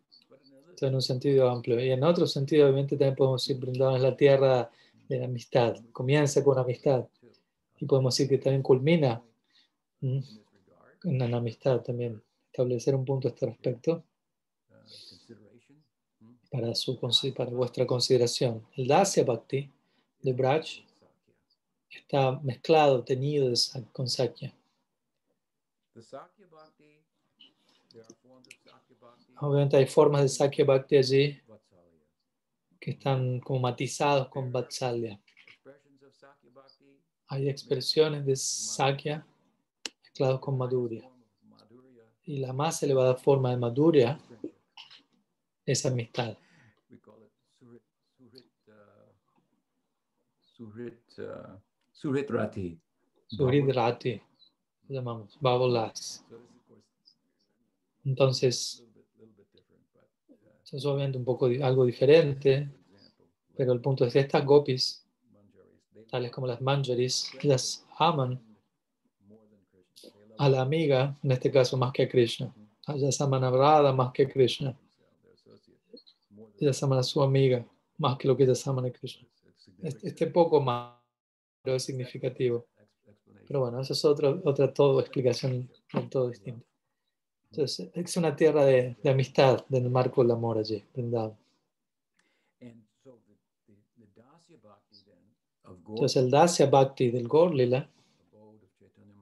en 0.81 0.95
un 0.95 1.03
sentido 1.03 1.49
amplio. 1.49 1.81
Y 1.81 1.91
en 1.91 2.05
otro 2.05 2.27
sentido, 2.27 2.67
obviamente, 2.67 2.97
también 2.97 3.17
podemos 3.17 3.43
decir 3.43 3.61
Brindavan 3.61 4.03
la 4.03 4.17
tierra 4.17 4.71
de 5.09 5.19
la 5.19 5.25
amistad. 5.25 5.77
Comienza 5.93 6.45
con 6.45 6.59
amistad. 6.59 7.09
Y 7.79 7.87
podemos 7.87 8.15
decir 8.15 8.29
que 8.29 8.39
también 8.39 8.63
culmina 8.63 9.23
en 10.01 11.31
la 11.31 11.37
amistad 11.37 11.81
también. 11.81 12.23
Establecer 12.53 12.95
un 12.95 13.05
punto 13.05 13.29
a 13.29 13.31
este 13.31 13.47
respecto 13.47 14.05
para, 16.51 16.75
su, 16.75 16.99
para 17.35 17.51
vuestra 17.51 17.87
consideración. 17.87 18.67
El 18.77 18.89
Dasya 18.89 19.25
Bhakti 19.25 19.71
de 20.23 20.33
Braj 20.33 20.67
está 21.91 22.33
mezclado, 22.41 23.05
tenido 23.05 23.53
con 23.93 24.09
Sakya. 24.09 24.55
Obviamente 29.41 29.77
hay 29.77 29.87
formas 29.87 30.23
de 30.23 30.29
Sakya 30.29 30.65
Bhakti 30.65 30.97
allí 30.97 31.41
que 32.81 32.93
están 32.93 33.41
como 33.41 33.61
matizados 33.61 34.29
con 34.29 34.53
Vatsalya. 34.53 35.21
Hay 37.29 37.49
expresiones 37.49 38.25
de 38.25 38.37
Sakya 38.37 39.27
mezclados 40.03 40.41
con 40.41 40.57
Madhurya. 40.57 41.09
Y 42.25 42.39
la 42.39 42.53
más 42.53 42.83
elevada 42.83 43.15
forma 43.15 43.51
de 43.51 43.57
Madhurya 43.57 44.19
es 45.73 45.85
amistad. 45.85 46.37
Surit 51.93 52.31
Rati. 52.31 52.81
Surit 53.27 53.71
Rati. 53.71 54.21
Llamamos 54.89 55.39
Babolas. 55.41 56.25
Entonces, 58.05 58.83
es 60.73 60.85
obviamente 60.87 61.19
un 61.19 61.25
poco 61.25 61.47
algo 61.47 61.85
diferente, 61.85 62.71
pero 63.55 63.73
el 63.73 63.81
punto 63.81 64.07
es 64.07 64.13
que 64.15 64.21
estas 64.21 64.47
gopis, 64.47 65.05
tales 66.11 66.31
como 66.31 66.47
las 66.47 66.63
manjaris, 66.63 67.31
ellas 67.43 67.87
aman 67.99 68.41
a 70.39 70.49
la 70.49 70.63
amiga, 70.63 71.15
en 71.23 71.33
este 71.33 71.51
caso 71.51 71.77
más 71.77 71.93
que 71.93 72.05
a 72.05 72.09
Krishna. 72.09 72.55
Ellas 72.87 73.21
aman 73.21 73.45
a 73.45 73.51
Radha 73.51 73.93
más 73.93 74.13
que 74.13 74.23
a 74.23 74.29
Krishna. 74.29 74.75
Ellas 76.59 76.83
aman 76.83 76.99
a 76.99 77.03
su 77.03 77.23
amiga 77.23 77.65
más 77.99 78.17
que 78.17 78.29
lo 78.29 78.37
que 78.37 78.45
ellas 78.45 78.67
aman 78.67 78.87
a 78.87 78.91
Krishna. 78.91 79.29
Este, 79.83 80.09
este 80.09 80.27
poco 80.29 80.61
más, 80.61 80.95
pero 81.63 81.77
es 81.77 81.85
significativo. 81.85 82.67
Pero 83.47 83.61
bueno, 83.61 83.81
eso 83.81 83.93
es 83.93 84.05
otra, 84.05 84.31
otra 84.45 84.73
todo 84.73 85.01
explicación, 85.01 85.71
todo 86.11 86.29
distinto. 86.29 86.67
Entonces, 87.51 87.91
es 87.95 88.17
una 88.17 88.37
tierra 88.37 88.65
de, 88.65 88.97
de 89.03 89.11
amistad, 89.11 89.65
del 89.69 89.89
marco 89.91 90.23
del 90.23 90.33
amor 90.33 90.59
allí, 90.59 90.85
Entonces, 95.89 96.23
el 96.23 96.31
Dasya 96.31 96.67
Bhakti 96.67 97.11
del 97.11 97.27
Gorlila, 97.27 97.89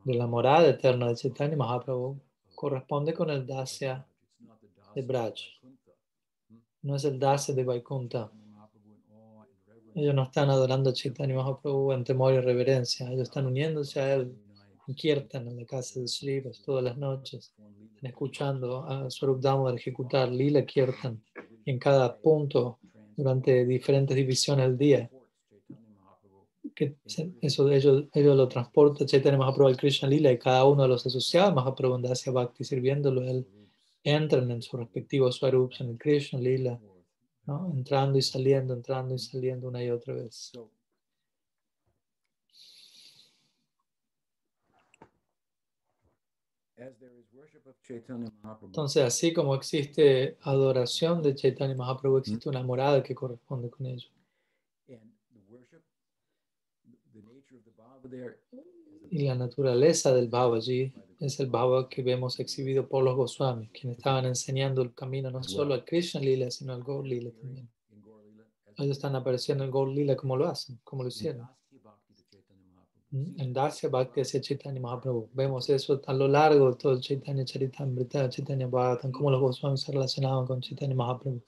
de 0.04 0.14
la 0.14 0.26
morada 0.26 0.68
eterna 0.68 1.08
de 1.08 1.16
Chaitanya 1.16 1.56
Mahaprabhu, 1.56 2.18
corresponde 2.54 3.14
con 3.14 3.30
el 3.30 3.46
Dasya 3.46 4.04
de 4.94 5.02
Braj. 5.02 5.34
No 6.86 6.94
es 6.94 7.04
el 7.04 7.18
Dasya 7.18 7.52
de 7.52 7.64
Vaikunta. 7.64 8.30
Ellos 9.92 10.14
no 10.14 10.22
están 10.22 10.50
adorando 10.50 10.90
a 10.90 10.92
Chaitanya 10.92 11.34
Mahaprabhu 11.34 11.90
en 11.92 12.04
temor 12.04 12.32
y 12.32 12.38
reverencia. 12.40 13.10
Ellos 13.10 13.24
están 13.24 13.46
uniéndose 13.46 14.00
a 14.00 14.14
él 14.14 14.36
Kirtan, 14.94 15.48
en 15.48 15.56
la 15.56 15.66
casa 15.66 15.98
de 15.98 16.06
Srivas, 16.06 16.62
todas 16.64 16.84
las 16.84 16.96
noches 16.96 17.52
escuchando 18.02 18.84
a 18.86 19.10
Swarup 19.10 19.40
Damodar 19.40 19.74
ejecutar 19.74 20.28
Lila 20.28 20.64
Kirtan 20.64 21.20
en 21.64 21.76
cada 21.76 22.16
punto 22.16 22.78
durante 23.16 23.64
diferentes 23.64 24.16
divisiones 24.16 24.68
del 24.68 24.78
día. 24.78 25.10
Que 26.72 26.94
eso 27.40 27.68
ellos, 27.68 28.04
ellos 28.12 28.36
lo 28.36 28.46
transporta 28.46 29.06
Chaitanya 29.06 29.38
Mahaprabhu 29.38 29.70
al 29.70 29.76
Krishna 29.76 30.08
Lila 30.08 30.30
y 30.30 30.38
cada 30.38 30.64
uno 30.64 30.82
de 30.82 30.88
los 30.88 31.04
asociados 31.04 31.52
Mahaprabhu 31.52 31.96
en 31.96 32.02
Dasya 32.02 32.30
Bhakti 32.30 32.62
sirviéndolo, 32.62 33.22
él 33.22 33.44
entran 34.06 34.48
en 34.52 34.62
sus 34.62 34.78
respectivos 34.78 35.34
Swarups 35.34 35.80
en 35.80 35.90
el 35.90 35.98
Krishna 35.98 36.38
Lila, 36.38 36.78
¿no? 37.44 37.72
entrando 37.74 38.16
y 38.16 38.22
saliendo, 38.22 38.72
entrando 38.72 39.16
y 39.16 39.18
saliendo 39.18 39.66
una 39.66 39.82
y 39.82 39.90
otra 39.90 40.14
vez. 40.14 40.52
Entonces, 48.62 49.02
así 49.02 49.32
como 49.32 49.56
existe 49.56 50.36
adoración 50.42 51.20
de 51.20 51.34
Chaitanya 51.34 51.74
Mahaprabhu, 51.74 52.18
existe 52.18 52.48
una 52.48 52.62
morada 52.62 53.02
que 53.02 53.14
corresponde 53.14 53.70
con 53.70 53.86
ello. 53.86 54.08
Y 59.10 59.24
la 59.24 59.34
naturaleza 59.34 60.14
del 60.14 60.28
Bhava 60.28 60.58
allí 60.58 60.92
es 61.20 61.40
el 61.40 61.46
Bhava 61.48 61.88
que 61.88 62.02
vemos 62.02 62.38
exhibido 62.40 62.88
por 62.88 63.02
los 63.02 63.16
Goswamis, 63.16 63.70
quienes 63.70 63.98
estaban 63.98 64.26
enseñando 64.26 64.82
el 64.82 64.94
camino 64.94 65.30
no 65.30 65.42
solo 65.42 65.74
al 65.74 65.84
Krishna 65.84 66.20
Lila, 66.20 66.50
sino 66.50 66.72
al 66.72 66.82
Gaur 66.82 67.06
Lila 67.06 67.30
también. 67.30 67.68
Ellos 68.76 68.96
están 68.96 69.16
apareciendo 69.16 69.64
en 69.64 69.70
Gaur 69.70 69.88
Lila 69.88 70.16
como 70.16 70.36
lo 70.36 70.46
hacen, 70.46 70.78
como 70.84 71.02
lo 71.02 71.08
hicieron. 71.08 71.48
¿Mm? 73.10 73.40
En 73.40 73.52
Dasya 73.52 73.88
Bhakti 73.88 74.20
hacia 74.20 74.40
Chaitanya 74.40 74.80
Mahaprabhu. 74.80 75.30
Vemos 75.32 75.70
eso 75.70 76.00
a 76.06 76.12
lo 76.12 76.28
largo 76.28 76.70
de 76.70 76.76
todo 76.76 76.92
el 76.92 77.00
Chaitanya 77.00 77.44
Charitamrita, 77.44 78.28
Chaitanya 78.28 78.66
Bhagavatam, 78.66 79.12
cómo 79.12 79.30
los 79.30 79.40
Goswamis 79.40 79.80
se 79.80 79.92
relacionaban 79.92 80.46
con 80.46 80.60
Chaitanya 80.60 80.94
Mahaprabhu. 80.94 81.40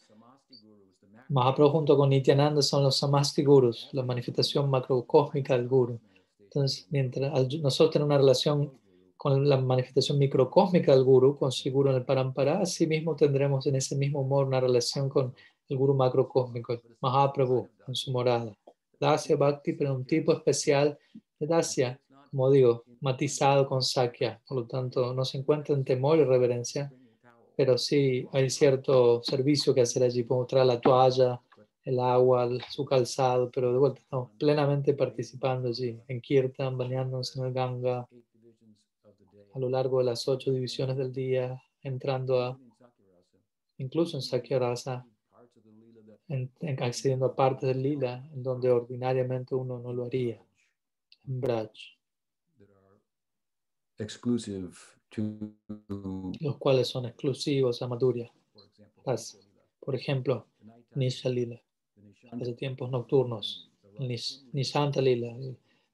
Mahaprabhu 1.28 1.70
junto 1.70 1.96
con 1.96 2.08
Nityananda 2.08 2.62
son 2.62 2.84
los 2.84 2.96
Samasti 2.96 3.44
Gurus, 3.44 3.90
la 3.92 4.02
manifestación 4.02 4.70
macrocósmica 4.70 5.54
del 5.54 5.68
Guru. 5.68 6.00
Entonces, 6.38 6.86
mientras 6.88 7.30
nosotros 7.60 7.90
tenemos 7.90 8.08
una 8.08 8.16
relación 8.18 8.72
con 9.18 9.48
la 9.48 9.60
manifestación 9.60 10.16
microcósmica 10.16 10.92
del 10.94 11.02
Guru, 11.02 11.36
con 11.36 11.50
su 11.50 11.70
Guru 11.72 11.90
en 11.90 11.96
el 11.96 12.04
Parampara, 12.04 12.60
así 12.60 12.86
mismo 12.86 13.16
tendremos 13.16 13.66
en 13.66 13.74
ese 13.74 13.96
mismo 13.96 14.20
humor 14.20 14.46
una 14.46 14.60
relación 14.60 15.08
con 15.08 15.34
el 15.68 15.76
Guru 15.76 15.92
macrocósmico, 15.92 16.80
Mahaprabhu, 17.00 17.68
en 17.88 17.94
su 17.96 18.12
morada. 18.12 18.56
Dasya 19.00 19.36
Bhakti, 19.36 19.72
pero 19.72 19.92
un 19.92 20.04
tipo 20.04 20.32
especial 20.32 20.96
de 21.38 21.46
Dasya, 21.48 22.00
como 22.30 22.48
digo, 22.48 22.84
matizado 23.00 23.68
con 23.68 23.82
Sakya. 23.82 24.40
Por 24.46 24.58
lo 24.58 24.66
tanto, 24.66 25.12
no 25.12 25.24
se 25.24 25.38
encuentra 25.38 25.74
en 25.74 25.84
temor 25.84 26.18
y 26.18 26.24
reverencia, 26.24 26.92
pero 27.56 27.76
sí 27.76 28.24
hay 28.32 28.48
cierto 28.50 29.20
servicio 29.24 29.74
que 29.74 29.80
hacer 29.80 30.04
allí. 30.04 30.22
Podemos 30.22 30.46
traer 30.46 30.66
la 30.66 30.80
toalla, 30.80 31.40
el 31.82 31.98
agua, 31.98 32.48
su 32.70 32.84
calzado, 32.84 33.50
pero 33.50 33.72
de 33.72 33.78
vuelta 33.78 34.00
estamos 34.00 34.30
plenamente 34.38 34.94
participando 34.94 35.68
allí, 35.68 35.98
en 36.06 36.20
Kirtan, 36.20 36.78
bañándonos 36.78 37.36
en 37.36 37.46
el 37.46 37.52
Ganga, 37.52 38.08
a 39.54 39.58
lo 39.58 39.68
largo 39.68 39.98
de 39.98 40.04
las 40.04 40.28
ocho 40.28 40.50
divisiones 40.50 40.96
del 40.96 41.12
día, 41.12 41.62
entrando 41.82 42.42
a, 42.42 42.58
incluso 43.78 44.16
en 44.16 44.22
Sakya 44.22 44.58
Rasa, 44.58 45.06
en, 46.28 46.50
accediendo 46.82 47.26
a 47.26 47.34
partes 47.34 47.68
del 47.68 47.82
lila 47.82 48.28
en 48.32 48.42
donde 48.42 48.70
ordinariamente 48.70 49.54
uno 49.54 49.78
no 49.78 49.92
lo 49.92 50.04
haría. 50.04 50.40
En 51.26 51.40
Braj. 51.40 51.70
Los 56.40 56.56
cuales 56.58 56.88
son 56.88 57.06
exclusivos 57.06 57.82
a 57.82 57.88
Madhurya. 57.88 58.30
Por 59.80 59.94
ejemplo, 59.94 60.46
Nisha 60.94 61.30
Lila, 61.30 61.60
hace 62.30 62.52
tiempos 62.52 62.90
nocturnos, 62.90 63.70
Nishanta 64.52 65.00
Lila, 65.00 65.34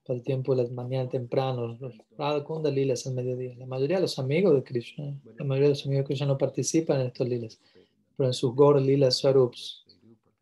para 0.05 0.17
el 0.17 0.23
tiempo 0.23 0.55
de 0.55 0.63
la 0.63 0.69
mañana 0.69 1.09
temprano, 1.09 1.77
Radha 2.17 2.43
Kunda 2.43 2.69
Lila 2.69 2.93
es 2.93 3.05
el 3.07 3.15
mediodía. 3.15 3.55
La 3.57 3.65
mayoría 3.65 3.97
de 3.97 4.03
los 4.03 4.19
amigos 4.19 4.53
de 4.53 4.63
Krishna, 4.63 5.19
la 5.37 5.45
mayoría 5.45 5.69
de 5.69 5.75
los 5.75 5.85
amigos 5.85 6.03
de 6.03 6.07
Krishna 6.07 6.27
no 6.27 6.37
participan 6.37 7.01
en 7.01 7.07
estos 7.07 7.27
lilas, 7.27 7.59
pero 8.15 8.27
en 8.27 8.33
sus 8.33 8.53
Gor 8.53 8.79
Lila 8.79 9.09
Swarups, 9.09 9.83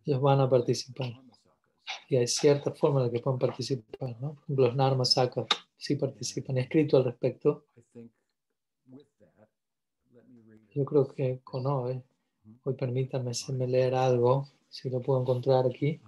ellos 0.06 0.22
van 0.22 0.42
a 0.42 0.50
participar. 0.50 1.14
Y 2.10 2.18
hay 2.18 2.28
cierta 2.28 2.72
forma 2.72 3.00
en 3.00 3.08
la 3.08 3.12
que 3.12 3.20
pueden 3.20 3.40
participar, 3.40 4.18
¿no? 4.20 4.34
Por 4.34 4.44
ejemplo, 4.44 4.68
los 4.68 4.76
Narma 4.76 5.06
Saka 5.06 5.46
sí 5.78 5.96
participan. 5.96 6.58
He 6.58 6.62
escrito 6.62 6.98
al 6.98 7.06
respecto. 7.06 7.66
Yo 10.76 10.86
creo 10.86 11.08
que 11.08 11.40
con 11.44 11.68
hoy, 11.68 12.02
hoy 12.64 12.74
permítanme 12.74 13.32
leer 13.68 13.96
algo, 13.96 14.50
si 14.70 14.90
lo 14.90 15.02
puedo 15.02 15.22
encontrar 15.22 15.68
aquí. 15.68 16.02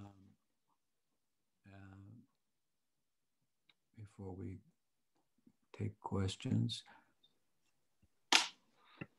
Questions, 6.06 6.84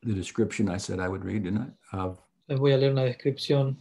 the 0.02 0.14
description 0.14 0.70
I 0.70 0.78
said 0.78 1.00
I 1.00 1.08
would 1.08 1.24
read, 1.24 1.42
didn't 1.44 1.74
I? 1.92 1.96
Of, 1.96 2.22
Les 2.48 2.58
voy 2.58 2.72
a 2.72 2.78
leer 2.78 2.92
una 2.92 3.04
descripción 3.04 3.76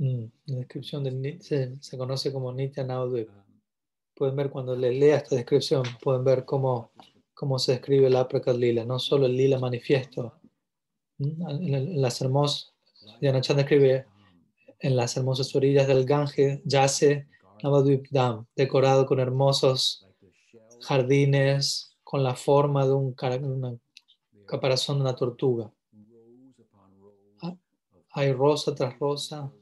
Mm, 0.00 0.24
la 0.46 0.56
descripción 0.56 1.04
de, 1.04 1.38
se, 1.42 1.76
se 1.78 1.98
conoce 1.98 2.32
como 2.32 2.50
Nitya 2.54 2.84
Naudip. 2.84 3.28
Pueden 4.14 4.34
ver 4.34 4.48
cuando 4.48 4.74
les 4.74 4.98
lea 4.98 5.18
esta 5.18 5.36
descripción, 5.36 5.82
pueden 6.02 6.24
ver 6.24 6.46
cómo, 6.46 6.92
cómo 7.34 7.58
se 7.58 7.72
describe 7.72 8.06
el 8.06 8.16
Aprakat 8.16 8.56
Lila, 8.56 8.86
no 8.86 8.98
solo 8.98 9.26
el 9.26 9.36
Lila 9.36 9.58
manifiesto. 9.58 10.40
Mm, 11.18 11.48
en, 11.50 12.00
las 12.00 12.18
hermosas, 12.22 12.72
Yanachanda 13.20 13.62
escribe, 13.62 14.06
en 14.80 14.96
las 14.96 15.16
hermosas 15.16 15.54
orillas 15.54 15.86
del 15.86 16.04
Gange 16.04 16.62
yace 16.64 17.28
Navadvip 17.62 18.06
Dam, 18.10 18.46
decorado 18.56 19.04
con 19.06 19.20
hermosos 19.20 20.06
jardines, 20.80 21.96
con 22.02 22.22
la 22.22 22.34
forma 22.34 22.86
de 22.86 22.92
un, 22.92 23.14
una 23.42 23.76
caparazón 24.46 24.96
de 24.96 25.02
una 25.02 25.14
tortuga. 25.14 25.70
Ah, 27.42 27.54
hay 28.12 28.32
rosa 28.32 28.74
tras 28.74 28.98
rosa, 28.98 29.52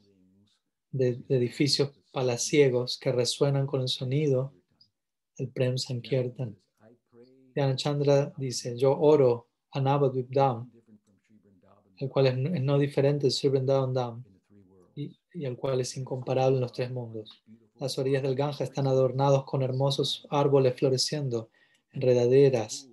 de, 0.93 1.21
edificios 1.29 1.91
palaciegos 2.13 2.99
que 2.99 3.13
resuenan 3.13 3.67
con 3.67 3.83
el 3.83 3.89
sonido 3.89 4.55
del 5.37 5.49
Prem 5.49 5.77
Sankirtan. 5.77 6.57
Chandra 7.75 8.33
dice, 8.37 8.79
yo 8.79 8.97
oro 8.97 9.49
a 9.73 9.81
Navadvip 9.81 10.31
el 11.97 12.09
cual 12.09 12.29
es, 12.29 12.63
no 12.63 12.79
diferente 12.79 13.27
de 13.27 13.31
Sri 13.33 13.51
Dam 13.51 14.23
y, 15.39 15.45
el 15.45 15.57
cual 15.57 15.81
es 15.81 15.97
incomparable 15.97 16.57
en 16.57 16.63
los 16.63 16.73
tres 16.73 16.91
mundos. 16.91 17.43
Las 17.77 17.99
orillas 17.99 18.23
del 18.23 18.35
Ganja 18.35 18.65
están 18.65 18.87
adornados 18.87 19.45
con 19.45 19.63
hermosos 19.63 20.27
árboles 20.31 20.77
floreciendo, 20.77 21.51
enredaderas, 21.93 22.89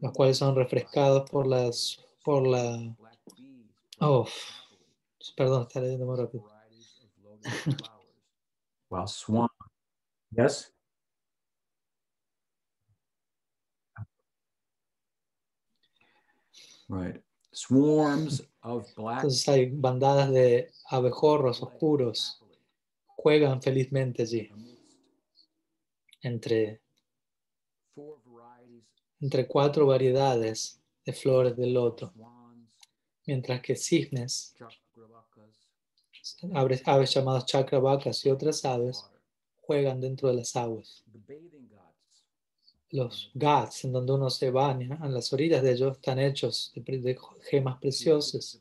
los 0.00 0.12
cuales 0.12 0.38
son 0.38 0.54
refrescados 0.54 1.28
por 1.30 1.46
las, 1.46 1.98
por 2.24 2.46
la, 2.46 2.96
oh, 4.00 4.26
perdón, 5.36 5.62
está 5.62 5.80
leyendo 5.80 6.06
muy 6.06 6.16
rápido 6.16 6.44
Well, 8.90 9.06
swan. 9.06 9.48
Yes? 10.36 10.70
Right. 16.90 17.22
Swarms. 17.52 18.42
Entonces 18.64 19.48
hay 19.48 19.70
bandadas 19.70 20.30
de 20.30 20.70
abejorros 20.86 21.62
oscuros. 21.62 22.40
Juegan 23.06 23.60
felizmente 23.60 24.22
allí. 24.22 24.50
Entre, 26.22 26.80
entre 29.20 29.46
cuatro 29.48 29.86
variedades 29.86 30.80
de 31.04 31.12
flores 31.12 31.56
del 31.56 31.74
loto. 31.74 32.12
Mientras 33.26 33.60
que 33.60 33.76
cisnes 33.76 34.54
aves, 36.86 37.14
llamadas 37.14 37.46
vacas 37.80 38.24
y 38.24 38.30
otras 38.30 38.64
aves 38.64 39.04
juegan 39.60 40.00
dentro 40.00 40.28
de 40.28 40.34
las 40.36 40.54
aguas. 40.56 41.04
Los 42.92 43.30
ghats, 43.34 43.84
en 43.84 43.92
donde 43.92 44.12
uno 44.12 44.30
se 44.30 44.50
baña, 44.50 44.98
en 45.02 45.12
las 45.12 45.32
orillas 45.32 45.62
de 45.62 45.72
ellos 45.72 45.96
están 45.96 46.18
hechos 46.18 46.72
de, 46.74 47.18
gemas 47.50 47.80
preciosas. 47.80 48.60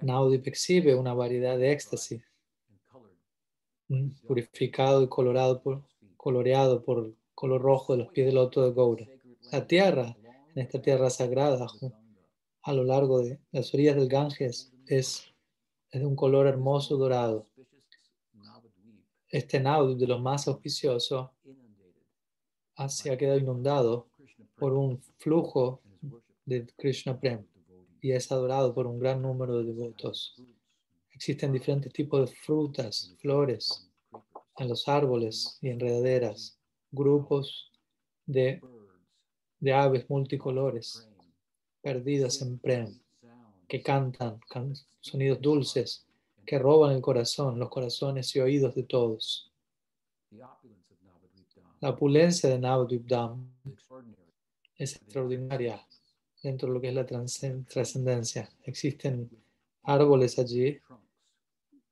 Naudip 0.00 0.46
exhibe 0.46 0.94
una 0.94 1.12
variedad 1.12 1.58
de 1.58 1.72
éxtasis, 1.72 2.22
purificado 4.26 5.02
y 5.02 5.08
colorado 5.08 5.60
por, 5.60 5.82
coloreado 6.16 6.82
por 6.82 7.12
color 7.34 7.60
rojo 7.60 7.92
de 7.92 8.04
los 8.04 8.12
pies 8.12 8.26
del 8.26 8.36
loto 8.36 8.62
de 8.62 8.70
Goura. 8.70 9.06
La 9.50 9.66
tierra, 9.66 10.16
en 10.54 10.62
esta 10.62 10.80
tierra 10.80 11.10
sagrada, 11.10 11.66
a 12.62 12.72
lo 12.72 12.84
largo 12.84 13.20
de 13.20 13.38
las 13.50 13.74
orillas 13.74 13.96
del 13.96 14.08
Ganges, 14.08 14.72
es 14.86 15.32
es 15.92 16.00
de 16.00 16.06
un 16.06 16.16
color 16.16 16.46
hermoso 16.46 16.96
dorado. 16.96 17.46
Este 19.28 19.60
Naud, 19.60 19.98
de 19.98 20.06
los 20.06 20.20
más 20.20 20.48
auspiciosos, 20.48 21.30
se 22.88 23.12
ha 23.12 23.16
quedado 23.16 23.38
inundado 23.38 24.08
por 24.56 24.72
un 24.72 25.00
flujo 25.18 25.80
de 26.44 26.66
Krishna 26.76 27.18
Prem 27.18 27.44
y 28.00 28.12
es 28.12 28.30
adorado 28.32 28.74
por 28.74 28.86
un 28.86 28.98
gran 28.98 29.22
número 29.22 29.58
de 29.58 29.72
devotos. 29.72 30.34
Existen 31.12 31.52
diferentes 31.52 31.92
tipos 31.92 32.28
de 32.28 32.36
frutas, 32.36 33.14
flores 33.20 33.88
en 34.58 34.68
los 34.68 34.88
árboles 34.88 35.58
y 35.60 35.68
enredaderas, 35.68 36.58
grupos 36.90 37.70
de, 38.26 38.60
de 39.60 39.72
aves 39.72 40.08
multicolores 40.10 41.08
perdidas 41.80 42.42
en 42.42 42.58
Prem 42.58 42.98
que 43.68 43.82
cantan, 43.82 44.38
sonidos 45.00 45.40
dulces 45.40 46.06
que 46.44 46.58
roban 46.58 46.94
el 46.94 47.00
corazón, 47.00 47.58
los 47.58 47.70
corazones 47.70 48.34
y 48.36 48.40
oídos 48.40 48.74
de 48.74 48.82
todos. 48.82 49.50
La 51.82 51.90
opulencia 51.90 52.48
de 52.48 52.60
Navadvipdam 52.60 53.44
es 54.76 54.94
extraordinaria 54.94 55.84
dentro 56.40 56.68
de 56.68 56.74
lo 56.74 56.80
que 56.80 56.90
es 56.90 56.94
la 56.94 57.04
trascendencia. 57.04 58.48
Existen 58.62 59.28
árboles 59.82 60.38
allí 60.38 60.78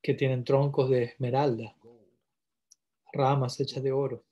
que 0.01 0.13
tienen 0.13 0.45
troncos 0.45 0.89
de 0.89 1.03
esmeralda, 1.03 1.75
ramas 3.11 3.59
hechas 3.59 3.83
de 3.83 3.91
oro, 3.91 4.23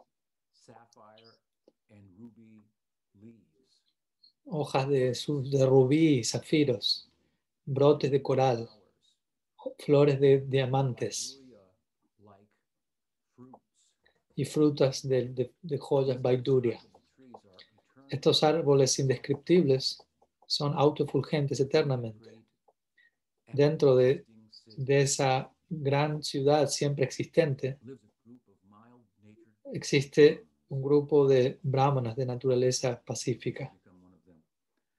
hojas 4.45 4.87
de, 4.87 5.11
de 5.11 5.65
rubí 5.65 6.19
y 6.19 6.23
zafiros, 6.23 7.09
brotes 7.65 8.09
de 8.09 8.21
coral, 8.21 8.69
flores 9.77 10.21
de 10.21 10.39
diamantes 10.39 11.38
y 14.39 14.45
frutas 14.45 15.05
de, 15.05 15.51
de, 15.61 15.77
joyas 15.77 16.21
baiduria. 16.21 16.79
Estos 18.07 18.41
árboles 18.41 18.97
indescriptibles 18.97 20.01
son 20.47 20.71
autofulgentes 20.77 21.59
eternamente. 21.59 22.39
Dentro 23.51 23.97
de, 23.97 24.25
de 24.77 25.01
esa 25.01 25.51
gran 25.67 26.23
ciudad 26.23 26.69
siempre 26.69 27.03
existente, 27.03 27.79
existe 29.73 30.45
un 30.69 30.81
grupo 30.83 31.27
de 31.27 31.59
brahmanas 31.61 32.15
de 32.15 32.25
naturaleza 32.25 33.01
pacífica. 33.05 33.75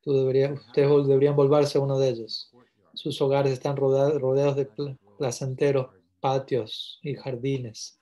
Tú 0.03 0.13
ustedes 0.13 1.07
deberían 1.07 1.35
volverse 1.35 1.79
uno 1.79 1.99
de 1.99 2.11
ellos. 2.11 2.53
Sus 2.93 3.19
hogares 3.23 3.55
están 3.55 3.79
rodeados 3.79 4.57
de 4.57 4.69
placenteros 5.17 5.87
patios 6.21 7.01
y 7.03 7.15
jardines. 7.15 7.99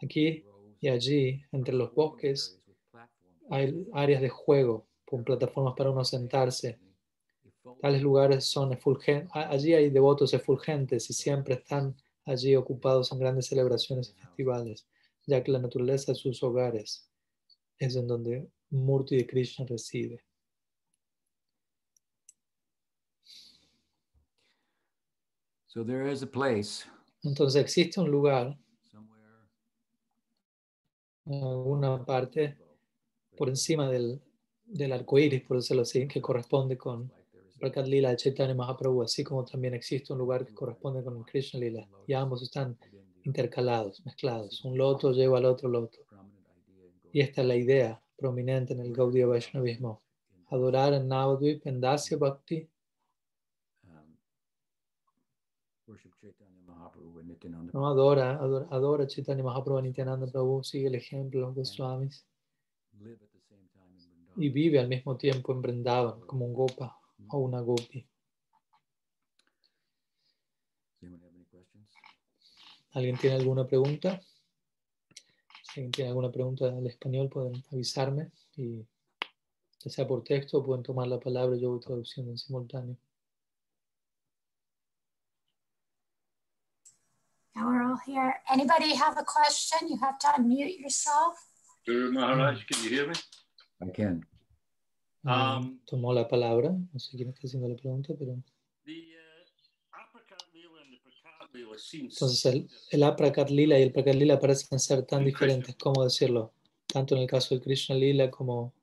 Aquí 0.00 0.45
y 0.80 0.88
allí, 0.88 1.42
entre 1.52 1.74
los 1.74 1.94
bosques, 1.94 2.60
hay 3.50 3.86
áreas 3.92 4.20
de 4.20 4.28
juego 4.28 4.86
con 5.04 5.24
plataformas 5.24 5.74
para 5.76 5.90
uno 5.90 6.04
sentarse. 6.04 6.78
Tales 7.80 8.02
lugares 8.02 8.44
son 8.44 8.72
efulgentes. 8.72 9.30
Allí 9.34 9.74
hay 9.74 9.90
devotos 9.90 10.34
efulgentes 10.34 11.08
y 11.10 11.12
siempre 11.12 11.54
están 11.54 11.96
allí 12.24 12.56
ocupados 12.56 13.12
en 13.12 13.18
grandes 13.18 13.46
celebraciones 13.46 14.10
y 14.10 14.20
festivales, 14.20 14.86
ya 15.26 15.42
que 15.42 15.52
la 15.52 15.58
naturaleza 15.58 16.12
de 16.12 16.16
sus 16.16 16.42
hogares 16.42 17.08
es 17.78 17.96
en 17.96 18.06
donde 18.06 18.48
Murti 18.70 19.16
de 19.16 19.26
Krishna 19.26 19.64
reside. 19.66 20.20
So 25.66 25.84
there 25.84 26.10
is 26.10 26.22
a 26.22 26.26
place 26.26 26.86
Entonces 27.22 27.60
existe 27.60 28.00
un 28.00 28.10
lugar 28.10 28.56
alguna 31.26 32.04
parte 32.04 32.56
por 33.36 33.48
encima 33.48 33.88
del, 33.90 34.20
del 34.64 34.92
arco 34.92 35.18
iris, 35.18 35.42
por 35.42 35.56
decirlo 35.58 35.82
así, 35.82 36.06
que 36.06 36.20
corresponde 36.20 36.76
con 36.76 37.12
Prakat 37.58 37.86
Lila 37.86 38.10
de 38.10 38.16
Chaitanya 38.16 38.54
Mahaprabhu, 38.54 39.02
así 39.02 39.24
como 39.24 39.44
también 39.44 39.74
existe 39.74 40.12
un 40.12 40.18
lugar 40.18 40.46
que 40.46 40.54
corresponde 40.54 41.02
con 41.02 41.22
Krishna 41.24 41.60
Lila, 41.60 41.88
y 42.06 42.12
ambos 42.12 42.42
están 42.42 42.78
intercalados, 43.24 44.04
mezclados. 44.04 44.64
Un 44.64 44.78
loto 44.78 45.12
lleva 45.12 45.38
al 45.38 45.46
otro 45.46 45.68
loto. 45.68 45.98
Y 47.12 47.20
esta 47.20 47.40
es 47.40 47.46
la 47.46 47.56
idea 47.56 48.00
prominente 48.16 48.72
en 48.74 48.80
el 48.80 48.92
Gaudiya 48.92 49.26
Vaishnavismo. 49.26 50.02
Adorar 50.48 50.92
en 50.92 51.08
Navadvip, 51.08 51.66
en 51.66 51.80
Dasya 51.80 52.18
Bhakti, 52.18 52.68
no 57.72 57.86
adora, 57.86 58.36
adora, 58.36 58.66
adora 58.70 59.06
Chaitanya 59.06 59.42
Mahaprabhu, 59.42 59.82
Nityananda 59.82 60.26
Prabhu, 60.26 60.62
sigue 60.62 60.88
el 60.88 60.94
ejemplo 60.94 61.40
de 61.40 61.46
los 61.46 61.54
Goswamis 61.54 62.26
y 64.36 64.48
vive 64.50 64.78
al 64.78 64.88
mismo 64.88 65.16
tiempo 65.16 65.52
en 65.52 65.62
Vrindavan 65.62 66.20
como 66.20 66.46
un 66.46 66.54
gopa 66.54 66.98
o 67.28 67.38
una 67.38 67.60
gopi. 67.60 68.06
¿Alguien 72.92 73.16
tiene 73.18 73.36
alguna 73.36 73.66
pregunta? 73.66 74.20
Si 75.62 75.80
alguien 75.80 75.92
tiene 75.92 76.08
alguna 76.08 76.30
pregunta 76.30 76.68
en 76.68 76.86
español, 76.86 77.28
pueden 77.28 77.62
avisarme 77.70 78.30
y 78.56 78.86
ya 79.80 79.90
sea 79.90 80.06
por 80.06 80.24
texto 80.24 80.64
pueden 80.64 80.82
tomar 80.82 81.06
la 81.06 81.20
palabra, 81.20 81.56
yo 81.56 81.70
voy 81.70 81.80
traduciendo 81.80 82.32
en 82.32 82.38
simultáneo. 82.38 82.96
All 87.96 88.02
here. 88.04 88.34
Anybody 88.52 88.94
have 88.94 89.16
a 89.16 89.24
question? 89.24 89.88
You 89.88 89.98
have 89.98 90.18
to 90.18 90.26
unmute 90.36 90.78
yourself. 90.78 91.34
Guru 91.86 92.12
Maharaj, 92.12 92.64
can 92.66 92.84
you 92.84 92.90
hear 92.90 93.06
me? 93.08 93.14
I 93.80 93.90
can. 93.90 94.26
Um, 95.24 95.80
tomó 95.86 96.12
la 96.12 96.28
palabra, 96.28 96.70
no 96.70 96.98
sé 96.98 97.16
quién 97.16 97.30
está 97.30 97.46
haciendo 97.46 97.68
la 97.68 97.76
pregunta, 97.76 98.14
pero... 98.18 98.36
Entonces 101.92 102.44
el, 102.46 102.68
el 102.90 103.02
Aprakat 103.02 103.50
Lila 103.50 103.78
y 103.78 103.82
el 103.82 103.92
Prakat 103.92 104.14
Lila 104.14 104.38
parecen 104.38 104.78
ser 104.78 105.04
tan 105.06 105.24
diferentes, 105.24 105.74
¿cómo 105.76 106.04
decirlo? 106.04 106.52
Tanto 106.86 107.16
en 107.16 107.22
el 107.22 107.26
caso 107.26 107.54
del 107.54 107.64
Krishna 107.64 107.96
Lila 107.96 108.30
como, 108.30 108.74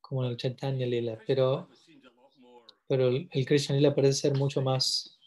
como 0.00 0.24
en 0.24 0.30
el 0.30 0.36
Chaitanya 0.36 0.86
Lila. 0.86 1.18
Pero, 1.26 1.68
pero 2.86 3.08
el, 3.08 3.28
el 3.32 3.44
Krishna 3.44 3.74
Lila 3.74 3.94
parece 3.94 4.20
ser 4.20 4.38
mucho 4.38 4.62
más 4.62 5.18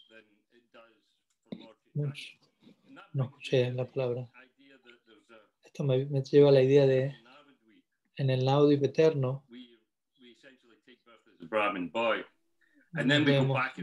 no 3.18 3.24
escuché 3.24 3.72
la 3.72 3.84
palabra. 3.84 4.28
Esto 5.64 5.84
me, 5.84 6.06
lleva 6.22 6.48
a 6.50 6.52
la 6.52 6.62
idea 6.62 6.86
de 6.86 7.14
en 8.16 8.30
el 8.30 8.48
audio 8.48 8.78
eterno. 8.78 9.44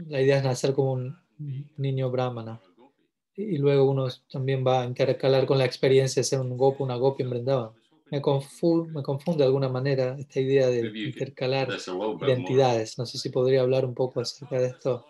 la 0.08 0.20
idea 0.22 0.38
es 0.38 0.44
nacer 0.44 0.72
como 0.72 0.92
un 0.92 1.16
niño 1.76 2.10
brahmana. 2.10 2.60
Y 3.34 3.58
luego 3.58 3.90
uno 3.90 4.08
también 4.30 4.66
va 4.66 4.82
a 4.82 4.86
intercalar 4.86 5.44
con 5.44 5.58
la 5.58 5.66
experiencia 5.66 6.20
de 6.20 6.24
ser 6.24 6.40
un 6.40 6.56
gopo, 6.56 6.82
una 6.84 6.96
gopi 6.96 7.22
en 7.22 7.30
Vrindavan. 7.30 7.72
Me, 8.10 8.22
confunde, 8.22 8.92
me 8.92 9.02
confunde 9.02 9.40
de 9.40 9.44
alguna 9.44 9.68
manera 9.68 10.16
esta 10.18 10.40
idea 10.40 10.68
de 10.68 10.80
intercalar 11.04 11.68
identidades. 12.22 12.96
No 12.96 13.04
sé 13.04 13.18
si 13.18 13.28
podría 13.28 13.60
hablar 13.60 13.84
un 13.84 13.94
poco 13.94 14.20
acerca 14.20 14.58
de 14.58 14.68
esto. 14.68 15.04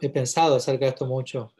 He 0.00 0.08
pensado 0.08 0.54
acerca 0.56 0.86
de 0.86 0.90
esto 0.90 1.06
mucho. 1.06 1.52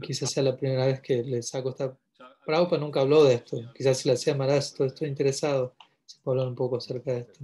Quizás 0.00 0.30
sea, 0.30 0.42
la 0.42 0.56
primera 0.56 0.86
vez 0.86 1.00
que 1.00 1.22
le 1.22 1.42
saco 1.42 1.70
esta... 1.70 1.96
Prabhupada 2.44 2.80
nunca 2.80 3.00
habló 3.00 3.24
de 3.24 3.34
esto. 3.34 3.56
Quizás 3.74 3.98
si 3.98 4.08
le 4.08 4.14
hacía 4.14 4.34
Maharaj, 4.34 4.80
estoy 4.80 5.08
interesado. 5.08 5.76
Se 6.04 6.20
puede 6.20 6.38
hablar 6.38 6.48
un 6.48 6.54
poco 6.54 6.76
acerca 6.76 7.12
de 7.12 7.20
esto. 7.20 7.40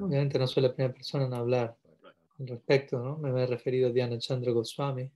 Obviamente 0.00 0.38
no 0.38 0.46
soy 0.46 0.62
la 0.62 0.74
primera 0.74 0.94
persona 0.94 1.26
en 1.26 1.34
hablar 1.34 1.76
al 2.38 2.46
respecto, 2.46 2.98
¿no? 2.98 3.18
Me 3.18 3.42
he 3.42 3.46
referido 3.46 3.88
a 3.88 3.92
Diana 3.92 4.18
Chandra 4.18 4.52
Goswami. 4.52 5.10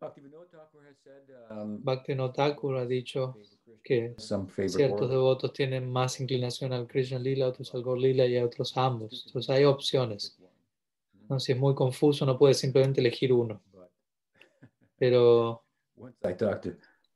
Bhaktivinoda 0.00 2.32
Thakur 2.32 2.76
ha 2.76 2.86
dicho 2.86 3.36
que 3.82 4.14
ciertos 4.18 5.10
devotos 5.10 5.52
tienen 5.52 5.90
más 5.90 6.20
inclinación 6.20 6.72
al 6.72 6.86
Krishna 6.86 7.18
Lila, 7.18 7.48
otros 7.48 7.74
al 7.74 7.82
Gaur 7.82 7.98
Lila 7.98 8.26
y 8.26 8.36
a 8.36 8.44
otros 8.44 8.76
ambos. 8.76 9.24
Entonces 9.26 9.50
hay 9.50 9.64
opciones. 9.64 10.38
¿no? 11.28 11.38
Si 11.40 11.52
es 11.52 11.58
muy 11.58 11.74
confuso, 11.74 12.24
no 12.26 12.38
puedes 12.38 12.58
simplemente 12.58 13.00
elegir 13.00 13.32
uno. 13.32 13.62
Pero 14.98 15.62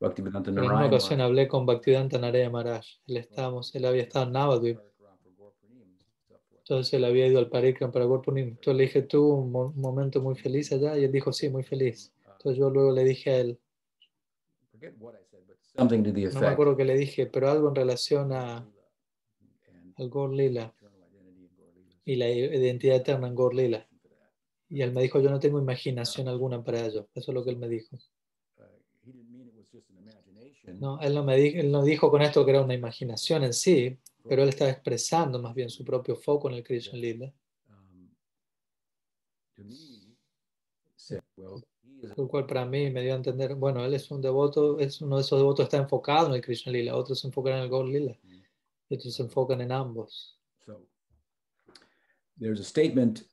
en 0.03 0.59
una 0.59 0.85
ocasión 0.85 1.21
hablé 1.21 1.47
con 1.47 1.65
Bhaktivedanta 1.65 2.17
Naraya 2.17 2.49
Maharaj. 2.49 2.85
Él, 3.07 3.17
estábamos, 3.17 3.73
él 3.73 3.85
había 3.85 4.03
estado 4.03 4.25
en 4.25 4.33
Navadvip. 4.33 4.79
Entonces 6.57 6.93
él 6.93 7.03
había 7.03 7.27
ido 7.27 7.39
al 7.39 7.49
Parikram 7.49 7.91
para 7.91 8.05
Gorpunim. 8.05 8.49
Entonces 8.49 8.75
le 8.75 8.83
dije, 8.83 9.01
¿tuvo 9.03 9.35
un 9.35 9.75
momento 9.75 10.21
muy 10.21 10.35
feliz 10.35 10.71
allá? 10.71 10.97
Y 10.97 11.03
él 11.03 11.11
dijo, 11.11 11.31
sí, 11.31 11.49
muy 11.49 11.63
feliz. 11.63 12.13
Entonces 12.25 12.57
yo 12.57 12.69
luego 12.69 12.91
le 12.91 13.03
dije 13.03 13.29
a 13.31 13.37
él, 13.37 13.59
no 15.75 16.39
me 16.39 16.47
acuerdo 16.47 16.77
que 16.77 16.85
le 16.85 16.95
dije, 16.95 17.25
pero 17.25 17.49
algo 17.49 17.69
en 17.69 17.75
relación 17.75 18.31
a, 18.31 18.67
al 19.95 20.09
Gorlila 20.09 20.73
y 22.05 22.15
la 22.15 22.29
identidad 22.29 22.97
eterna 22.97 23.27
en 23.27 23.35
Gorlila. 23.35 23.87
Y 24.69 24.81
él 24.81 24.91
me 24.91 25.01
dijo, 25.01 25.19
yo 25.19 25.29
no 25.29 25.39
tengo 25.39 25.59
imaginación 25.59 26.27
alguna 26.27 26.63
para 26.63 26.85
ello. 26.85 27.07
Eso 27.13 27.31
es 27.31 27.35
lo 27.35 27.43
que 27.43 27.51
él 27.51 27.57
me 27.57 27.69
dijo. 27.69 27.97
No, 30.79 30.99
él 31.01 31.13
no, 31.13 31.23
me 31.23 31.37
dijo, 31.37 31.59
él 31.59 31.71
no 31.71 31.83
dijo 31.83 32.09
con 32.09 32.21
esto 32.21 32.45
que 32.45 32.51
era 32.51 32.61
una 32.61 32.73
imaginación 32.73 33.43
en 33.43 33.53
sí, 33.53 33.97
pero 34.27 34.43
él 34.43 34.49
estaba 34.49 34.71
expresando 34.71 35.39
más 35.39 35.53
bien 35.53 35.69
su 35.69 35.83
propio 35.83 36.15
foco 36.15 36.49
en 36.49 36.55
el 36.55 36.63
Krishna 36.63 36.97
Lila 36.97 37.33
el 42.03 42.27
cual 42.27 42.45
para 42.45 42.65
mí 42.65 42.89
me 42.91 43.01
dio 43.01 43.13
a 43.13 43.17
entender, 43.17 43.55
bueno, 43.55 43.83
él 43.85 43.93
es 43.93 44.11
un 44.11 44.21
devoto, 44.21 44.79
es 44.79 45.01
uno 45.01 45.15
de 45.15 45.21
esos 45.21 45.39
devotos 45.39 45.65
está 45.65 45.77
enfocado 45.77 46.27
en 46.27 46.35
el 46.35 46.41
Krishna 46.41 46.71
Lila, 46.71 46.95
otros 46.95 47.19
se 47.19 47.27
enfocan 47.27 47.53
en 47.53 47.59
el 47.59 47.69
Gaur 47.69 47.87
Lila, 47.87 48.17
y 48.89 48.95
otros 48.95 49.13
se 49.13 49.23
enfocan 49.23 49.61
en 49.61 49.71
ambos. 49.71 50.37
there's 52.39 52.59
a 52.59 52.63
statement 52.63 53.23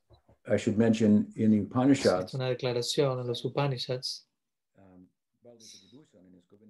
I 0.46 0.56
should 0.56 0.78
mention 0.78 1.32
in 1.36 1.50
the 1.50 1.60
Upanishads. 1.60 2.34
Una 2.34 2.48
declaración 2.48 3.20
en 3.20 3.26
los 3.26 3.44
Upanishads 3.44 4.26
um, 4.78 5.06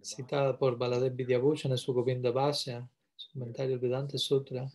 citada 0.02 0.58
por 0.58 0.76
Baladev 0.76 1.14
Vidyabhushan 1.14 1.72
en 1.72 1.78
su 1.78 1.92
Govinda 1.92 2.30
Bhasya, 2.30 2.88
su 3.16 3.32
comentario 3.32 3.72
del 3.72 3.78
Vedanta 3.78 4.18
Sutra, 4.18 4.70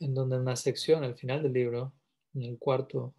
en 0.00 0.14
donde 0.14 0.36
en 0.36 0.42
una 0.42 0.56
sección 0.56 1.04
al 1.04 1.14
final 1.14 1.42
del 1.42 1.52
libro, 1.52 1.92
en 2.34 2.42
el 2.42 2.58
cuarto 2.58 3.14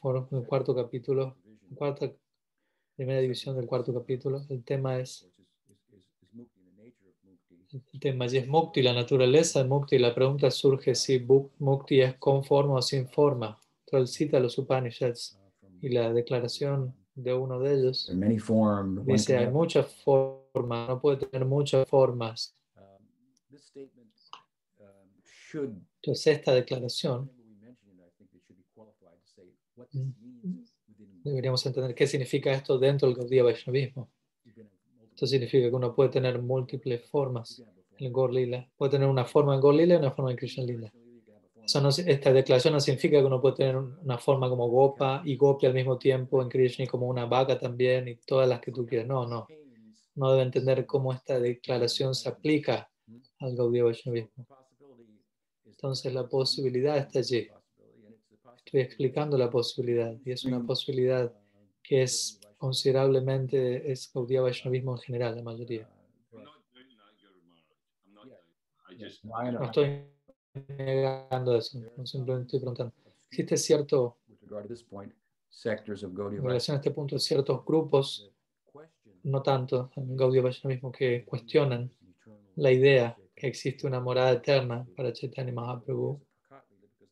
for- 0.00 0.28
el 0.30 0.46
cuarto 0.46 0.74
capítulo, 0.74 1.36
cuarta, 1.74 2.12
primera 2.96 3.20
división 3.20 3.56
del 3.56 3.66
cuarto 3.66 3.92
capítulo. 3.94 4.44
El 4.48 4.64
tema 4.64 4.98
es 4.98 5.28
el 7.92 8.00
tema 8.00 8.24
es 8.26 8.46
mukti, 8.46 8.80
la 8.82 8.92
naturaleza 8.94 9.62
de 9.62 9.68
mukti. 9.68 9.98
La 9.98 10.14
pregunta 10.14 10.50
surge 10.50 10.94
si 10.94 11.18
mukti 11.58 12.00
es 12.00 12.14
con 12.16 12.42
forma 12.44 12.74
o 12.74 12.82
sin 12.82 13.06
forma. 13.08 13.58
Él 13.92 14.06
cita 14.06 14.40
los 14.40 14.56
Upanishads 14.58 15.38
y 15.82 15.88
la 15.90 16.12
declaración 16.12 16.94
de 17.14 17.34
uno 17.34 17.58
de 17.60 17.74
ellos 17.74 18.10
dice 19.04 19.36
hay 19.36 19.50
muchas 19.50 19.92
formas, 20.02 20.88
no 20.88 21.00
puede 21.00 21.16
tener 21.26 21.46
muchas 21.46 21.88
formas. 21.88 22.54
Um, 22.76 22.82
um, 25.54 25.84
Entonces 26.02 26.26
esta 26.26 26.52
declaración 26.52 27.28
Whenever 27.28 27.44
we 27.46 27.56
mention 27.66 27.90
it, 27.92 28.00
I 28.00 28.10
think 28.18 28.30
it 28.34 28.42
should 28.46 28.58
be 28.58 28.64
qualified 28.74 29.18
to 29.18 29.26
say 29.26 29.44
what 29.44 29.54
Mm. 29.54 29.54
this 29.54 29.54
means 29.54 29.54
within- 29.54 29.65
deberíamos 31.24 31.64
entender 31.66 31.94
qué 31.94 32.06
significa 32.06 32.52
esto 32.52 32.78
dentro 32.78 33.08
del 33.08 33.16
Gaudiya 33.16 33.42
Vaishnavismo. 33.44 34.08
Esto 35.10 35.26
significa 35.26 35.68
que 35.68 35.74
uno 35.74 35.94
puede 35.94 36.10
tener 36.10 36.40
múltiples 36.40 37.02
formas 37.08 37.60
en 37.98 38.06
el 38.06 38.12
form 38.12 38.12
Gaur 38.12 38.32
Lila. 38.32 38.68
Puede 38.76 38.92
tener 38.92 39.08
una 39.08 39.24
forma 39.24 39.54
en 39.54 39.60
Gaur 39.60 39.74
Lila 39.74 39.94
y 39.94 39.98
una 39.98 40.10
forma 40.10 40.30
en 40.30 40.36
Krishna 40.36 40.64
Lila. 40.64 40.92
No, 41.82 41.88
esta 41.88 42.32
declaración 42.32 42.74
no 42.74 42.80
significa 42.80 43.18
que 43.18 43.24
uno 43.24 43.40
puede 43.40 43.56
tener 43.56 43.76
un- 43.76 43.98
una 44.04 44.18
forma 44.18 44.48
como 44.48 44.68
Gopa 44.68 45.22
y 45.24 45.36
Gopi 45.36 45.66
al 45.66 45.74
mismo 45.74 45.98
tiempo 45.98 46.40
en 46.40 46.48
Krishna 46.48 46.84
y 46.84 46.88
como 46.88 47.08
una 47.08 47.26
vaca 47.26 47.58
también 47.58 48.06
y 48.06 48.16
todas 48.16 48.48
las 48.48 48.60
que 48.60 48.70
tú 48.70 48.86
quieras. 48.86 49.08
No, 49.08 49.26
no. 49.26 49.46
No 50.14 50.30
debe 50.30 50.42
entender 50.44 50.86
cómo 50.86 51.12
esta 51.12 51.40
declaración 51.40 52.14
se 52.14 52.28
aplica 52.28 52.88
al 53.40 53.56
Gaudiya 53.56 53.84
Vaishnavismo. 53.84 54.46
Entonces 55.64 56.12
la 56.14 56.28
posibilidad 56.28 56.96
está 56.98 57.18
allí. 57.18 57.48
Estoy 58.66 58.80
explicando 58.80 59.38
la 59.38 59.48
posibilidad 59.48 60.12
y 60.24 60.32
es 60.32 60.44
una 60.44 60.60
posibilidad 60.60 61.32
que 61.84 62.02
es 62.02 62.40
considerablemente 62.58 63.92
es 63.92 64.10
Gaudiya 64.12 64.42
Vaishnavismo 64.42 64.96
en 64.96 64.98
general, 64.98 65.36
la 65.36 65.42
mayoría. 65.42 65.88
No, 69.22 69.64
estoy 69.66 70.02
negando 70.78 71.56
eso, 71.56 71.78
no 71.96 72.04
simplemente 72.04 72.46
estoy 72.46 72.58
preguntando. 72.58 72.92
Existe 73.30 73.56
cierto, 73.56 74.18
en 74.50 76.42
relación 76.42 76.74
a 76.74 76.80
este 76.80 76.90
punto, 76.90 77.20
ciertos 77.20 77.64
grupos, 77.64 78.32
no 79.22 79.42
tanto 79.44 79.92
en 79.94 80.16
Gaudiya 80.16 80.42
Vaishnavismo, 80.42 80.90
que 80.90 81.24
cuestionan 81.24 81.88
la 82.56 82.72
idea 82.72 83.16
que 83.32 83.46
existe 83.46 83.86
una 83.86 84.00
morada 84.00 84.32
eterna 84.32 84.84
para 84.96 85.12
Chaitanya 85.12 85.52
Mahaprabhu 85.52 86.20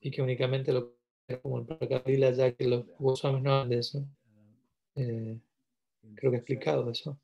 y 0.00 0.10
que 0.10 0.20
únicamente 0.20 0.72
lo 0.72 1.03
como 1.42 1.58
el 1.58 1.64
Prakadila, 1.66 2.30
ya 2.32 2.52
que 2.52 2.66
los 2.66 2.84
Goswamis 2.98 3.42
no 3.42 3.52
hablan 3.52 3.68
de 3.70 3.78
eso. 3.78 4.06
Eh, 4.96 5.40
creo 6.14 6.30
que 6.30 6.36
he 6.36 6.40
explicado 6.40 6.90
eso. 6.90 7.18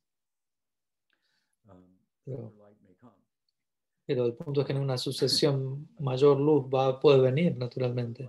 Pero- 2.24 2.52
Pero 4.06 4.26
el 4.26 4.32
punto 4.34 4.60
es 4.62 4.66
que 4.66 4.72
en 4.72 4.80
una 4.80 4.98
sucesión 4.98 5.88
mayor 6.00 6.40
luz 6.40 6.64
va, 6.66 6.98
puede 6.98 7.20
venir 7.20 7.56
naturalmente. 7.56 8.28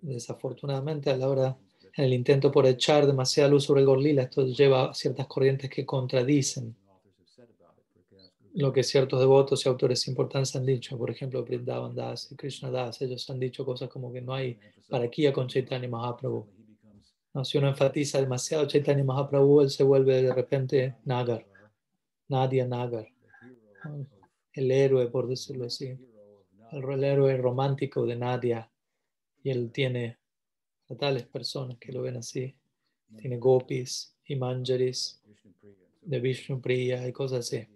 Desafortunadamente, 0.00 1.10
a 1.10 1.16
la 1.16 1.28
hora, 1.28 1.56
en 1.96 2.04
el 2.04 2.12
intento 2.12 2.50
por 2.52 2.66
echar 2.66 3.06
demasiada 3.06 3.48
luz 3.50 3.64
sobre 3.64 3.80
el 3.80 3.86
Gorlila, 3.86 4.22
esto 4.22 4.46
lleva 4.46 4.90
a 4.90 4.94
ciertas 4.94 5.26
corrientes 5.26 5.68
que 5.68 5.84
contradicen 5.84 6.76
lo 8.54 8.72
que 8.72 8.82
ciertos 8.82 9.20
devotos 9.20 9.64
y 9.64 9.68
autores 9.68 10.06
importantes 10.08 10.54
han 10.56 10.66
dicho. 10.66 10.98
Por 10.98 11.10
ejemplo, 11.10 11.44
Vrindavan 11.44 11.94
Das 11.94 12.30
y 12.30 12.36
Krishna 12.36 12.70
Das, 12.70 13.00
ellos 13.00 13.28
han 13.30 13.38
dicho 13.38 13.64
cosas 13.64 13.88
como 13.88 14.12
que 14.12 14.20
no 14.20 14.34
hay 14.34 14.58
paraquía 14.88 15.32
con 15.32 15.48
Chaitanya 15.48 15.88
Mahaprabhu. 15.88 16.46
No, 17.34 17.44
si 17.44 17.56
uno 17.56 17.68
enfatiza 17.68 18.20
demasiado 18.20 18.66
Chaitanya 18.66 19.04
Mahaprabhu, 19.04 19.62
él 19.62 19.70
se 19.70 19.84
vuelve 19.84 20.22
de 20.22 20.34
repente 20.34 20.96
Nagar, 21.04 21.46
Nadia 22.28 22.66
Nagar, 22.66 23.08
el 24.52 24.70
héroe, 24.70 25.06
por 25.08 25.26
decirlo 25.26 25.64
así, 25.64 25.96
el, 26.72 26.84
el 26.90 27.04
héroe 27.04 27.36
romántico 27.38 28.04
de 28.04 28.16
Nadia. 28.16 28.70
Y 29.42 29.50
él 29.50 29.72
tiene 29.72 30.18
a 30.90 30.94
tales 30.94 31.24
personas 31.24 31.78
que 31.78 31.90
lo 31.90 32.02
ven 32.02 32.16
así. 32.16 32.54
Tiene 33.16 33.38
gopis 33.38 34.14
y 34.26 34.36
manjaris 34.36 35.20
de 36.02 36.20
Vishnu 36.20 36.60
Priya 36.60 37.06
y 37.06 37.12
cosas 37.12 37.40
así. 37.40 37.66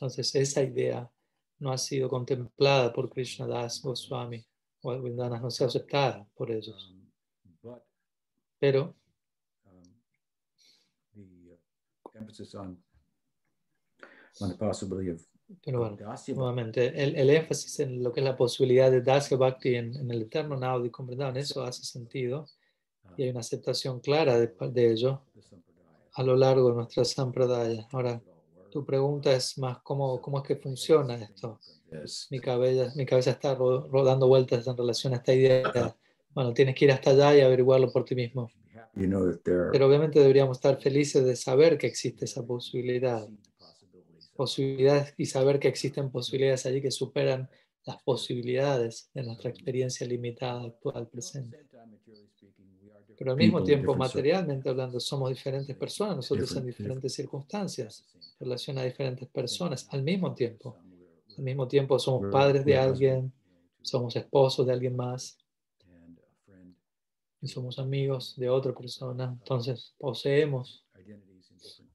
Entonces, 0.00 0.34
esa 0.34 0.62
idea 0.62 1.10
no 1.58 1.70
ha 1.70 1.76
sido 1.76 2.08
contemplada 2.08 2.90
por 2.90 3.10
Krishna 3.10 3.46
Das 3.46 3.82
Goswami 3.82 4.42
o 4.80 4.98
Vrindavan 4.98 5.42
no 5.42 5.48
ha 5.48 5.50
sido 5.50 5.68
aceptada 5.68 6.26
por 6.34 6.50
ellos. 6.50 6.94
Pero 8.58 8.94
the 11.14 11.20
uh, 11.20 12.18
emphasis 12.18 12.54
on 12.54 12.82
on 14.40 14.48
the 14.48 14.56
possibility 14.56 15.10
of 15.10 15.20
Pero 15.62 15.80
bueno, 15.80 15.96
nuevamente, 16.28 17.02
el, 17.02 17.16
el 17.16 17.28
énfasis 17.28 17.80
en 17.80 18.02
lo 18.02 18.12
que 18.12 18.20
es 18.20 18.24
la 18.24 18.36
posibilidad 18.36 18.90
de 18.90 19.02
Dasya 19.02 19.36
Bhakti 19.36 19.74
en, 19.74 19.96
en 19.96 20.10
el 20.10 20.22
eterno 20.22 20.56
Naudi 20.56 20.90
en 21.08 21.36
eso 21.36 21.62
hace 21.62 21.82
sentido 21.82 22.46
y 23.16 23.24
hay 23.24 23.30
una 23.30 23.40
aceptación 23.40 24.00
clara 24.00 24.38
de, 24.38 24.54
de 24.70 24.92
ello 24.92 25.24
a 26.12 26.22
lo 26.22 26.36
largo 26.36 26.68
de 26.68 26.76
nuestra 26.76 27.04
sampradaya. 27.04 27.88
Ahora, 27.92 28.22
tu 28.70 28.84
pregunta 28.84 29.32
es 29.32 29.58
más 29.58 29.78
cómo, 29.82 30.20
cómo 30.20 30.38
es 30.38 30.44
que 30.46 30.56
funciona 30.56 31.14
esto. 31.16 31.58
Mi 32.30 32.40
cabeza, 32.40 32.92
mi 32.96 33.04
cabeza 33.04 33.30
está 33.32 33.54
ro- 33.54 33.88
ro- 33.88 34.04
dando 34.04 34.28
vueltas 34.28 34.66
en 34.66 34.76
relación 34.76 35.12
a 35.12 35.16
esta 35.16 35.34
idea. 35.34 35.96
Bueno, 36.34 36.54
tienes 36.54 36.74
que 36.76 36.84
ir 36.86 36.92
hasta 36.92 37.10
allá 37.10 37.36
y 37.36 37.40
averiguarlo 37.40 37.90
por 37.92 38.04
ti 38.04 38.14
mismo. 38.14 38.50
Pero 39.72 39.86
obviamente 39.88 40.20
deberíamos 40.20 40.58
estar 40.58 40.80
felices 40.80 41.24
de 41.24 41.34
saber 41.36 41.76
que 41.78 41.86
existe 41.88 42.24
esa 42.24 42.44
posibilidad. 42.46 43.28
Posibilidades 44.36 45.14
y 45.18 45.26
saber 45.26 45.58
que 45.58 45.68
existen 45.68 46.10
posibilidades 46.10 46.64
allí 46.66 46.80
que 46.80 46.90
superan 46.90 47.48
las 47.84 48.02
posibilidades 48.02 49.10
de 49.14 49.22
nuestra 49.24 49.50
experiencia 49.50 50.06
limitada 50.06 50.62
actual 50.64 51.08
presente. 51.08 51.58
Pero 53.20 53.32
al 53.32 53.36
mismo 53.36 53.62
tiempo, 53.62 53.94
materialmente 53.94 54.70
hablando, 54.70 54.98
somos 54.98 55.28
diferentes 55.28 55.76
personas, 55.76 56.16
nosotros 56.16 56.56
en 56.56 56.64
Different- 56.64 56.66
diferentes 56.78 57.12
circunstancias, 57.12 58.02
en 58.14 58.46
relación 58.46 58.78
a 58.78 58.82
diferentes 58.84 59.28
personas 59.28 59.86
al 59.90 60.02
mismo 60.02 60.32
tiempo. 60.32 60.78
Al 61.36 61.44
mismo 61.44 61.68
tiempo 61.68 61.98
somos 61.98 62.32
padres 62.32 62.64
de 62.64 62.78
alguien, 62.78 63.30
somos 63.82 64.16
esposos 64.16 64.66
de 64.66 64.72
alguien 64.72 64.96
más 64.96 65.36
y 67.42 67.46
somos 67.46 67.78
amigos 67.78 68.36
de 68.38 68.48
otra 68.48 68.72
persona. 68.72 69.36
Entonces 69.38 69.92
poseemos 69.98 70.82
identities 70.96 71.50
in 71.50 71.58
different 71.58 71.90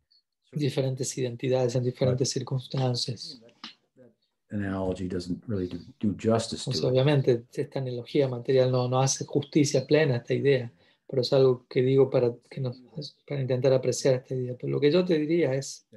diferentes 0.54 1.18
identidades 1.18 1.76
en 1.76 1.84
diferentes 1.84 2.30
circunstancias. 2.30 3.42
it. 6.78 6.86
obviamente, 6.86 7.46
esta 7.52 7.80
analogía 7.80 8.28
material 8.28 8.72
no, 8.72 8.88
no 8.88 9.02
hace 9.02 9.26
justicia 9.26 9.88
plena 9.88 10.14
a 10.14 10.18
esta 10.18 10.36
idea, 10.36 10.72
pero 11.08 11.22
es 11.22 11.32
algo 11.34 11.66
que 11.70 11.82
digo 11.82 12.10
para, 12.10 12.34
que 12.50 12.62
nos, 12.62 12.82
para 13.28 13.42
intentar 13.42 13.74
apreciar 13.74 14.16
esta 14.16 14.36
idea. 14.36 14.56
Pero 14.60 14.74
lo 14.74 14.80
que 14.80 14.92
yo 14.92 15.04
te 15.06 15.18
diría 15.18 15.54
es, 15.54 15.88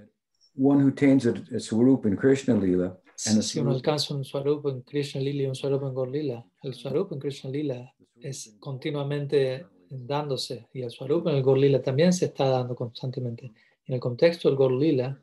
One 0.61 0.83
who 0.83 0.89
attains 0.89 1.25
a, 1.27 1.35
a 1.55 1.61
swarup 1.61 2.05
in 2.07 2.17
Krishna 2.17 2.57
Lila 2.57 2.99
si, 3.19 3.43
si 3.43 3.59
uno 3.59 3.73
alcanza 3.73 4.15
un 4.15 4.25
Swarup 4.25 4.69
en 4.69 4.83
Krishna 4.83 5.21
Lila 5.21 5.43
y 5.43 5.47
un 5.47 5.57
Swarup 5.57 5.83
en 5.83 5.93
Gaur 5.93 6.09
Lila, 6.09 6.47
el 6.63 6.73
Swarup 6.73 7.13
en 7.13 7.19
Krishna 7.19 7.51
Lila 7.51 7.93
es 8.15 8.55
continuamente 8.61 9.67
dándose 9.91 10.69
y 10.73 10.83
el 10.83 10.91
Swarup 10.93 11.27
en 11.27 11.35
el 11.35 11.43
Gaur 11.43 11.59
Lila 11.59 11.83
también 11.83 12.13
se 12.13 12.27
está 12.27 12.49
dando 12.49 12.77
constantemente. 12.77 13.47
En 13.87 13.95
el 13.95 13.99
contexto 13.99 14.49
del 14.49 14.57
Gaur 14.57 14.71
Lila, 14.71 15.21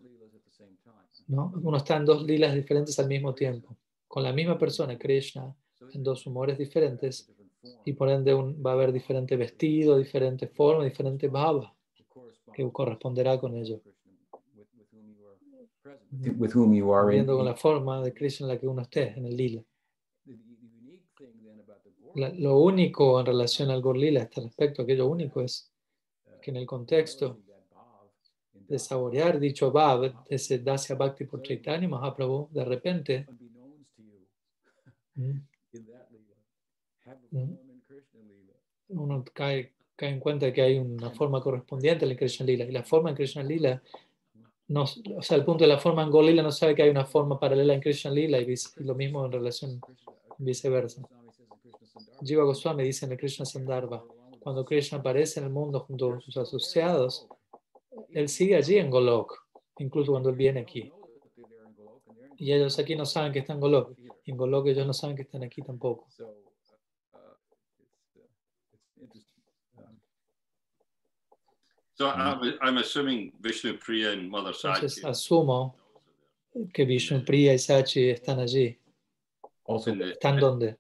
¿no? 1.28 1.54
uno 1.64 1.78
está 1.78 1.96
en 1.96 2.04
dos 2.04 2.26
lilas 2.26 2.54
diferentes 2.54 3.00
al 3.00 3.08
mismo 3.08 3.34
tiempo, 3.34 3.78
con 4.10 4.24
la 4.24 4.34
misma 4.34 4.60
persona, 4.60 4.98
Krishna, 4.98 5.56
en 5.94 6.04
dos 6.04 6.28
humores 6.28 6.58
diferentes 6.58 7.32
y 7.86 7.94
por 7.94 8.10
ende 8.10 8.34
un- 8.34 8.62
va 8.66 8.72
a 8.72 8.74
haber 8.74 8.92
diferente 8.92 9.36
vestido, 9.36 9.98
diferente 9.98 10.48
forma, 10.48 10.84
diferente 10.84 11.28
bhava 11.28 11.74
que 12.54 12.72
corresponderá 12.72 13.40
con 13.40 13.56
ello. 13.56 13.82
with 16.40 16.56
whom 16.56 16.74
you 16.74 16.94
are 16.94 17.06
in. 17.08 17.18
Viendo 17.26 17.36
con 17.38 17.46
la 17.46 17.56
forma 17.56 18.02
de 18.02 18.14
Krishna 18.14 18.46
en 18.48 18.54
la 18.54 18.60
que 18.60 18.68
uno 18.68 18.82
esté, 18.82 19.10
en 19.18 19.26
el 19.26 19.36
lila. 19.36 19.64
La- 22.16 22.30
lo 22.30 22.60
único 22.60 23.20
en 23.20 23.26
relación 23.26 23.70
al 23.70 23.82
Gaur 23.82 23.98
Lila, 23.98 24.22
este 24.22 24.40
respecto, 24.42 24.82
aquello 24.84 25.06
único 25.08 25.42
es 25.42 25.70
que 26.42 26.52
en 26.52 26.58
el 26.58 26.66
contexto 26.66 27.38
de 28.68 28.80
saborear 28.80 29.40
dicho 29.40 29.72
Bhav, 29.72 30.02
de 30.02 30.36
ese 30.36 30.60
Dasya 30.60 30.96
Bhakti 30.96 31.26
por 31.26 31.42
Chaitanya 31.42 31.88
Mahaprabhu, 31.90 32.48
de 32.52 32.64
repente. 32.66 33.28
Uno 38.90 39.24
cae, 39.34 39.74
cae 39.96 40.10
en 40.10 40.20
cuenta 40.20 40.52
que 40.54 40.62
hay 40.62 40.78
una 40.78 41.12
forma 41.12 41.42
correspondiente 41.42 42.06
en 42.06 42.16
Krishna 42.16 42.46
Lila. 42.46 42.66
Y 42.66 42.72
la 42.72 42.84
forma 42.84 43.10
en 43.10 43.16
Krishna 43.16 43.44
Lila, 43.44 43.82
no, 44.68 44.84
o 44.84 45.22
sea, 45.22 45.38
el 45.38 45.46
punto 45.46 45.64
de 45.64 45.68
la 45.68 45.78
forma 45.80 46.04
en 46.04 46.12
Gaur 46.12 46.24
Lila 46.26 46.42
no 46.44 46.52
sabe 46.52 46.76
que 46.76 46.84
hay 46.84 46.90
una 46.90 47.06
forma 47.06 47.40
paralela 47.40 47.74
en 47.74 47.82
Krishna 47.82 48.12
Lila 48.12 48.40
y, 48.40 48.46
vice- 48.46 48.84
lo 48.84 48.96
mismo 48.96 49.26
en 49.26 49.32
relación 49.32 49.82
viceversa. 50.38 51.02
Jiva 52.24 52.44
Goswami 52.44 52.84
dice 52.84 53.06
en 53.06 53.12
el 53.14 53.18
Krishna 53.18 53.46
Sandarbha, 53.46 54.04
Cuando 54.40 54.64
Krishna 54.66 55.00
aparece 55.00 55.40
en 55.40 55.48
el 55.48 55.52
mundo 55.52 55.80
junto 55.82 56.10
con 56.10 56.22
sus 56.22 56.38
asociados, 56.38 57.28
él 58.10 58.28
sigue 58.30 58.56
allí 58.56 58.78
en 58.78 58.90
Golok, 58.90 59.34
incluso 59.80 60.12
cuando 60.12 60.30
él 60.30 60.36
viene 60.36 60.60
aquí. 60.62 60.92
Y 62.38 62.52
ellos 62.52 62.78
aquí 62.80 62.96
no 62.96 63.06
saben 63.06 63.32
que 63.32 63.40
están 63.40 63.58
en 63.58 63.62
Golok. 63.62 63.98
Y 64.26 64.32
en 64.32 64.38
Golok 64.38 64.68
ellos 64.68 64.86
no 64.86 64.94
saben 64.94 65.16
que 65.16 65.22
están 65.24 65.44
aquí 65.44 65.62
tampoco. 65.62 66.08
So 71.98 72.10
I'm, 72.10 72.54
I'm 72.62 72.78
assuming 72.78 73.32
Vishnu 73.42 73.78
Priya 73.78 74.12
and 74.12 74.30
Mother 74.30 74.52
Entonces 74.52 74.96
Sakya. 74.96 75.10
asumo 75.12 75.74
que 76.74 76.86
Vishnu 76.86 77.24
Priya 77.26 77.54
y 77.54 77.58
Sachi 77.58 78.10
están 78.12 78.40
allí. 78.40 78.78
also, 79.66 79.92
in 79.92 80.00
the- 80.00 80.12
¿Están 80.14 80.40
dónde? 80.40 80.76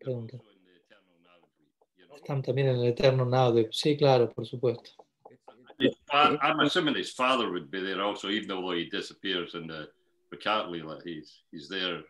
Pregunta. 0.00 0.36
also 0.36 0.50
in 0.50 0.64
the 0.64 0.74
eternal 0.74 1.16
Navadvip, 1.22 1.98
you 1.98 2.06
know. 2.08 2.16
Están 2.16 2.42
también 2.42 2.68
en 2.68 2.76
el 2.76 2.86
eterno 2.86 3.24
Navdev. 3.24 3.68
Sí, 3.72 3.96
claro, 3.96 4.28
por 4.32 4.44
supuesto. 4.44 4.90
it's, 5.30 5.40
His 5.78 5.94
fa- 6.10 6.36
I'm 6.42 6.58
assuming 6.60 6.94
his 6.96 7.12
father 7.12 7.50
would 7.50 7.70
be 7.70 7.80
there 7.80 8.02
also, 8.02 8.28
even 8.28 8.48
though 8.48 8.70
he 8.72 8.86
disappears 8.90 9.54
in 9.54 9.66
the 9.68 9.88
Prakat 10.32 10.68
Leela. 10.68 11.00
He's 11.04 11.42
he's 11.52 11.68
there. 11.68 12.02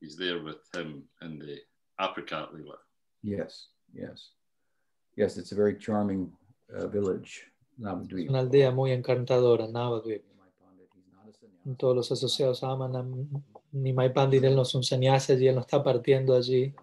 He's 0.00 0.16
there 0.16 0.42
with 0.42 0.58
him 0.74 1.04
in 1.22 1.38
the 1.38 1.58
Apricot 1.98 2.52
Leela. 2.54 2.76
yes, 3.22 3.68
yes, 3.94 4.32
yes. 5.16 5.38
It's 5.38 5.52
a 5.52 5.54
very 5.54 5.76
charming 5.78 6.30
uh, 6.76 6.86
village. 6.88 7.46
Navadvip. 7.82 8.30
Una 8.30 8.38
aldea 8.38 8.70
muy 8.70 8.92
encantadora, 8.92 9.66
Navadvip. 9.66 10.22
Todos 11.76 11.94
los 11.96 12.12
asociados 12.12 12.62
aman 12.64 12.96
a 12.96 13.04
Nimai 13.72 14.12
Pandit. 14.12 14.42
Él 14.44 14.56
no 14.56 14.62
es 14.62 14.74
un 14.74 14.82
sannyasi 14.82 15.32
allí, 15.32 15.48
él 15.48 15.54
no 15.54 15.60
está 15.60 15.82
partiendo 15.82 16.34
allí. 16.34 16.74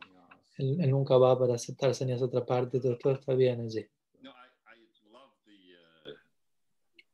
Él, 0.58 0.78
él 0.82 0.90
nunca 0.92 1.18
va 1.18 1.38
para 1.38 1.56
aceptar 1.56 1.96
sannyas 1.96 2.22
a 2.22 2.26
otra 2.26 2.46
parte. 2.46 2.80
Todo, 2.80 2.98
todo 2.98 3.14
está 3.14 3.34
bien 3.34 3.62
allí. 3.62 3.88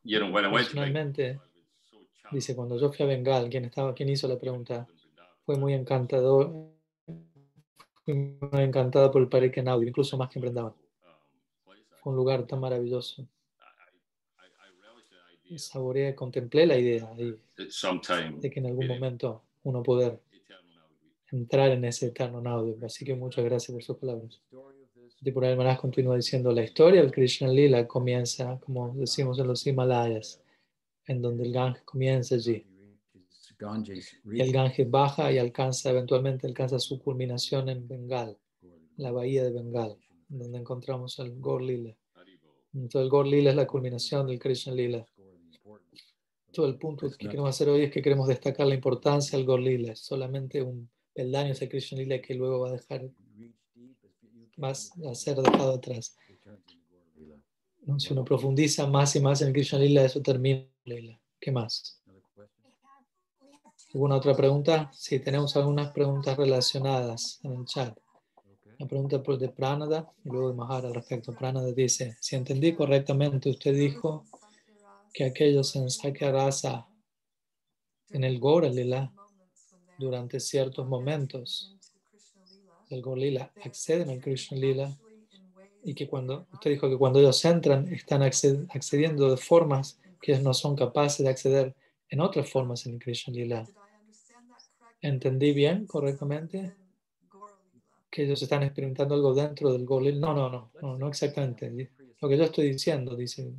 Uh, 0.07 0.51
Personalmente, 0.51 1.33
charmed 1.33 2.35
dice, 2.35 2.55
cuando 2.55 2.77
yo 2.77 2.91
fui 2.91 3.03
a 3.05 3.07
Bengal, 3.07 3.49
quien, 3.49 3.65
estaba, 3.65 3.93
quien 3.95 4.09
hizo 4.09 4.27
la 4.27 4.37
pregunta, 4.37 4.87
fue 5.45 5.57
muy 5.57 5.73
encantador. 5.73 6.69
Fui 8.03 8.13
muy 8.13 8.61
encantado 8.61 9.11
por 9.11 9.21
el 9.23 9.27
Parque 9.27 9.63
Naudi, 9.63 9.87
incluso 9.87 10.15
más 10.15 10.29
que 10.29 10.39
en. 10.39 10.67
Um, 10.67 10.73
Fue 12.03 12.11
un 12.11 12.15
lugar 12.15 12.45
tan 12.45 12.59
maravilloso. 12.59 13.23
I, 13.23 13.25
I, 13.25 14.45
I 14.45 14.69
relish 14.79 15.09
the 15.09 15.15
idea 15.15 15.34
Saboreé, 15.57 16.15
contemplé 16.15 16.65
la 16.65 16.77
idea 16.77 17.07
that 17.55 17.69
sometime 17.69 18.39
de 18.39 18.49
que 18.49 18.59
en 18.59 18.65
algún 18.65 18.87
being 18.87 18.99
momento 18.99 19.43
uno 19.63 19.83
poder 19.83 20.19
entrar 21.31 21.71
en 21.71 21.85
ese 21.85 22.07
eterno 22.07 22.41
Naudi. 22.41 22.75
Así 22.83 23.05
que 23.05 23.15
muchas 23.15 23.45
gracias 23.45 23.71
por 23.71 23.83
sus 23.83 23.97
palabras. 23.97 24.41
Tripurari 25.19 25.55
Maharaj 25.55 25.79
continúa 25.79 26.15
diciendo, 26.15 26.51
la 26.51 26.63
historia 26.63 27.01
del 27.01 27.11
Krishna 27.11 27.47
Lila 27.47 27.87
comienza, 27.87 28.59
como 28.59 28.93
decimos 28.95 29.39
en 29.39 29.47
los 29.47 29.65
Himalayas, 29.65 30.41
en 31.07 31.21
donde 31.21 31.45
el 31.45 31.53
Ganges 31.53 31.83
comienza 31.83 32.35
allí. 32.35 32.65
Y 34.25 34.41
el 34.41 34.51
Ganges 34.51 34.89
baja 34.89 35.31
y 35.31 35.37
alcanza, 35.37 35.89
eventualmente 35.89 36.45
alcanza 36.45 36.79
su 36.79 36.99
culminación 36.99 37.69
en 37.69 37.87
Bengal, 37.87 38.37
la 38.97 39.11
bahía 39.11 39.43
de 39.43 39.51
Bengal, 39.51 39.97
donde 40.27 40.57
encontramos 40.59 41.17
el 41.19 41.39
Gaur 41.39 41.61
Lila. 41.61 41.95
Entonces 42.73 43.01
el 43.01 43.09
Gaur 43.09 43.25
Lila 43.25 43.51
es 43.51 43.55
la 43.55 43.67
culminación 43.67 44.27
del 44.27 44.37
Krishna 44.37 44.73
Lila. 44.73 45.07
Todo 46.55 46.67
el 46.67 46.77
punto 46.77 47.09
que 47.09 47.27
queremos 47.27 47.49
hacer 47.49 47.67
hoy 47.67 47.83
es 47.83 47.91
que 47.91 48.01
queremos 48.01 48.29
destacar 48.29 48.65
la 48.65 48.75
importancia 48.75 49.37
del 49.37 49.45
Gaur 49.45 49.59
Lila. 49.59 49.91
Es 49.91 49.99
solamente 49.99 50.61
un 50.61 50.89
peldaño 51.13 51.51
ese 51.51 51.67
Krishna 51.67 51.97
Lila 51.97 52.21
que 52.21 52.33
luego 52.33 52.61
va 52.61 52.69
a 52.69 52.71
dejar, 52.71 53.09
va 54.63 54.69
a 54.69 55.15
ser 55.15 55.35
dejado 55.35 55.73
atrás. 55.73 56.15
¿no? 57.81 57.99
Si 57.99 58.13
uno 58.13 58.23
profundiza 58.23 58.87
más 58.87 59.17
y 59.17 59.19
más 59.19 59.41
en 59.41 59.51
Krishna 59.51 59.79
Lila, 59.79 60.05
eso 60.05 60.21
termina 60.21 60.65
Lila. 60.85 61.19
¿Qué 61.41 61.51
más? 61.51 62.01
¿Alguna 63.93 64.15
otra 64.15 64.33
pregunta? 64.33 64.89
Sí, 64.93 65.19
tenemos 65.19 65.57
algunas 65.57 65.91
preguntas 65.91 66.37
relacionadas 66.37 67.41
en 67.43 67.51
el 67.51 67.65
chat. 67.65 67.97
La 68.79 68.87
pregunta 68.87 69.17
de 69.17 69.49
Pranada 69.49 70.09
y 70.23 70.29
luego 70.29 70.49
de 70.49 70.55
Mahara 70.55 70.87
al 70.87 70.95
respecto. 70.95 71.33
Pranada 71.33 71.69
dice, 71.73 72.15
si 72.21 72.37
entendí 72.37 72.73
correctamente, 72.73 73.49
usted 73.49 73.75
dijo 73.75 74.25
que 75.15 75.23
aquellos 75.23 75.73
en 75.77 75.89
Sakya 75.89 76.29
Rasa, 76.29 76.85
en 78.09 78.25
el 78.25 78.37
Gora 78.37 78.67
Lila, 78.67 79.13
durante 79.97 80.41
ciertos 80.41 80.85
momentos 80.89 81.73
del 82.89 83.01
Gora 83.01 83.21
Lila, 83.21 83.53
acceden 83.63 84.09
al 84.09 84.19
Krishna 84.19 84.57
Lila 84.57 84.97
y 85.85 85.95
que 85.95 86.09
cuando, 86.09 86.45
usted 86.51 86.71
dijo 86.71 86.89
que 86.89 86.97
cuando 86.97 87.19
ellos 87.19 87.45
entran, 87.45 87.87
están 87.93 88.23
acced- 88.23 88.67
accediendo 88.75 89.31
de 89.31 89.37
formas 89.37 89.97
que 90.21 90.33
ellos 90.33 90.43
no 90.43 90.53
son 90.53 90.75
capaces 90.75 91.23
de 91.23 91.29
acceder 91.29 91.73
en 92.09 92.19
otras 92.19 92.49
formas 92.49 92.85
en 92.85 92.99
Krishna 92.99 93.33
Lila. 93.33 93.65
¿Entendí 95.01 95.53
bien, 95.53 95.85
correctamente? 95.87 96.75
Que 98.11 98.23
ellos 98.23 98.41
están 98.41 98.63
experimentando 98.63 99.15
algo 99.15 99.33
dentro 99.33 99.71
del 99.71 99.85
Gora 99.85 100.07
Lila. 100.07 100.19
No, 100.19 100.33
no, 100.33 100.49
no, 100.49 100.71
no, 100.81 100.97
no 100.97 101.07
exactamente. 101.07 101.89
Lo 102.25 102.29
que 102.29 102.37
yo 102.37 102.45
estoy 102.45 102.71
diciendo, 102.71 103.15
dice. 103.15 103.53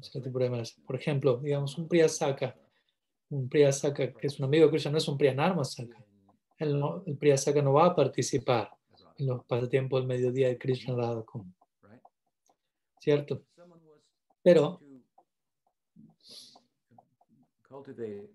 Por 0.84 0.96
ejemplo, 0.96 1.36
digamos, 1.36 1.78
un 1.78 1.86
Priyasaka, 1.86 2.56
un 3.30 3.48
Priyasaka 3.48 4.12
que 4.12 4.26
es 4.26 4.40
un 4.40 4.46
amigo 4.46 4.64
de 4.64 4.70
Krishna, 4.72 4.90
no 4.90 4.98
es 4.98 5.06
un 5.06 5.16
Priyanarmasaka. 5.16 6.04
El, 6.58 6.80
no, 6.80 7.04
el 7.06 7.16
Priyasaka 7.16 7.62
no 7.62 7.74
va 7.74 7.86
a 7.86 7.94
participar 7.94 8.76
en 9.18 9.28
los 9.28 9.44
pasatiempos 9.44 10.00
del 10.00 10.08
mediodía 10.08 10.48
de 10.48 10.58
Krishna 10.58 10.96
¿cierto? 12.98 13.44
Pero 14.42 14.80
cultivate 17.68 18.30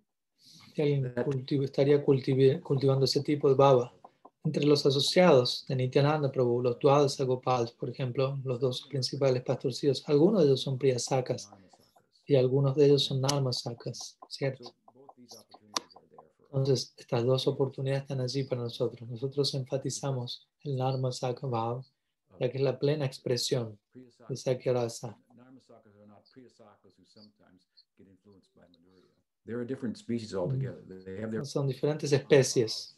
si 0.73 0.81
alguien 0.81 1.13
estaría 1.61 2.05
cultivando 2.05 3.03
ese 3.03 3.21
tipo 3.21 3.49
de 3.49 3.55
baba. 3.55 3.93
Entre 4.43 4.65
los 4.65 4.83
asociados 4.85 5.65
de 5.67 5.75
Nityananda 5.75 6.31
Prabhu, 6.31 6.63
los 6.63 6.79
Dwadasa 6.79 7.23
Gopals, 7.25 7.71
por 7.73 7.89
ejemplo, 7.89 8.39
los 8.43 8.59
dos 8.59 8.87
principales 8.89 9.43
pastorcillos, 9.43 10.03
algunos 10.07 10.41
de 10.41 10.47
ellos 10.47 10.61
son 10.61 10.79
Priyasakas 10.79 11.51
y 12.25 12.35
algunos 12.35 12.75
de 12.75 12.85
ellos 12.85 13.03
son 13.03 13.21
Narmasakas, 13.21 14.17
¿cierto? 14.29 14.73
Entonces, 16.45 16.93
estas 16.97 17.23
dos 17.23 17.47
oportunidades 17.47 18.01
están 18.01 18.19
allí 18.19 18.43
para 18.43 18.63
nosotros. 18.63 19.07
Nosotros 19.07 19.53
enfatizamos 19.53 20.49
el 20.63 20.75
Narmasaka 20.75 21.45
Bhav, 21.45 21.85
ya 22.39 22.51
que 22.51 22.57
es 22.57 22.63
la 22.63 22.79
plena 22.79 23.05
expresión 23.05 23.79
de 23.93 24.35
Sakya 24.35 24.73
Rasa. 24.73 25.17
Narmasakas 25.35 25.95
are 25.95 26.07
not 26.07 26.25
Priyasakas 26.33 26.97
who 26.97 27.05
sometimes 27.05 27.61
get 27.95 28.07
influenced 28.07 28.49
by 28.55 28.63
Madhurya. 28.63 29.13
They're 29.45 29.61
a 29.61 29.67
different 29.67 29.97
species 29.97 30.33
altogether. 30.33 30.81
They 30.87 31.21
have 31.21 31.31
their 31.31 31.45
Son 31.45 31.67
diferentes 31.67 32.11
especies. 32.11 32.95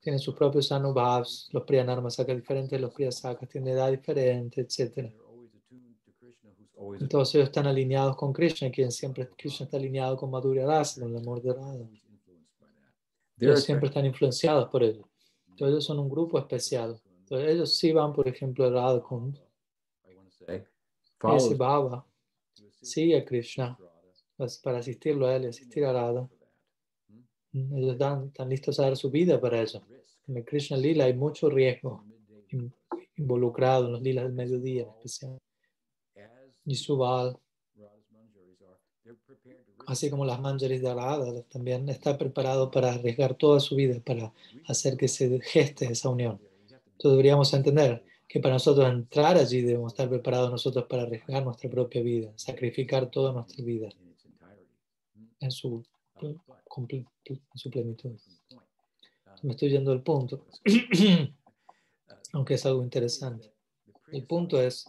Tienen 0.00 0.18
sus 0.18 0.34
propios 0.34 0.70
Anubhavs, 0.70 1.48
los 1.52 1.64
Priyanarmasaka 1.64 2.34
diferentes 2.34 2.70
de 2.70 2.78
los 2.78 2.94
Priyasakas, 2.94 3.48
tienen 3.48 3.74
edad 3.74 3.90
diferente, 3.90 4.60
etc. 4.60 5.12
Todos 7.10 7.34
ellos 7.34 7.48
están 7.48 7.66
alineados 7.66 8.16
con 8.16 8.32
Krishna, 8.32 8.70
quien 8.70 8.92
siempre 8.92 9.28
Krishna 9.36 9.64
está 9.64 9.76
alineado 9.76 10.16
con 10.16 10.30
Madhurya 10.30 10.66
Rasa, 10.66 11.00
con 11.00 11.10
el 11.10 11.16
amor 11.16 11.42
de 11.42 11.52
Radha. 11.52 11.88
Ellos 13.40 13.62
siempre 13.62 13.88
están 13.88 14.06
influenciados 14.06 14.68
por 14.68 14.82
ello. 14.82 15.08
Entonces 15.48 15.72
ellos 15.72 15.84
son 15.84 15.98
un 15.98 16.08
grupo 16.08 16.38
especial. 16.38 17.00
Entonces 17.20 17.50
ellos 17.50 17.76
sí 17.76 17.92
van, 17.92 18.12
por 18.12 18.26
ejemplo, 18.26 18.64
a 18.64 18.70
Radha 18.70 19.02
Kund, 19.02 19.38
ese 21.36 21.54
Baba 21.56 22.06
sigue 22.80 23.16
a 23.16 23.24
Krishna 23.24 23.76
pues, 24.36 24.58
para 24.58 24.78
asistirlo 24.78 25.26
a 25.26 25.36
él 25.36 25.48
asistir 25.48 25.84
a 25.84 25.92
Radha. 25.92 26.28
Ellos 27.74 27.92
están 27.92 28.48
listos 28.48 28.78
a 28.78 28.84
dar 28.84 28.96
su 28.96 29.10
vida 29.10 29.40
para. 29.40 29.62
Risk. 29.62 29.82
En 30.28 30.36
el 30.36 30.44
Krishna 30.44 30.76
Lila 30.76 31.04
hay 31.04 31.14
mucho 31.14 31.48
riesgo 31.48 32.04
involucrado 33.16 33.86
en 33.86 33.92
los 33.92 34.02
lilas 34.02 34.24
del 34.24 34.34
mediodía 34.34 34.82
en 34.82 34.88
especial. 34.90 35.38
Y 36.66 36.74
Subal, 36.74 37.38
así 39.86 40.10
como 40.10 40.26
las 40.26 40.38
manjaris 40.38 40.82
de 40.82 40.94
Radha, 40.94 41.42
también 41.44 41.88
está 41.88 42.18
preparado 42.18 42.70
para 42.70 42.92
arriesgar 42.92 43.34
toda 43.36 43.58
su 43.58 43.74
vida 43.74 44.00
para 44.04 44.32
hacer 44.66 44.98
que 44.98 45.08
se 45.08 45.40
geste 45.40 45.86
esa 45.86 46.10
unión. 46.10 46.38
Entonces 46.68 47.12
deberíamos 47.12 47.52
entender 47.54 48.04
que 48.28 48.40
para 48.40 48.54
nosotros 48.54 48.86
entrar 48.86 49.38
allí 49.38 49.62
debemos 49.62 49.94
estar 49.94 50.10
preparados 50.10 50.50
nosotros 50.50 50.84
para 50.86 51.04
arriesgar 51.04 51.42
nuestra 51.42 51.70
propia 51.70 52.02
vida, 52.02 52.30
sacrificar 52.36 53.10
toda 53.10 53.32
nuestra 53.32 53.64
vida 53.64 53.88
en 55.40 55.50
su, 55.50 55.82
en 56.76 57.38
su 57.54 57.70
plenitud. 57.70 58.16
Me 59.42 59.52
estoy 59.52 59.70
yendo 59.70 59.90
del 59.90 60.02
punto, 60.02 60.46
uh, 60.66 61.26
aunque 62.32 62.54
es 62.54 62.66
algo 62.66 62.82
interesante. 62.82 63.52
El 64.10 64.24
punto 64.26 64.60
es 64.60 64.86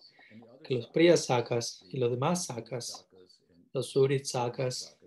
que 0.64 0.76
los 0.76 0.84
sakas, 0.86 0.94
Priyasakas 0.94 1.86
y 1.90 1.98
los 1.98 2.12
demás 2.12 2.46
sakas, 2.46 3.08
los 3.74 3.90
Suritsakas 3.90 4.80
sakas, 4.80 4.98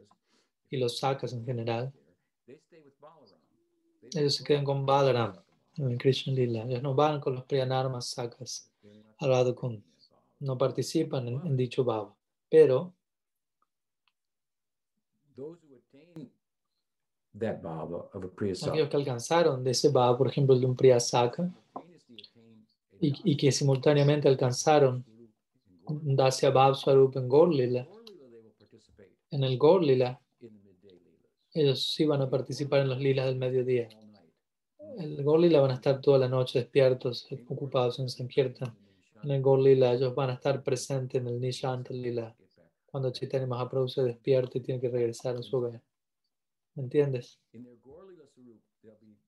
y 0.70 0.76
los 0.76 0.98
sakas 0.98 1.32
en 1.32 1.44
general, 1.44 1.92
ellos 4.14 4.34
se 4.34 4.44
quedan 4.44 4.64
con 4.64 4.84
Balaram 4.86 5.34
en 5.76 5.90
el 5.90 5.98
Krishna 5.98 6.34
Lila. 6.34 6.64
Ellos 6.64 6.82
no 6.82 6.94
van 6.94 7.20
con 7.20 7.34
los 7.34 7.44
Priyanarmas 7.44 8.10
sakas 8.10 8.70
al 9.18 9.28
Radha 9.28 9.54
Kund. 9.54 9.82
no 10.40 10.58
participan 10.58 11.28
en, 11.28 11.46
en 11.46 11.56
dicho 11.56 11.84
bhava. 11.84 12.14
Pero 12.48 12.94
that 17.35 17.62
bhava 17.62 18.09
of 18.12 18.24
a 18.24 18.68
aquellos 18.68 18.89
que 18.89 18.97
alcanzaron 18.97 19.64
de 19.64 19.70
ese 19.70 19.89
bhava, 19.89 20.16
por 20.16 20.28
ejemplo, 20.28 20.59
de 20.59 20.66
un 20.66 20.76
Priya 20.76 21.01
Saka, 21.01 21.51
simultaneously 21.72 22.16
attain 22.20 22.64
a 22.93 23.07
y, 23.07 23.33
y 23.33 23.37
que 23.37 23.53
simultáneamente 23.53 24.28
alcanzaron 24.28 25.05
Dasya 25.89 26.51
Bhav 26.51 26.76
Swarup 26.76 27.16
en 27.16 27.28
Gaur 27.28 27.53
Lila, 27.53 27.87
Gaur 27.89 27.91
Lila, 28.12 28.28
they 28.30 28.45
will 28.45 28.57
participate 28.59 29.11
en 29.30 29.43
el 29.43 29.59
Gaur 29.59 29.83
Lila, 29.83 30.18
in 30.20 30.59
the 30.59 30.66
midday 30.66 30.93
leelas 30.93 31.33
ellos 31.55 31.87
sí 31.95 32.05
van 32.07 32.22
a 32.22 32.30
participar 32.30 32.80
en 32.80 32.89
los 32.89 32.99
lilas 32.99 33.26
del 33.26 33.37
mediodía. 33.37 33.89
El 34.99 35.22
Gaur 35.22 35.41
Lila 35.41 35.61
van 35.61 35.70
a 35.72 35.74
estar 35.74 36.01
toda 36.01 36.18
la 36.18 36.28
noche 36.28 36.61
despiertos, 36.61 37.26
ocupados 37.49 37.99
en 37.99 38.09
Sankirtan. 38.09 38.74
En 39.22 39.30
el 39.30 39.43
Gaur 39.43 39.59
Lila 39.59 39.93
ellos 39.93 40.14
van 40.14 40.30
a 40.30 40.35
estar 40.35 40.62
presentes 40.62 41.20
en 41.20 41.28
el 41.28 41.41
Nishanta 41.41 41.93
Lila, 41.93 42.35
cuando 42.87 43.11
Chaitanya 43.11 43.47
Mahaprabhu 43.47 43.89
se 43.89 44.03
despierta 44.03 44.59
y 44.59 44.61
tiene 44.61 44.80
que 44.80 44.89
regresar 44.89 45.37
a 45.37 45.43
su 45.43 45.57
hogar. 45.57 45.80
¿Me 46.74 46.82
entiendes? 46.84 47.38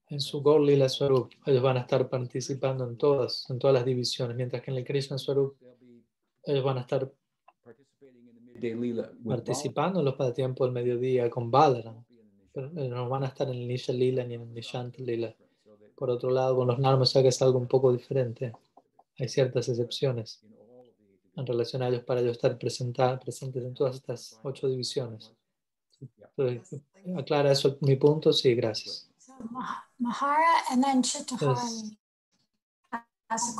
En 0.07 0.19
su 0.21 0.41
Gaur 0.41 0.61
Lila 0.61 0.87
Swarup, 0.89 1.31
ellos 1.45 1.63
van 1.63 1.77
a 1.77 1.81
estar 1.81 2.09
participando 2.09 2.87
en 2.87 2.97
todas, 2.97 3.49
en 3.49 3.59
todas 3.59 3.73
las 3.73 3.85
divisiones, 3.85 4.37
mientras 4.37 4.61
que 4.61 4.71
en 4.71 4.77
el 4.77 4.85
Krishna 4.85 5.17
Swarup, 5.17 5.55
ellos 6.43 6.63
van 6.63 6.77
a 6.77 6.81
estar 6.81 7.11
participando 9.25 9.99
en 9.99 10.05
los 10.05 10.15
pasatiempos 10.15 10.67
del 10.67 10.73
mediodía 10.73 11.29
con 11.29 11.49
Balaram, 11.49 12.03
pero 12.53 12.71
ellos 12.75 12.89
no 12.89 13.09
van 13.09 13.23
a 13.23 13.27
estar 13.27 13.47
en 13.47 13.55
el 13.55 13.67
Nisha 13.67 13.93
Lila 13.93 14.23
ni 14.23 14.35
en 14.35 14.41
el 14.41 14.53
Nishanta 14.53 15.01
Lila. 15.01 15.35
Por 15.95 16.09
otro 16.09 16.29
lado, 16.29 16.55
con 16.55 16.67
los 16.67 16.79
Narmas 16.79 17.13
ya 17.13 17.21
que 17.21 17.29
es 17.29 17.41
algo 17.41 17.57
un 17.57 17.67
poco 17.67 17.91
diferente. 17.91 18.53
Hay 19.17 19.27
ciertas 19.27 19.67
excepciones 19.69 20.41
en 21.35 21.45
relación 21.45 21.81
a 21.81 21.89
ellos 21.89 22.03
para 22.03 22.21
ellos 22.21 22.33
estar 22.33 22.57
presentes 22.57 23.63
en 23.63 23.73
todas 23.73 23.95
estas 23.95 24.39
ocho 24.43 24.67
divisiones. 24.67 25.34
¿Aclara 27.17 27.51
eso 27.51 27.77
mi 27.81 27.95
punto? 27.95 28.33
Sí, 28.33 28.55
gracias. 28.55 29.09
Mahara 29.99 30.63
and 30.71 30.83
then 30.83 31.01
question. 31.01 31.97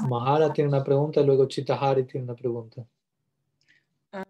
Mahara 0.08 0.54
tiene 0.54 0.70
una 0.70 0.84
pregunta 0.84 1.22
y 1.22 1.26
luego 1.26 1.48
Chitahari 1.48 2.06
tiene 2.06 2.26
una 2.26 2.36
pregunta. 2.36 2.86
Um, 4.14 4.24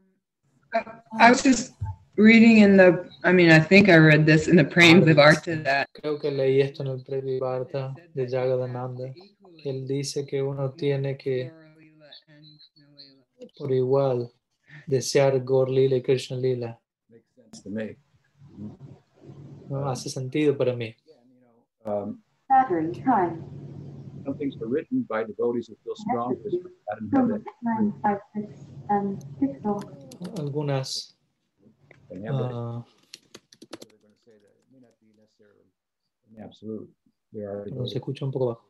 I 1.19 1.29
was 1.29 1.43
just 1.43 1.73
reading 2.15 2.59
in 2.59 2.77
the, 2.77 3.09
I 3.23 3.31
mean, 3.31 3.51
I 3.51 3.59
think 3.59 3.89
I 3.89 3.97
read 3.97 4.25
this 4.25 4.47
in 4.47 4.55
the 4.55 4.63
Prem 4.63 5.03
Vivarta 5.03 5.63
that 5.63 5.87
Creo 5.93 6.19
que 6.19 6.31
leí 6.31 6.61
esto 6.61 6.83
en 6.83 6.89
el 6.89 7.03
Previvarta 7.03 7.93
de 8.13 8.27
Jagadananda, 8.27 9.13
que 9.61 9.69
él 9.69 9.87
dice 9.87 10.25
que 10.25 10.41
uno 10.41 10.71
tiene 10.71 11.17
que 11.17 11.51
por 13.57 13.71
igual 13.71 14.31
desear 14.87 15.39
Gaur 15.43 15.69
Lila 15.69 15.97
y 15.97 16.01
Krishna 16.01 16.37
Lila. 16.37 16.79
makes 17.09 17.25
sense 17.35 17.61
to 17.61 17.69
me. 17.69 17.97
No 19.69 19.89
hace 19.89 20.09
sentido 20.09 20.57
para 20.57 20.75
mí. 20.75 20.95
Um, 21.85 22.21
time. 22.47 23.43
some 24.25 24.37
things 24.37 24.55
are 24.61 24.67
written 24.67 25.05
by 25.07 25.23
devotees 25.23 25.67
who 25.69 25.75
feel 25.83 25.95
strong. 25.95 26.35
Algunas 30.37 31.15
are 32.11 32.85
Perdón, 37.31 37.87
se 37.87 37.97
escucha 37.97 38.25
un 38.25 38.31
poco 38.31 38.47
bajo. 38.47 38.69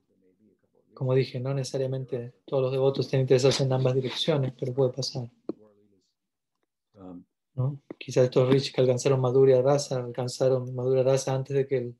Como 0.93 1.13
dije, 1.13 1.39
no 1.39 1.53
necesariamente 1.53 2.33
todos 2.45 2.63
los 2.63 2.71
devotos 2.71 3.07
tienen 3.07 3.25
interesarse 3.25 3.63
en 3.63 3.73
ambas 3.73 3.93
direcciones, 3.93 4.53
pero 4.57 4.73
puede 4.73 4.93
pasar. 4.93 5.29
Um, 6.95 7.25
¿no? 7.55 7.81
Quizás 7.97 8.25
estos 8.25 8.49
rich 8.49 8.73
que 8.73 8.81
alcanzaron 8.81 9.21
Madhurya 9.21 9.61
Rasa, 9.61 9.97
alcanzaron 9.97 10.73
Madhurya 10.75 11.03
Rasa 11.03 11.33
antes 11.33 11.55
de 11.55 11.67
que 11.67 11.77
el 11.77 11.95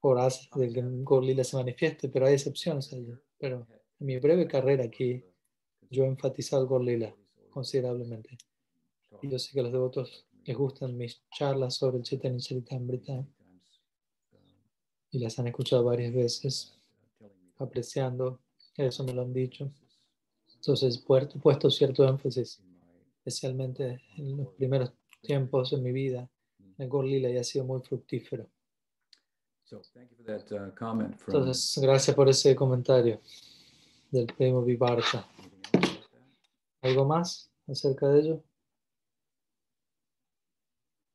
Gorasa, 0.00 0.48
del 0.58 0.72
que 0.72 0.80
el 0.80 1.04
Gaur 1.04 1.24
Lila 1.24 1.44
se 1.44 1.56
manifieste, 1.56 2.08
pero 2.08 2.26
hay 2.26 2.34
excepciones 2.34 2.92
a 2.92 2.96
ello. 2.96 3.20
Pero 3.38 3.66
en 4.00 4.06
mi 4.06 4.18
breve 4.18 4.46
carrera 4.46 4.84
aquí, 4.84 5.24
yo 5.90 6.04
he 6.04 6.06
enfatizado 6.06 6.62
el 6.62 6.68
Gaur 6.68 6.82
Lila 6.82 7.14
considerablemente. 7.50 8.36
Y 9.20 9.28
yo 9.28 9.38
sé 9.38 9.52
que 9.52 9.60
a 9.60 9.64
los 9.64 9.72
devotos 9.72 10.26
les 10.44 10.56
gustan 10.56 10.96
mis 10.96 11.22
charlas 11.30 11.74
sobre 11.74 11.98
el 11.98 12.02
Chaitanya 12.02 12.38
Charitamrita 12.38 13.24
y 15.10 15.18
las 15.18 15.38
han 15.38 15.46
escuchado 15.46 15.84
varias 15.84 16.12
veces, 16.12 16.74
apreciando, 17.58 18.40
eso 18.76 19.04
me 19.04 19.12
lo 19.12 19.22
han 19.22 19.32
dicho. 19.32 19.70
Entonces, 20.54 20.98
puesto 20.98 21.70
cierto 21.70 22.08
énfasis, 22.08 22.60
especialmente 23.24 24.02
en 24.16 24.36
los 24.36 24.48
primeros 24.54 24.92
tiempos 25.20 25.70
de 25.70 25.76
mi 25.76 25.92
vida, 25.92 26.28
el 26.78 26.88
Gaur 26.88 27.04
Lila 27.04 27.30
ya 27.30 27.40
ha 27.40 27.44
sido 27.44 27.64
muy 27.64 27.80
fructífero. 27.80 28.48
So 29.64 29.80
thank 29.94 30.10
you 30.10 30.16
for 30.16 30.24
that 30.26 30.52
uh, 30.52 30.74
comment 30.74 31.16
from. 31.16 31.36
Entonces, 31.36 31.78
gracias 31.80 32.14
por 32.14 32.28
ese 32.28 32.54
comentario 32.56 33.20
del 34.10 34.26
primo 34.26 34.62
Vivarta. 34.62 35.24
¿Algo 36.82 37.04
más 37.04 37.48
acerca 37.68 38.08
de 38.08 38.20
ello? 38.20 38.44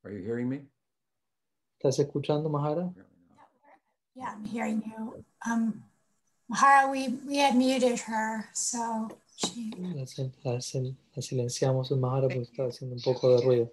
Are 0.03 0.15
you 0.15 0.23
hearing 0.23 0.47
me? 0.47 0.65
¿Estás 1.77 1.99
escuchando, 1.99 2.49
Mahara? 2.49 2.91
Yeah, 4.15 4.31
I'm 4.33 4.45
hearing 4.45 4.81
you. 4.81 5.23
Um, 5.45 5.83
Mahara, 6.49 6.89
we, 6.89 7.09
we 7.27 7.37
had 7.37 7.55
muted 7.55 7.99
her, 7.99 8.45
so 8.53 9.09
La, 9.77 10.05
sil- 10.09 10.33
la 10.43 10.57
sil- 10.57 10.97
la 11.15 11.21
silenciamos 11.21 11.91
en 11.91 11.99
Mahara 11.99 12.27
porque 12.27 12.41
estaba 12.41 12.69
haciendo 12.69 12.95
un 12.95 13.01
poco 13.01 13.35
de 13.35 13.41
ruido. 13.45 13.71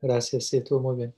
Gracias, 0.00 0.44
sí, 0.46 0.58
estuvo 0.58 0.80
muy 0.80 0.96
bien. 0.96 1.14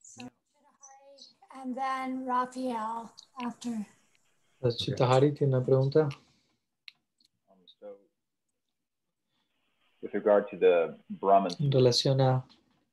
so 0.00 0.22
Chittahari, 0.22 1.60
and 1.62 1.74
then 1.76 2.26
Raphael 2.26 3.10
after. 3.44 3.86
La 4.60 4.70
Chitahari 4.70 5.32
tiene 5.32 5.56
una 5.56 5.64
pregunta. 5.64 6.08
Um, 7.48 7.58
so, 7.80 7.96
with 10.02 10.12
regard 10.14 10.48
to 10.50 10.56
the 10.58 10.96
Brahman, 11.08 11.52
en 11.58 11.70
relación 11.72 12.20
a 12.20 12.46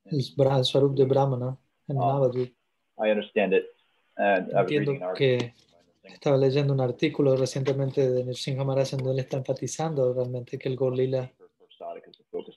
el 0.06 0.64
Swarup 0.64 0.96
de 0.96 1.04
Brahmana 1.04 1.56
en. 1.86 1.96
Navadvip. 1.96 2.54
I 2.98 3.10
understand 3.10 3.52
it, 3.54 3.64
and 4.16 4.50
I 4.52 4.62
was 4.62 4.70
Entiendo 4.72 4.90
reading 4.90 4.96
an 4.96 5.08
article. 5.08 5.38
que 5.38 5.54
estaba 6.12 6.36
leyendo 6.36 6.72
un 6.72 6.80
artículo 6.80 7.36
recientemente 7.36 8.08
de 8.10 8.24
Nrsimha 8.24 8.64
Maharaj 8.64 8.94
en 8.94 8.98
donde 8.98 9.12
él 9.12 9.18
está 9.20 9.36
enfatizando 9.36 10.12
realmente 10.12 10.58
que 10.58 10.68
el 10.68 10.76
Gaur 10.76 10.94
Lila 10.96 11.32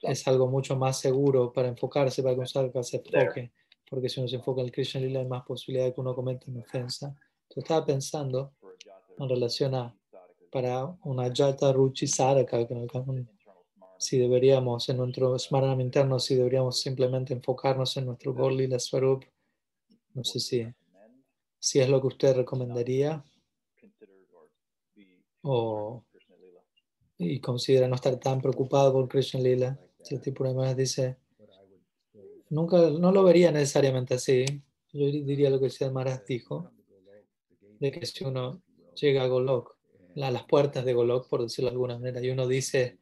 es 0.01 0.27
algo 0.27 0.47
mucho 0.47 0.75
más 0.75 0.99
seguro 0.99 1.51
para 1.53 1.67
enfocarse, 1.67 2.23
para 2.23 2.35
que 2.35 2.41
un 2.41 2.47
sadhaka 2.47 2.83
se 2.83 2.97
enfoque, 2.97 3.51
porque 3.89 4.09
si 4.09 4.19
uno 4.19 4.27
se 4.27 4.37
enfoca 4.37 4.61
en 4.61 4.67
el 4.67 4.71
Krishna 4.71 5.01
Lila 5.01 5.19
hay 5.19 5.27
más 5.27 5.43
posibilidad 5.43 5.85
de 5.85 5.93
que 5.93 6.01
uno 6.01 6.15
cometa 6.15 6.45
una 6.47 6.61
ofensa. 6.61 7.15
Estaba 7.55 7.85
pensando 7.85 8.53
en 9.17 9.29
relación 9.29 9.75
a 9.75 9.95
para 10.51 10.85
una 11.03 11.31
Jata 11.33 11.71
Ruchi 11.71 12.07
caso- 12.07 13.15
si 13.97 14.17
deberíamos 14.17 14.89
en 14.89 14.97
nuestro 14.97 15.37
Smaranam 15.37 15.79
interno, 15.79 16.19
si 16.19 16.35
deberíamos 16.35 16.81
simplemente 16.81 17.33
enfocarnos 17.33 17.95
en 17.97 18.07
nuestro 18.07 18.33
Gaur 18.33 18.51
Lila 18.51 18.79
Swarup, 18.79 19.23
no 20.13 20.23
sé 20.23 20.39
si, 20.39 20.67
si 21.59 21.79
es 21.79 21.87
lo 21.87 22.01
que 22.01 22.07
usted 22.07 22.35
recomendaría 22.35 23.23
o 25.43 26.03
y 27.23 27.39
considera 27.39 27.87
no 27.87 27.95
estar 27.95 28.17
tan 28.17 28.41
preocupado 28.41 28.91
por 28.91 29.07
Krishna 29.07 29.41
Lila. 29.41 29.79
De 30.09 30.53
más 30.55 30.75
dice, 30.75 31.17
nunca, 32.49 32.89
no 32.89 33.11
lo 33.11 33.23
vería 33.23 33.51
necesariamente 33.51 34.15
así. 34.15 34.45
Yo 34.91 35.05
diría 35.05 35.51
lo 35.51 35.59
que 35.59 35.67
el 35.67 35.91
Maharaj 35.91 36.25
dijo, 36.25 36.71
de 37.79 37.91
que 37.91 38.05
si 38.07 38.23
uno 38.23 38.63
llega 38.95 39.23
a 39.23 39.27
Golok, 39.27 39.77
a 40.15 40.31
las 40.31 40.43
puertas 40.45 40.83
de 40.83 40.93
Golok, 40.93 41.29
por 41.29 41.43
decirlo 41.43 41.69
de 41.69 41.73
alguna 41.73 41.99
manera, 41.99 42.21
y 42.21 42.31
uno 42.31 42.47
dice, 42.47 42.97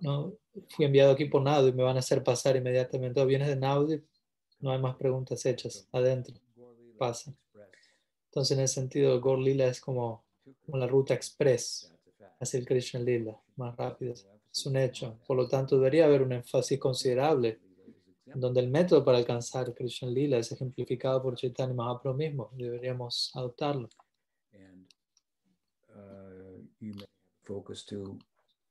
no, 0.00 0.32
fui 0.70 0.86
enviado 0.86 1.12
aquí 1.12 1.26
por 1.26 1.42
Naudi, 1.42 1.72
me 1.72 1.82
van 1.82 1.96
a 1.96 2.00
hacer 2.00 2.24
pasar 2.24 2.56
inmediatamente, 2.56 3.20
o 3.20 3.26
vienes 3.26 3.48
de 3.48 3.56
Naudi, 3.56 4.02
no 4.60 4.72
hay 4.72 4.80
más 4.80 4.96
preguntas 4.96 5.44
hechas 5.44 5.86
adentro, 5.92 6.34
pasa. 6.98 7.34
Entonces, 8.30 8.56
en 8.56 8.64
ese 8.64 8.74
sentido, 8.74 9.20
Gaur 9.20 9.38
Lila 9.38 9.66
es 9.66 9.80
como, 9.80 10.23
como 10.64 10.78
la 10.78 10.86
ruta 10.86 11.14
express 11.14 11.92
hacia 12.40 12.58
el 12.58 12.66
Krishna 12.66 13.00
Lila, 13.00 13.40
más 13.56 13.76
rápido. 13.76 14.12
Es 14.12 14.66
un 14.66 14.76
hecho. 14.76 15.18
Por 15.26 15.36
lo 15.36 15.48
tanto, 15.48 15.76
debería 15.76 16.04
haber 16.04 16.22
un 16.22 16.32
énfasis 16.32 16.78
considerable 16.78 17.58
donde 18.34 18.60
el 18.60 18.68
método 18.68 19.04
para 19.04 19.18
alcanzar 19.18 19.74
Krishna 19.74 20.08
Lila 20.08 20.38
es 20.38 20.50
ejemplificado 20.50 21.22
por 21.22 21.36
Chaitanya 21.36 21.74
Mahaprabhu 21.74 22.16
mismo. 22.16 22.50
Deberíamos 22.52 23.30
adoptarlo. 23.34 23.88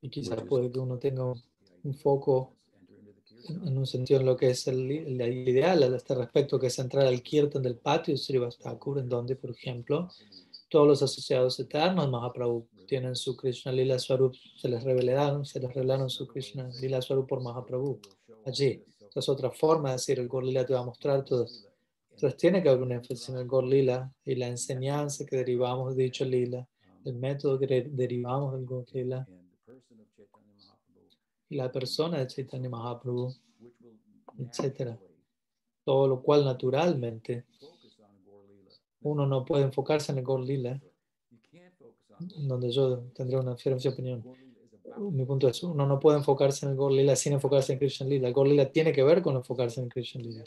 Y 0.00 0.10
quizás 0.10 0.42
puede 0.42 0.70
que 0.70 0.78
uno 0.78 0.98
tenga 0.98 1.24
un, 1.24 1.94
foco 1.94 2.56
en, 3.48 3.78
un 3.78 3.86
sentido 3.86 4.20
en 4.20 4.26
lo 4.26 4.36
que 4.36 4.50
es 4.50 4.66
el, 4.66 4.90
el 4.90 5.48
ideal 5.48 5.82
a 5.82 5.96
este 5.96 6.14
respecto, 6.14 6.58
que 6.58 6.66
es 6.66 6.78
entrar 6.78 7.06
al 7.06 7.22
kirtan 7.22 7.62
del 7.62 7.76
patio 7.76 8.16
Srivas 8.16 8.58
Thakur, 8.58 8.98
en 8.98 9.08
donde, 9.08 9.36
por 9.36 9.50
ejemplo, 9.50 10.10
todos 10.74 10.88
los 10.88 11.02
asociados 11.04 11.60
eternos 11.60 12.10
Mahaprabhu 12.10 12.66
tienen 12.88 13.14
su 13.14 13.36
Krishna 13.36 13.70
Lila 13.70 13.96
Swarup, 13.96 14.34
se 14.56 14.68
les 14.68 14.82
revelaron, 14.82 15.46
se 15.46 15.60
les 15.60 15.72
revelaron 15.72 16.10
su 16.10 16.26
Krishna 16.26 16.68
Lila 16.80 17.00
Swarup 17.00 17.28
por 17.28 17.40
Mahaprabhu 17.40 18.00
allí. 18.44 18.82
Esa 18.98 19.20
es 19.20 19.28
otra 19.28 19.52
forma 19.52 19.90
de 19.90 19.94
decir, 19.98 20.18
el 20.18 20.28
Gaur 20.28 20.42
Lila 20.42 20.66
te 20.66 20.74
va 20.74 20.80
a 20.80 20.84
mostrar 20.84 21.24
todo. 21.24 21.46
Entonces 22.10 22.36
tiene 22.36 22.60
que 22.60 22.70
haber 22.70 22.82
un 22.82 22.90
énfasis 22.90 23.28
en 23.28 23.36
el 23.36 23.46
Gaur 23.46 23.62
Lila 23.62 24.12
y 24.24 24.34
la 24.34 24.48
enseñanza 24.48 25.24
que 25.24 25.36
derivamos 25.36 25.94
de 25.94 26.02
dicho 26.02 26.24
Lila, 26.24 26.66
el 27.04 27.14
método 27.14 27.56
que 27.56 27.68
de- 27.68 27.90
derivamos 27.92 28.54
del 28.54 28.66
Gaur 28.66 28.84
Lila 28.92 29.28
y 31.50 31.54
la 31.54 31.70
persona 31.70 32.18
de 32.18 32.26
Chaitanya 32.26 32.68
Mahaprabhu, 32.68 33.32
etcétera. 34.40 34.98
Todo 35.84 36.08
lo 36.08 36.20
cual 36.20 36.44
naturalmente 36.44 37.44
uno 39.04 39.26
no 39.26 39.44
puede 39.44 39.64
enfocarse 39.64 40.12
en 40.12 40.18
el 40.18 40.24
Gaur 40.24 40.40
Lila, 40.40 40.80
donde 42.18 42.70
yo 42.70 43.04
tendré 43.14 43.38
una 43.38 43.54
diferente 43.54 43.88
opinión. 43.88 44.24
Mi 44.98 45.24
punto 45.24 45.48
es, 45.48 45.62
uno 45.62 45.86
no 45.86 45.98
puede 45.98 46.18
enfocarse 46.18 46.64
en 46.64 46.72
el 46.72 46.78
Gaur 46.78 46.92
Lila 46.92 47.14
sin 47.14 47.34
enfocarse 47.34 47.72
en 47.72 47.78
Krishna 47.78 48.06
Lila. 48.06 48.28
El 48.28 48.34
Gaur 48.34 48.46
Lila 48.46 48.70
tiene 48.70 48.92
que 48.92 49.02
ver 49.02 49.22
con 49.22 49.36
enfocarse 49.36 49.80
en 49.80 49.88
Krishna 49.88 50.22
Lila. 50.22 50.44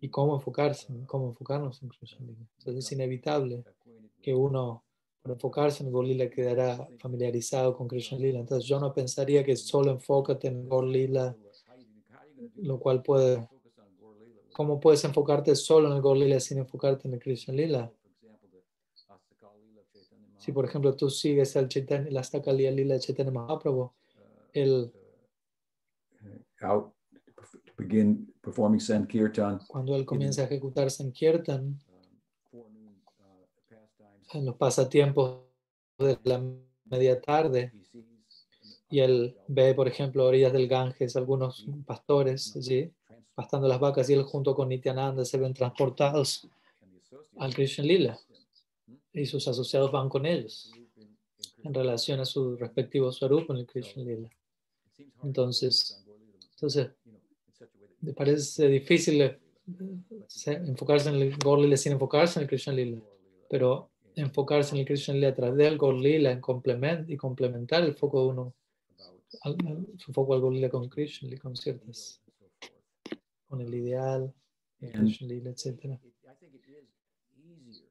Y 0.00 0.08
cómo 0.08 0.34
enfocarse, 0.34 0.86
cómo 1.06 1.28
enfocarnos 1.28 1.82
en 1.82 1.90
Krishna 1.90 2.26
Lila. 2.26 2.46
Entonces 2.58 2.86
es 2.86 2.92
inevitable 2.92 3.62
que 4.22 4.34
uno, 4.34 4.82
por 5.22 5.32
enfocarse 5.32 5.82
en 5.82 5.88
el 5.88 5.92
Gaur 5.92 6.06
Lila, 6.06 6.30
quedará 6.30 6.88
familiarizado 6.98 7.76
con 7.76 7.88
Krishna 7.88 8.18
Lila. 8.18 8.38
Entonces 8.38 8.66
yo 8.66 8.80
no 8.80 8.94
pensaría 8.94 9.44
que 9.44 9.56
solo 9.56 9.90
enfócate 9.90 10.48
en 10.48 10.60
el 10.60 10.68
Gaur 10.68 10.86
Lila, 10.86 11.36
lo 12.56 12.78
cual 12.78 13.02
puede... 13.02 13.46
¿Cómo 14.60 14.78
puedes 14.78 15.02
enfocarte 15.04 15.56
solo 15.56 15.88
en 15.88 15.96
el 15.96 16.02
Gaur 16.02 16.18
Lila 16.18 16.38
sin 16.38 16.58
enfocarte 16.58 17.08
en 17.08 17.14
el 17.14 17.18
Krishna 17.18 17.54
Lila? 17.54 17.90
Si, 20.36 20.52
por 20.52 20.66
ejemplo, 20.66 20.94
tú 20.94 21.08
sigues 21.08 21.56
al 21.56 21.66
Chaitanya, 21.66 22.10
la 22.10 22.20
Astakaliya 22.20 22.70
Lila 22.70 22.92
de 22.92 23.00
Chaitanya 23.00 23.30
Mahaprabhu, 23.30 23.90
él, 24.52 24.92
out 26.60 26.92
to 27.64 27.72
begin 27.78 28.30
performing 28.42 28.80
Sankirtan. 28.80 29.60
cuando 29.66 29.96
él 29.96 30.04
comienza 30.04 30.42
a 30.42 30.44
ejecutar 30.44 30.90
Sankirtan, 30.90 31.80
forenoon 32.50 33.02
uh, 33.18 34.36
en 34.36 34.44
los 34.44 34.56
pasatiempos 34.56 35.40
de 35.96 36.18
la 36.24 36.38
media 36.84 37.18
tarde, 37.18 37.72
y 38.90 39.00
él 39.00 39.38
ve, 39.48 39.72
por 39.72 39.88
ejemplo, 39.88 40.26
orillas 40.26 40.52
del 40.52 40.68
Ganges 40.68 41.16
algunos 41.16 41.66
pastores 41.86 42.54
allí, 42.56 42.92
pastando 43.40 43.66
las 43.68 43.80
vacas, 43.80 44.10
y 44.10 44.12
él 44.12 44.22
junto 44.24 44.54
con 44.54 44.68
Nityananda 44.68 45.24
se 45.24 45.38
ven 45.38 45.54
transportados 45.54 46.46
al 47.38 47.54
Krishna 47.54 47.84
Lila, 47.84 48.18
y 49.14 49.24
sus 49.24 49.48
asociados 49.48 49.90
van 49.90 50.08
con 50.10 50.26
ellos 50.26 50.70
en 51.64 51.72
relación 51.72 52.20
a 52.20 52.26
su 52.26 52.56
respectivo 52.56 53.10
Swarup 53.10 53.50
en 53.50 53.56
el 53.58 53.66
Krishna 53.66 54.02
Lila. 54.02 54.28
Entonces, 55.22 56.04
entonces 56.54 56.90
me 58.02 58.12
parece 58.12 58.68
difícil 58.68 59.22
eh, 59.22 59.38
se- 60.26 60.60
enfocarse 60.72 61.08
en 61.08 61.14
el 61.16 61.36
Gaur 61.38 61.58
Lila 61.60 61.76
sin 61.78 61.92
enfocarse 61.92 62.38
en 62.38 62.42
el 62.42 62.48
Krishna 62.48 62.74
Lila, 62.74 62.98
pero 63.48 63.88
enfocarse 64.16 64.74
en 64.74 64.80
el 64.80 64.86
Krishna 64.86 65.14
Lila 65.14 65.28
a 65.28 65.34
través 65.34 65.56
del 65.56 65.78
Gaur 65.78 65.94
Lila 65.94 66.30
en 66.30 66.40
complement 66.42 67.08
y 67.08 67.16
complementar 67.16 67.82
el 67.84 67.94
foco 67.94 68.20
de 68.22 68.28
uno, 68.32 68.54
su 69.96 70.12
foco 70.12 70.34
al 70.34 70.40
Gaur 70.42 70.52
Lila 70.52 70.68
con 70.68 70.88
Krishna 70.90 71.28
Lila, 71.28 71.40
con 71.40 71.56
ciertas, 71.56 72.20
con 73.50 73.60
el 73.60 73.74
ideal, 73.74 74.32
etc. 74.80 75.98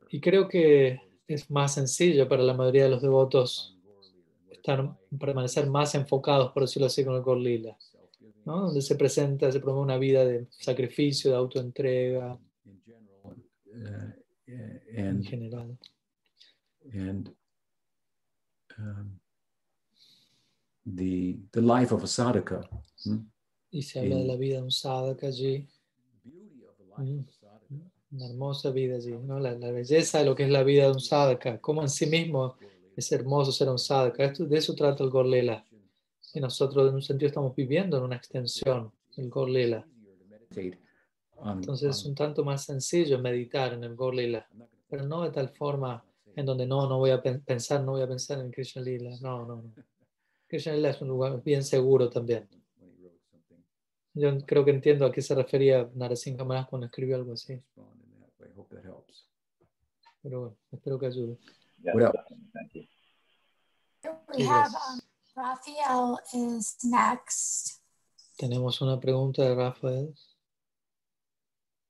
Y 0.10 0.20
creo 0.20 0.48
que 0.48 1.00
es 1.28 1.52
más 1.52 1.76
sencillo 1.76 2.28
para 2.28 2.42
la 2.42 2.56
mayoría 2.56 2.86
de 2.86 2.90
los 2.90 3.02
devotos 3.02 3.78
estar, 4.50 4.98
permanecer 5.20 5.70
más 5.70 5.94
enfocados, 5.94 6.52
por 6.52 6.64
decirlo 6.64 6.88
así, 6.88 7.06
con 7.06 7.16
el 7.16 7.22
Gaur 7.22 7.38
Lila. 7.38 7.78
¿no? 8.46 8.62
donde 8.62 8.82
se 8.82 8.96
presenta, 8.96 9.52
se 9.52 9.60
promueve 9.60 9.84
una 9.84 9.98
vida 9.98 10.26
de 10.26 10.48
sacrificio, 10.50 11.30
de 11.30 11.38
autoentrega 11.38 12.40
in 12.66 12.82
general, 12.84 13.38
uh, 13.68 14.12
en 14.48 15.08
and 15.08 15.28
general. 15.28 15.78
and 16.94 17.36
um, 18.80 19.20
the 20.86 21.38
the 21.52 21.62
life 21.62 21.92
of 21.92 22.04
a 22.04 22.08
sadhaka. 22.08 22.68
hmm? 23.06 23.18
Y 23.72 23.82
se 23.84 24.00
habla 24.00 24.16
de 24.18 24.26
la 24.26 24.36
vida 24.36 24.58
de 24.58 24.64
un 24.64 24.72
sadhaka 24.72 25.28
allí, 25.28 25.68
Mm. 26.98 27.20
una 28.12 28.26
hermosa 28.28 28.72
vida 28.72 28.96
allí, 28.96 29.12
¿no? 29.12 29.40
la, 29.40 29.52
la 29.54 29.72
belleza 29.72 30.20
de 30.20 30.26
lo 30.26 30.36
que 30.36 30.44
es 30.44 30.50
la 30.50 30.64
vida 30.64 30.86
de 30.86 30.92
un 30.92 31.00
sadhaka, 31.00 31.60
como 31.62 31.82
en 31.82 31.90
sí 31.90 32.08
mismo 32.08 32.56
es 32.96 33.12
hermoso 33.12 33.52
ser 33.52 33.70
un 33.70 33.78
sadhaka. 33.80 34.26
Esto, 34.26 34.46
de 34.46 34.58
eso 34.58 34.74
trata 34.76 35.04
el 35.04 35.10
Gorlela. 35.10 35.64
Y 36.34 36.40
nosotros 36.42 36.90
en 36.90 36.96
un 36.96 37.02
sentido 37.02 37.28
estamos 37.28 37.56
viviendo 37.56 37.98
en 37.98 38.04
una 38.04 38.16
extensión 38.18 38.92
del 39.16 39.30
Gorlela. 39.30 39.88
Entonces 41.62 41.90
es 41.98 42.06
un 42.06 42.16
tanto 42.16 42.44
más 42.44 42.66
sencillo 42.66 43.18
meditar 43.20 43.74
en 43.74 43.84
el 43.86 43.96
Gorlela, 43.96 44.46
pero 44.90 45.06
no 45.06 45.24
de 45.24 45.32
tal 45.32 45.50
forma 45.50 46.04
en 46.36 46.46
donde 46.46 46.66
no, 46.66 46.88
no 46.90 46.98
voy 46.98 47.12
a 47.12 47.22
pen- 47.22 47.42
pensar, 47.42 47.82
no 47.84 47.92
voy 47.94 48.02
a 48.02 48.08
pensar 48.08 48.40
en 48.40 48.52
Krishna 48.52 48.82
Lila. 48.82 49.12
No, 49.22 49.46
no, 49.46 49.56
no. 49.62 49.74
Krishna 50.48 50.74
Lila 50.74 50.90
es 50.90 51.02
un 51.02 51.08
lugar 51.08 51.42
bien 51.44 51.64
seguro 51.64 52.10
también. 52.10 52.48
when 52.80 52.92
he 52.92 53.02
wrote 53.04 53.20
something. 53.32 53.64
Yo 54.14 54.38
creo 54.46 54.66
que 54.66 54.72
entiendo 54.72 55.06
a 55.06 55.12
qué 55.12 55.22
se 55.22 55.36
refería 55.36 55.90
Narasimha 55.94 56.44
Maharaj 56.44 56.70
cuando 56.70 56.88
escribió 56.88 57.16
algo 57.16 57.34
así. 57.34 57.62
Pero 60.22 60.40
bueno, 60.40 60.58
espero 60.72 61.00
que 61.00 61.06
ayude. 61.06 61.38
You. 61.82 62.88
We 64.36 64.44
have 64.44 64.74
um, 64.74 65.00
Raphael 65.36 66.20
is 66.34 66.78
next. 66.84 67.82
Tenemos 68.38 68.82
una 68.82 69.00
pregunta 69.00 69.44
de 69.44 69.56
Rafael. 69.56 70.14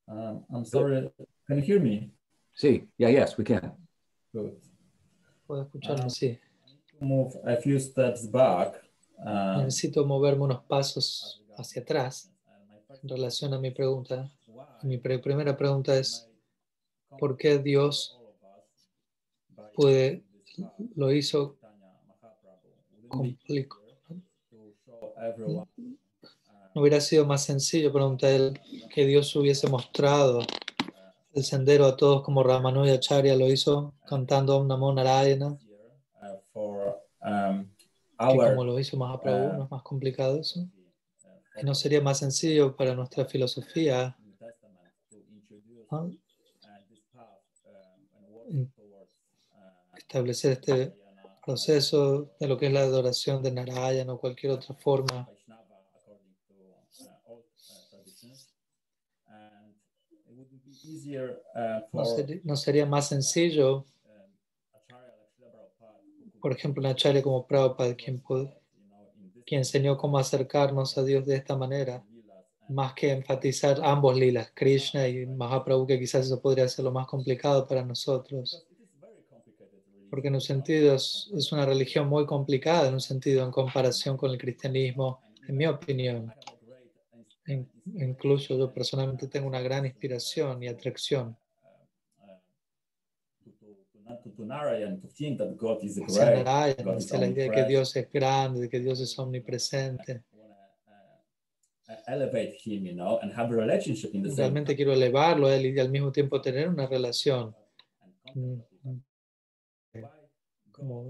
Um, 0.07 0.43
I'm 0.51 0.65
sorry. 0.65 1.11
Can 1.47 1.57
you 1.57 1.63
hear 1.63 1.79
me? 1.79 2.11
See, 2.55 2.87
yeah, 2.97 3.09
yes, 3.09 3.37
we 3.37 3.43
can. 3.43 3.71
Good. 4.33 4.53
¿Puedo 5.47 5.63
escucharme? 5.63 6.05
Ah. 6.05 6.09
Sí. 6.09 6.39
Move 6.99 7.33
a 7.45 7.57
few 7.57 7.79
steps 7.79 8.29
back. 8.29 8.83
Um, 9.17 9.63
Necesito 9.63 10.05
moverme 10.05 10.43
unos 10.43 10.63
pasos 10.63 11.43
hacia 11.59 11.81
atrás 11.81 12.31
en 13.01 13.09
relación 13.09 13.53
a 13.53 13.59
mi 13.59 13.71
pregunta. 13.71 14.29
Mi 14.81 14.97
pre- 14.97 15.19
primera 15.19 15.55
pregunta 15.57 15.97
es, 15.97 16.29
¿por 17.19 17.37
qué 17.37 17.59
Dios 17.59 18.17
puede, 19.73 20.23
lo 20.95 21.11
hizo 21.11 21.57
compli- 23.07 23.67
¿No 26.75 26.81
hubiera 26.81 27.01
sido 27.01 27.25
más 27.25 27.43
sencillo, 27.43 27.91
pregunta 27.91 28.29
él, 28.29 28.59
que 28.93 29.05
Dios 29.05 29.35
hubiese 29.35 29.67
mostrado 29.67 30.41
el 31.33 31.43
sendero 31.43 31.85
a 31.85 31.95
todos 31.97 32.23
como 32.23 32.43
Ramanuja 32.43 32.93
Acharya 32.93 33.35
lo 33.35 33.47
hizo 33.47 33.93
cantando 34.05 34.57
Om 34.57 34.67
Namo 34.67 34.93
Narayana, 34.93 35.57
um, 37.21 37.69
que 38.17 38.37
como 38.49 38.63
lo 38.65 38.79
hizo 38.79 38.97
Mahaprabhu, 38.97 39.57
¿no 39.57 39.63
es 39.65 39.71
más 39.71 39.81
complicado 39.83 40.39
eso? 40.39 40.67
¿Y 41.61 41.65
no 41.65 41.75
sería 41.75 42.01
más 42.01 42.19
sencillo 42.19 42.75
para 42.75 42.95
nuestra 42.95 43.25
filosofía 43.25 44.17
¿no? 45.91 46.11
establecer 49.97 50.53
este 50.53 50.95
proceso 51.45 52.31
de 52.39 52.47
lo 52.47 52.57
que 52.57 52.67
es 52.67 52.73
la 52.73 52.81
adoración 52.81 53.41
de 53.43 53.51
Narayana 53.51 54.13
o 54.13 54.19
cualquier 54.19 54.53
otra 54.53 54.75
forma? 54.75 55.27
¿No 61.91 62.05
sería, 62.05 62.41
no 62.43 62.55
sería 62.55 62.85
más 62.85 63.07
sencillo, 63.09 63.85
por 66.39 66.51
ejemplo, 66.53 66.81
una 66.81 66.91
acharya 66.91 67.21
como 67.23 67.45
Prabhupada, 67.47 67.95
quien, 67.95 68.21
pod- 68.23 68.58
quien 69.49 69.61
enseñó 69.61 69.97
cómo 69.97 70.19
acercarnos 70.19 70.95
a 70.95 71.03
Dios 71.03 71.25
de 71.25 71.35
esta 71.35 71.55
manera, 71.57 72.05
más 72.67 72.93
que 72.93 73.11
enfatizar 73.11 73.81
ambos 73.83 74.15
lilas, 74.15 74.51
Krishna 74.53 75.07
y 75.07 75.25
Mahaprabhu, 75.25 75.87
que 75.87 75.97
quizás 75.97 76.27
eso 76.27 76.39
podría 76.39 76.67
ser 76.67 76.85
lo 76.85 76.91
más 76.91 77.07
complicado 77.07 77.67
para 77.67 77.83
nosotros? 77.83 78.67
Porque 80.11 80.27
en 80.27 80.35
un 80.35 80.41
sentido 80.41 80.93
es, 80.93 81.31
una 81.51 81.65
religión 81.65 82.07
muy 82.07 82.27
complicada, 82.27 82.87
en 82.87 82.93
un 82.93 83.01
sentido 83.01 83.43
en 83.43 83.49
comparación 83.49 84.17
con 84.17 84.29
el 84.29 84.37
cristianismo, 84.37 85.19
en 85.47 85.57
mi 85.57 85.65
opinión. 85.65 86.31
In- 87.47 87.67
incluso 87.95 88.55
yo 88.55 88.71
personalmente 88.71 89.27
tengo 89.27 89.47
una 89.47 89.61
gran 89.61 89.83
inspiración 89.87 90.61
y 90.61 90.67
atracción 90.67 91.35
to, 93.41 93.49
to 93.49 93.49
Narayan 93.49 93.49
to 93.49 93.49
think 93.49 93.65
that 93.65 93.65
God 93.65 93.67
is 93.67 93.77
hacia 93.79 93.97
is 95.83 95.97
hacia 95.97 97.19
la 97.19 97.27
idea 97.27 97.45
de 97.45 97.51
que. 97.51 97.65
Dios 97.65 97.95
es 97.95 98.11
grande, 98.11 98.61
de 98.61 98.69
que 98.69 98.79
Dios 98.79 98.99
es 98.99 99.17
omnipresente. 99.19 100.23
uh, 101.89 101.93
elevate 102.07 102.57
him, 102.63 102.85
you 102.85 102.93
know, 102.93 103.19
and 103.21 103.31
have 103.33 103.51
a 103.51 103.55
relationship 103.55 104.13
in 104.13 104.23
the 104.23 104.29
same 104.29 104.37
Realmente 104.37 104.75
quiero 104.75 104.93
elevarlo 104.93 105.47
a 105.47 105.55
él 105.55 105.75
y 105.75 105.79
al 105.79 105.89
mismo 105.89 106.11
tiempo 106.11 106.41
tener 106.41 106.69
una 106.69 106.87
relación, 106.87 107.55
and 108.35 108.63
mm, 108.85 108.99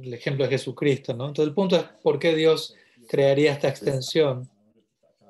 el 0.03 0.13
ejemplo 0.13 0.45
de 0.45 0.51
Jesucristo, 0.51 1.13
¿no? 1.13 1.27
Entonces 1.27 1.49
el 1.49 1.53
punto 1.53 1.76
es 1.76 1.84
por 2.01 2.17
qué 2.17 2.34
Dios 2.34 2.73
crearía 3.07 3.53
esta 3.53 3.67
extensión 3.67 4.49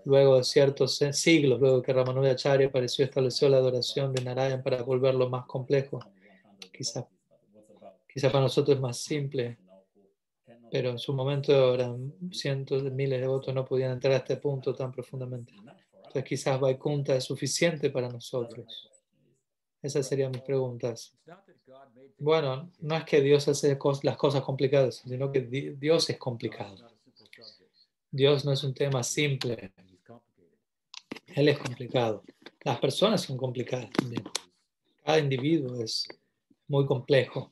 luego 0.05 0.37
de 0.37 0.43
ciertos 0.43 0.97
siglos, 1.11 1.59
luego 1.59 1.81
que 1.81 1.91
Ramanuja 1.91 2.31
Acharya 2.31 2.67
apareció 2.67 3.03
y 3.03 3.09
estableció 3.09 3.49
la 3.49 3.57
adoración 3.57 4.13
de 4.13 4.23
Narayan 4.23 4.63
para 4.63 4.81
volverlo 4.81 5.29
más 5.29 5.45
complejo. 5.45 5.99
Quizá, 6.71 7.05
quizá 8.11 8.31
para 8.31 8.43
nosotros 8.43 8.75
es 8.75 8.81
más 8.81 8.97
simple, 8.97 9.57
pero 10.71 10.89
en 10.89 10.99
su 10.99 11.13
momento 11.13 11.73
eran 11.73 12.13
cientos 12.31 12.83
de 12.83 12.91
miles 12.91 13.21
de 13.21 13.27
votos, 13.27 13.53
no 13.53 13.65
podían 13.65 13.91
entrar 13.91 14.13
a 14.13 14.17
este 14.17 14.37
punto 14.37 14.73
tan 14.73 14.91
profundamente. 14.91 15.53
Entonces 15.93 16.23
quizás 16.23 16.59
Vaikunta 16.59 17.15
es 17.15 17.23
suficiente 17.23 17.89
para 17.89 18.09
nosotros. 18.09 18.89
Esas 19.81 20.07
serían 20.07 20.31
mis 20.31 20.41
preguntas. 20.41 21.15
Bueno, 22.17 22.71
no 22.79 22.95
es 22.95 23.05
que 23.05 23.21
Dios 23.21 23.47
hace 23.47 23.77
las 24.03 24.17
cosas 24.17 24.41
complicadas, 24.41 25.03
sino 25.07 25.31
que 25.31 25.41
Dios 25.41 26.09
es 26.09 26.17
complicado. 26.17 26.89
Dios 28.11 28.43
no 28.43 28.51
es 28.51 28.63
un 28.63 28.73
tema 28.73 29.03
simple. 29.03 29.71
Él 31.27 31.47
es 31.47 31.59
complicado. 31.59 32.23
Las 32.63 32.79
personas 32.79 33.21
son 33.21 33.37
complicadas 33.37 33.89
también. 33.91 34.23
Cada 35.03 35.19
individuo 35.19 35.81
es 35.81 36.07
muy 36.67 36.85
complejo. 36.85 37.49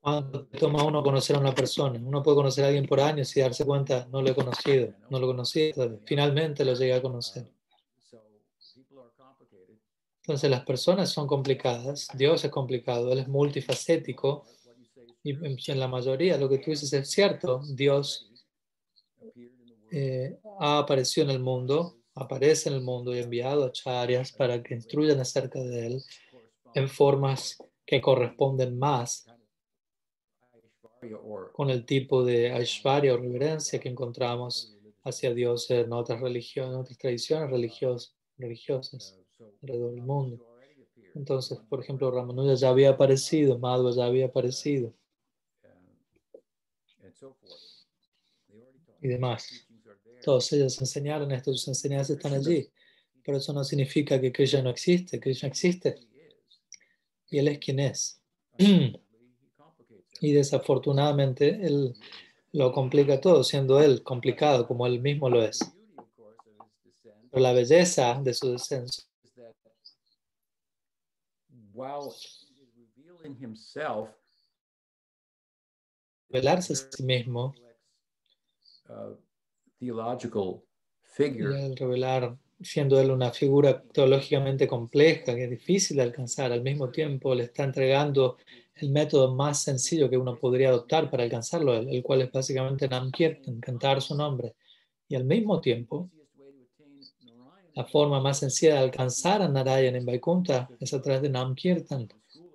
¿Cuánto 0.00 0.46
toma 0.46 0.84
uno 0.84 1.02
conocer 1.02 1.36
a 1.36 1.40
una 1.40 1.54
persona? 1.54 2.00
Uno 2.02 2.22
puede 2.22 2.36
conocer 2.36 2.64
a 2.64 2.68
alguien 2.68 2.86
por 2.86 3.00
años 3.00 3.36
y 3.36 3.40
darse 3.40 3.64
cuenta, 3.64 4.06
no 4.10 4.22
lo 4.22 4.30
he 4.30 4.34
conocido, 4.34 4.94
no 5.10 5.18
lo 5.18 5.26
conocí, 5.26 5.72
finalmente 6.04 6.64
lo 6.64 6.74
llegué 6.74 6.94
a 6.94 7.02
conocer. 7.02 7.50
Entonces 10.22 10.50
las 10.50 10.64
personas 10.64 11.10
son 11.10 11.26
complicadas, 11.26 12.08
Dios 12.14 12.44
es 12.44 12.50
complicado, 12.50 13.10
Él 13.12 13.20
es 13.20 13.28
multifacético 13.28 14.44
y 15.22 15.32
en 15.70 15.80
la 15.80 15.88
mayoría 15.88 16.36
lo 16.36 16.48
que 16.48 16.58
tú 16.58 16.70
dices 16.70 16.92
es 16.92 17.10
cierto, 17.10 17.62
Dios 17.66 18.30
eh, 19.90 20.38
ha 20.60 20.78
aparecido 20.78 21.24
en 21.28 21.32
el 21.32 21.40
mundo, 21.40 21.96
aparece 22.14 22.68
en 22.68 22.76
el 22.76 22.82
mundo 22.82 23.14
y 23.14 23.20
enviado 23.20 23.64
a 23.64 23.72
charias 23.72 24.32
para 24.32 24.62
que 24.62 24.74
instruyan 24.74 25.18
acerca 25.18 25.60
de 25.60 25.86
Él 25.86 26.02
en 26.74 26.88
formas 26.88 27.56
que 27.86 28.00
corresponden 28.00 28.78
más 28.78 29.26
con 31.52 31.70
el 31.70 31.84
tipo 31.84 32.24
de 32.24 32.52
Aishvarya 32.52 33.14
o 33.14 33.18
reverencia 33.18 33.78
que 33.78 33.88
encontramos 33.88 34.76
hacia 35.04 35.32
Dios 35.32 35.70
en 35.70 35.92
otras 35.92 36.20
religiones, 36.20 36.74
en 36.74 36.80
otras 36.80 36.98
tradiciones 36.98 37.50
religiosas, 37.50 38.14
religiosas 38.36 39.18
alrededor 39.62 39.94
del 39.94 40.02
mundo. 40.02 40.44
Entonces, 41.14 41.58
por 41.68 41.80
ejemplo, 41.80 42.10
Ramanuja 42.10 42.54
ya 42.54 42.68
había 42.68 42.90
aparecido, 42.90 43.58
Madhva 43.58 43.90
ya 43.92 44.04
había 44.04 44.26
aparecido 44.26 44.92
y 49.00 49.08
demás. 49.08 49.66
Todos 50.22 50.52
ellos 50.52 50.80
enseñaron 50.80 51.30
esto, 51.32 51.52
sus 51.52 51.68
enseñanzas 51.68 52.16
están 52.16 52.34
allí. 52.34 52.68
Pero 53.24 53.38
eso 53.38 53.52
no 53.52 53.62
significa 53.64 54.20
que 54.20 54.32
Krishna 54.32 54.62
no 54.62 54.70
existe. 54.70 55.20
Krishna 55.20 55.48
existe. 55.48 56.00
Y 57.30 57.38
Él 57.38 57.48
es 57.48 57.58
quien 57.58 57.80
es. 57.80 58.20
Y 60.20 60.32
desafortunadamente 60.32 61.48
Él 61.66 61.94
lo 62.52 62.72
complica 62.72 63.20
todo, 63.20 63.44
siendo 63.44 63.80
Él 63.80 64.02
complicado 64.02 64.66
como 64.66 64.86
Él 64.86 65.00
mismo 65.00 65.28
lo 65.28 65.42
es. 65.42 65.60
Pero 67.30 67.42
la 67.42 67.52
belleza 67.52 68.20
de 68.22 68.34
su 68.34 68.52
descenso 68.52 69.02
revelarse 76.28 76.72
a 76.72 76.76
sí 76.76 77.02
mismo 77.02 77.54
y 79.78 79.90
al 81.64 81.76
revelar, 81.76 82.36
siendo 82.60 83.00
él 83.00 83.10
una 83.10 83.30
figura 83.30 83.82
teológicamente 83.82 84.66
compleja, 84.66 85.34
que 85.34 85.44
es 85.44 85.50
difícil 85.50 85.96
de 85.96 86.02
alcanzar, 86.02 86.52
al 86.52 86.62
mismo 86.62 86.90
tiempo 86.90 87.34
le 87.34 87.44
está 87.44 87.64
entregando 87.64 88.38
el 88.80 88.90
método 88.90 89.34
más 89.34 89.62
sencillo 89.62 90.08
que 90.08 90.16
uno 90.16 90.36
podría 90.36 90.68
adoptar 90.68 91.10
para 91.10 91.24
alcanzarlo, 91.24 91.74
el, 91.74 92.02
cual 92.02 92.22
es 92.22 92.32
básicamente 92.32 92.88
Namkirtan, 92.88 93.60
cantar 93.60 94.00
su 94.02 94.14
nombre. 94.14 94.54
Y 95.08 95.14
al 95.14 95.24
mismo 95.24 95.60
tiempo, 95.60 96.10
la 97.74 97.84
forma 97.84 98.20
más 98.20 98.38
sencilla 98.38 98.74
de 98.74 98.80
alcanzar 98.80 99.42
a 99.42 99.48
Narayan 99.48 99.96
en 99.96 100.06
Vaikunta 100.06 100.68
es 100.80 100.92
a 100.94 101.00
través 101.00 101.22
de 101.22 101.30
Namkirtan. 101.30 102.08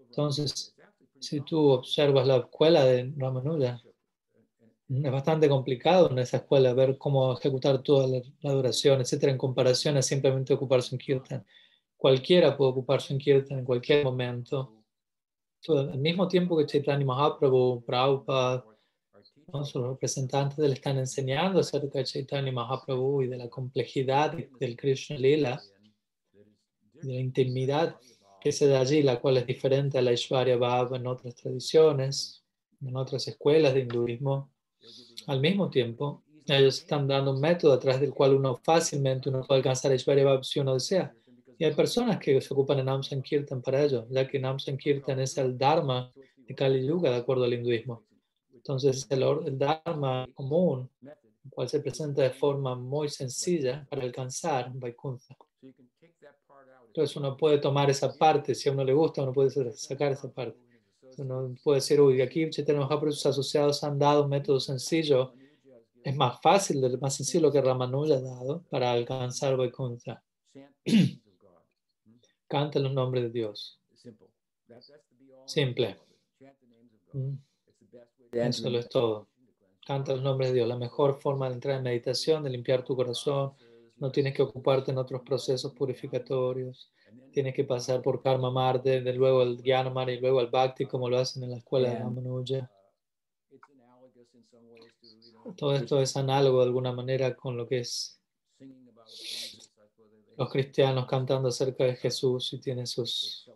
Entonces, 0.10 0.74
si 1.20 1.42
tú 1.42 1.70
observas 1.70 2.28
la 2.28 2.38
escuela 2.38 2.84
de 2.86 3.14
Ramanuja, 3.18 3.82
es 4.90 5.12
bastante 5.12 5.50
complicado 5.50 6.12
en 6.12 6.20
esa 6.20 6.38
escuela 6.38 6.74
ver 6.74 6.98
cómo 6.98 7.34
ejecutar 7.34 7.82
toda 7.82 8.08
la, 8.08 8.22
adoración, 8.50 9.02
etcétera, 9.02 9.32
en 9.32 9.38
comparación 9.38 9.98
a 9.98 10.02
simplemente 10.02 10.54
ocuparse 10.54 10.94
en 10.94 11.00
Kirtan. 11.00 11.46
Cualquiera 11.96 12.58
puede 12.58 12.72
ocuparse 12.72 13.14
en 13.14 13.20
Kirtan 13.20 13.60
en 13.60 13.66
cualquier 13.66 14.04
momento. 14.04 14.83
Al 15.70 15.98
mismo 15.98 16.28
tiempo 16.28 16.58
que 16.58 16.66
Chaitanya 16.66 17.06
Mahaprabhu, 17.06 17.84
Prabhupada, 17.86 18.66
los 19.54 19.74
representantes 19.74 20.58
le 20.58 20.74
están 20.74 20.98
enseñando 20.98 21.60
acerca 21.60 22.00
de 22.00 22.06
Chaitanya 22.06 22.52
Mahaprabhu 22.52 23.22
y 23.22 23.28
de 23.28 23.38
la 23.38 23.50
complejidad 23.50 24.36
del 24.60 24.76
Krishna 24.76 25.18
Lila, 25.18 25.62
de 26.94 27.14
la 27.14 27.20
intimidad 27.20 27.98
que 28.42 28.52
se 28.52 28.68
da 28.68 28.82
allí, 28.82 29.04
la 29.04 29.20
cual 29.20 29.38
es 29.38 29.46
diferente 29.46 29.98
a 29.98 30.02
la 30.02 30.12
Ishvarya 30.12 30.58
Bhava 30.58 30.98
en 30.98 31.08
otras 31.08 31.36
tradiciones, 31.36 32.44
en 32.82 32.96
otras 32.98 33.28
escuelas 33.28 33.74
de 33.74 33.82
hinduismo. 33.82 34.52
Al 35.28 35.40
mismo 35.40 35.70
tiempo, 35.70 36.24
ellos 36.48 36.80
están 36.80 37.08
dando 37.08 37.32
un 37.32 37.40
método 37.40 37.74
a 37.74 37.80
través 37.80 38.02
del 38.02 38.14
cual 38.14 38.34
uno 38.34 38.60
fácilmente 38.62 39.30
uno 39.30 39.44
puede 39.48 39.60
alcanzar 39.60 39.94
Ishvarya 39.94 40.44
si 40.44 40.60
uno 40.60 40.74
desea. 40.74 41.16
Y 41.58 41.66
hay 41.66 41.74
personas 41.74 42.20
que 42.20 42.40
se 42.42 42.54
ocupan 42.54 42.80
en 42.80 42.86
Nam 42.86 43.04
Sankirtan 43.04 43.62
para 43.62 43.84
ello, 43.84 44.06
ya 44.10 44.28
que 44.28 44.40
Nam 44.40 44.60
Sankirtan 44.60 45.20
es 45.20 45.38
el 45.38 45.58
Dharma 45.58 46.12
de 46.16 46.56
Kali 46.56 46.86
Yuga, 46.86 47.12
de 47.12 47.18
acuerdo 47.18 47.44
al 47.46 47.54
hinduismo. 47.54 48.04
Entonces, 48.54 49.06
el, 49.10 49.24
el 49.24 49.58
Dharma 49.58 50.28
común, 50.34 50.90
el 51.02 51.52
cual 51.52 51.70
se 51.70 51.80
presenta 51.80 52.22
de 52.22 52.32
forma 52.32 52.76
muy 52.76 53.10
sencilla 53.10 53.86
para 53.90 54.04
alcanzar 54.04 54.72
Vaikuntha. 54.74 55.36
Entonces, 56.88 57.16
uno 57.16 57.36
puede 57.36 57.58
tomar 57.58 57.90
esa 57.90 58.18
parte, 58.18 58.56
si 58.56 58.70
a 58.70 58.72
uno 58.72 58.84
le 58.84 58.94
gusta, 58.94 59.24
uno 59.24 59.34
puede 59.34 59.72
sacar 59.74 60.12
esa 60.12 60.32
parte. 60.32 60.60
Uno 61.18 61.54
puede 61.64 61.78
decir, 61.78 62.02
uy, 62.02 62.22
aquí 62.22 62.50
Chaitanya 62.50 62.80
Mahaprabhu 62.80 63.12
sus 63.12 63.26
asociados 63.26 63.84
han 63.84 64.00
dado 64.00 64.24
un 64.24 64.30
método 64.30 64.60
sencillo. 64.60 65.34
Es 66.04 66.16
más 66.16 66.42
fácil, 66.42 66.82
más 67.00 67.16
sencillo 67.16 67.52
que 67.52 67.62
Ramanuja 67.62 68.16
ha 68.16 68.22
dado 68.22 68.64
para 68.70 68.92
alcanzar 68.92 69.56
Vaikuntha. 69.56 70.24
Canta 72.54 72.78
los 72.78 72.94
nombres 72.94 73.24
de 73.24 73.30
Dios. 73.32 73.80
Simple. 75.48 75.98
Eso 78.32 78.70
lo 78.70 78.78
es 78.78 78.90
todo. 78.90 79.28
Canta 79.84 80.12
los 80.12 80.22
nombres 80.22 80.50
de 80.50 80.58
Dios. 80.58 80.68
La 80.68 80.78
mejor 80.78 81.20
forma 81.20 81.48
de 81.48 81.56
entrar 81.56 81.78
en 81.78 81.84
meditación, 81.84 82.44
de 82.44 82.52
limpiar 82.52 82.84
tu 82.84 82.96
corazón. 82.96 83.54
No 83.96 84.12
tienes 84.12 84.36
que 84.36 84.44
ocuparte 84.44 84.92
en 84.92 85.00
otros 85.00 85.24
procesos 85.24 85.74
purificatorios 85.74 86.92
tienes 87.32 87.56
que 87.56 87.64
pasar 87.64 88.04
por 88.04 88.22
Karma 88.22 88.52
Marte, 88.52 89.02
de 89.02 89.14
luego 89.14 89.42
el 89.42 89.58
Gyanamar 89.64 90.12
y 90.12 90.20
luego 90.20 90.40
el 90.40 90.52
Bhakti, 90.52 90.86
como 90.86 91.10
lo 91.10 91.18
hacen 91.18 91.44
en 91.44 91.50
la 91.50 91.58
escuela 91.58 91.90
de 91.90 91.98
Ramanuja. 91.98 92.70
Todo 95.58 95.76
esto 95.76 96.00
es 96.00 96.16
análogo 96.16 96.60
de 96.60 96.66
alguna 96.66 96.92
manera 96.92 97.36
con 97.36 97.58
lo 97.58 97.68
que 97.68 97.80
es 97.80 98.22
los 100.38 100.50
cristianos 100.50 101.06
cantando 101.08 101.50
acerca 101.50 101.84
de 101.84 101.96
Jesús 101.96 102.54
y 102.54 102.60
tienen 102.60 102.88
sus 102.88 103.50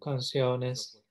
canciones. 0.00 1.02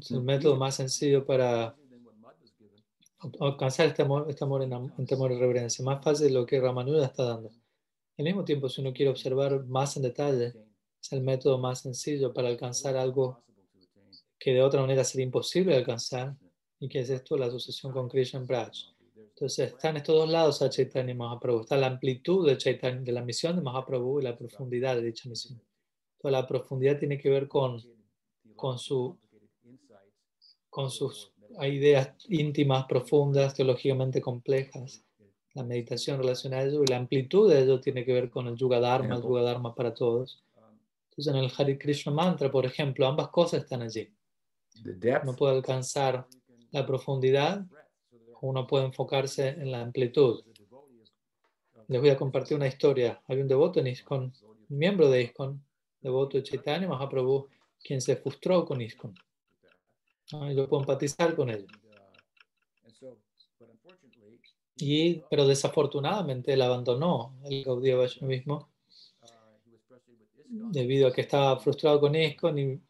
Es 0.00 0.10
el 0.10 0.22
método 0.22 0.56
más 0.56 0.74
sencillo 0.76 1.24
para 1.24 1.74
alcanzar 3.38 3.86
este 3.86 4.02
amor, 4.02 4.26
este 4.28 4.44
amor 4.44 4.62
en, 4.62 5.06
temor 5.06 5.32
y 5.32 5.38
reverencia, 5.38 5.84
más 5.84 6.02
fácil 6.02 6.28
de 6.28 6.32
lo 6.32 6.46
que 6.46 6.60
Ramanuja 6.60 7.06
está 7.06 7.24
dando. 7.24 7.50
Al 8.18 8.24
mismo 8.24 8.44
tiempo, 8.44 8.68
si 8.68 8.80
uno 8.80 8.92
quiere 8.92 9.10
observar 9.10 9.64
más 9.66 9.96
en 9.96 10.02
detalle, 10.02 10.54
es 11.00 11.12
el 11.12 11.22
método 11.22 11.58
más 11.58 11.80
sencillo 11.80 12.32
para 12.32 12.48
alcanzar 12.48 12.96
algo 12.96 13.42
que 14.38 14.52
de 14.52 14.62
otra 14.62 14.80
manera 14.80 15.04
sería 15.04 15.24
imposible 15.24 15.76
alcanzar, 15.76 16.36
y 16.78 16.88
que 16.88 17.00
es 17.00 17.10
esto, 17.10 17.36
la 17.36 17.46
asociación 17.46 17.92
con 17.92 18.08
Krishna 18.08 18.40
Braj. 18.40 18.72
Entonces, 19.40 19.72
están 19.72 19.96
estos 19.96 20.14
dos 20.14 20.28
lados 20.28 20.60
a 20.60 20.68
Chaitanya 20.68 21.14
Mahaprabhu. 21.14 21.62
Está 21.62 21.78
la 21.78 21.86
amplitud 21.86 22.46
de, 22.46 22.58
Chaitanya, 22.58 23.00
de 23.00 23.10
la 23.10 23.22
misión 23.22 23.56
de 23.56 23.62
Mahaprabhu 23.62 24.20
y 24.20 24.22
la 24.22 24.36
profundidad 24.36 24.96
de 24.96 25.02
dicha 25.02 25.30
misión. 25.30 25.58
Toda 26.20 26.32
la 26.32 26.46
profundidad 26.46 26.98
tiene 26.98 27.16
que 27.16 27.30
ver 27.30 27.48
con, 27.48 27.82
con, 28.54 28.78
su, 28.78 29.18
con 30.68 30.90
sus 30.90 31.32
ideas 31.62 32.10
íntimas, 32.28 32.84
profundas, 32.84 33.54
teológicamente 33.54 34.20
complejas. 34.20 35.02
La 35.54 35.62
meditación 35.62 36.18
relacionada 36.18 36.64
a 36.64 36.66
ello 36.66 36.82
y 36.84 36.88
la 36.88 36.98
amplitud 36.98 37.50
de 37.50 37.62
ello 37.62 37.80
tiene 37.80 38.04
que 38.04 38.12
ver 38.12 38.28
con 38.28 38.46
el 38.46 38.56
Yuga 38.56 38.78
Dharma, 38.78 39.14
el 39.14 39.22
Yuga 39.22 39.40
Dharma 39.40 39.74
para 39.74 39.94
todos. 39.94 40.44
Entonces 41.08 41.32
en 41.32 41.36
el 41.36 41.50
Hare 41.56 41.78
Krishna 41.78 42.12
Mantra, 42.12 42.50
por 42.50 42.66
ejemplo, 42.66 43.06
ambas 43.06 43.28
cosas 43.28 43.62
están 43.62 43.80
allí. 43.80 44.06
The 44.84 44.92
depth 44.96 45.22
Uno 45.22 45.34
puede 45.34 45.56
alcanzar 45.56 46.26
la 46.72 46.84
profundidad, 46.84 47.64
uno 48.42 48.66
puede 48.66 48.86
enfocarse 48.86 49.48
en 49.48 49.70
la 49.70 49.82
amplitud. 49.82 50.42
Les 51.88 52.00
voy 52.00 52.10
a 52.10 52.16
compartir 52.16 52.56
una 52.56 52.66
historia. 52.66 53.20
Hay 53.26 53.40
un 53.40 53.48
devoto 53.48 53.80
en 53.80 53.88
ISKCON, 53.88 54.32
miembro 54.68 55.10
de 55.10 55.22
ISKCON, 55.22 55.62
devoto 56.00 56.36
de 56.36 56.44
Chaitanya 56.44 56.88
Mahaprabhu, 56.88 57.48
quien 57.82 58.00
se 58.00 58.16
frustró 58.16 58.64
con 58.64 58.80
ISKCON. 58.80 59.14
Ah, 60.32 60.52
Yo 60.52 60.68
puedo 60.68 60.82
empatizar 60.82 61.34
con 61.34 61.50
él. 61.50 61.66
Y, 64.76 65.22
pero 65.28 65.46
desafortunadamente 65.46 66.52
él 66.52 66.62
abandonó 66.62 67.36
el 67.44 67.64
Gaudiya 67.64 67.96
Vaishnavismo 67.96 68.70
debido 70.48 71.08
a 71.08 71.12
que 71.12 71.20
estaba 71.20 71.58
frustrado 71.58 72.00
con 72.00 72.14
ISKCON 72.14 72.58
y, 72.58 72.80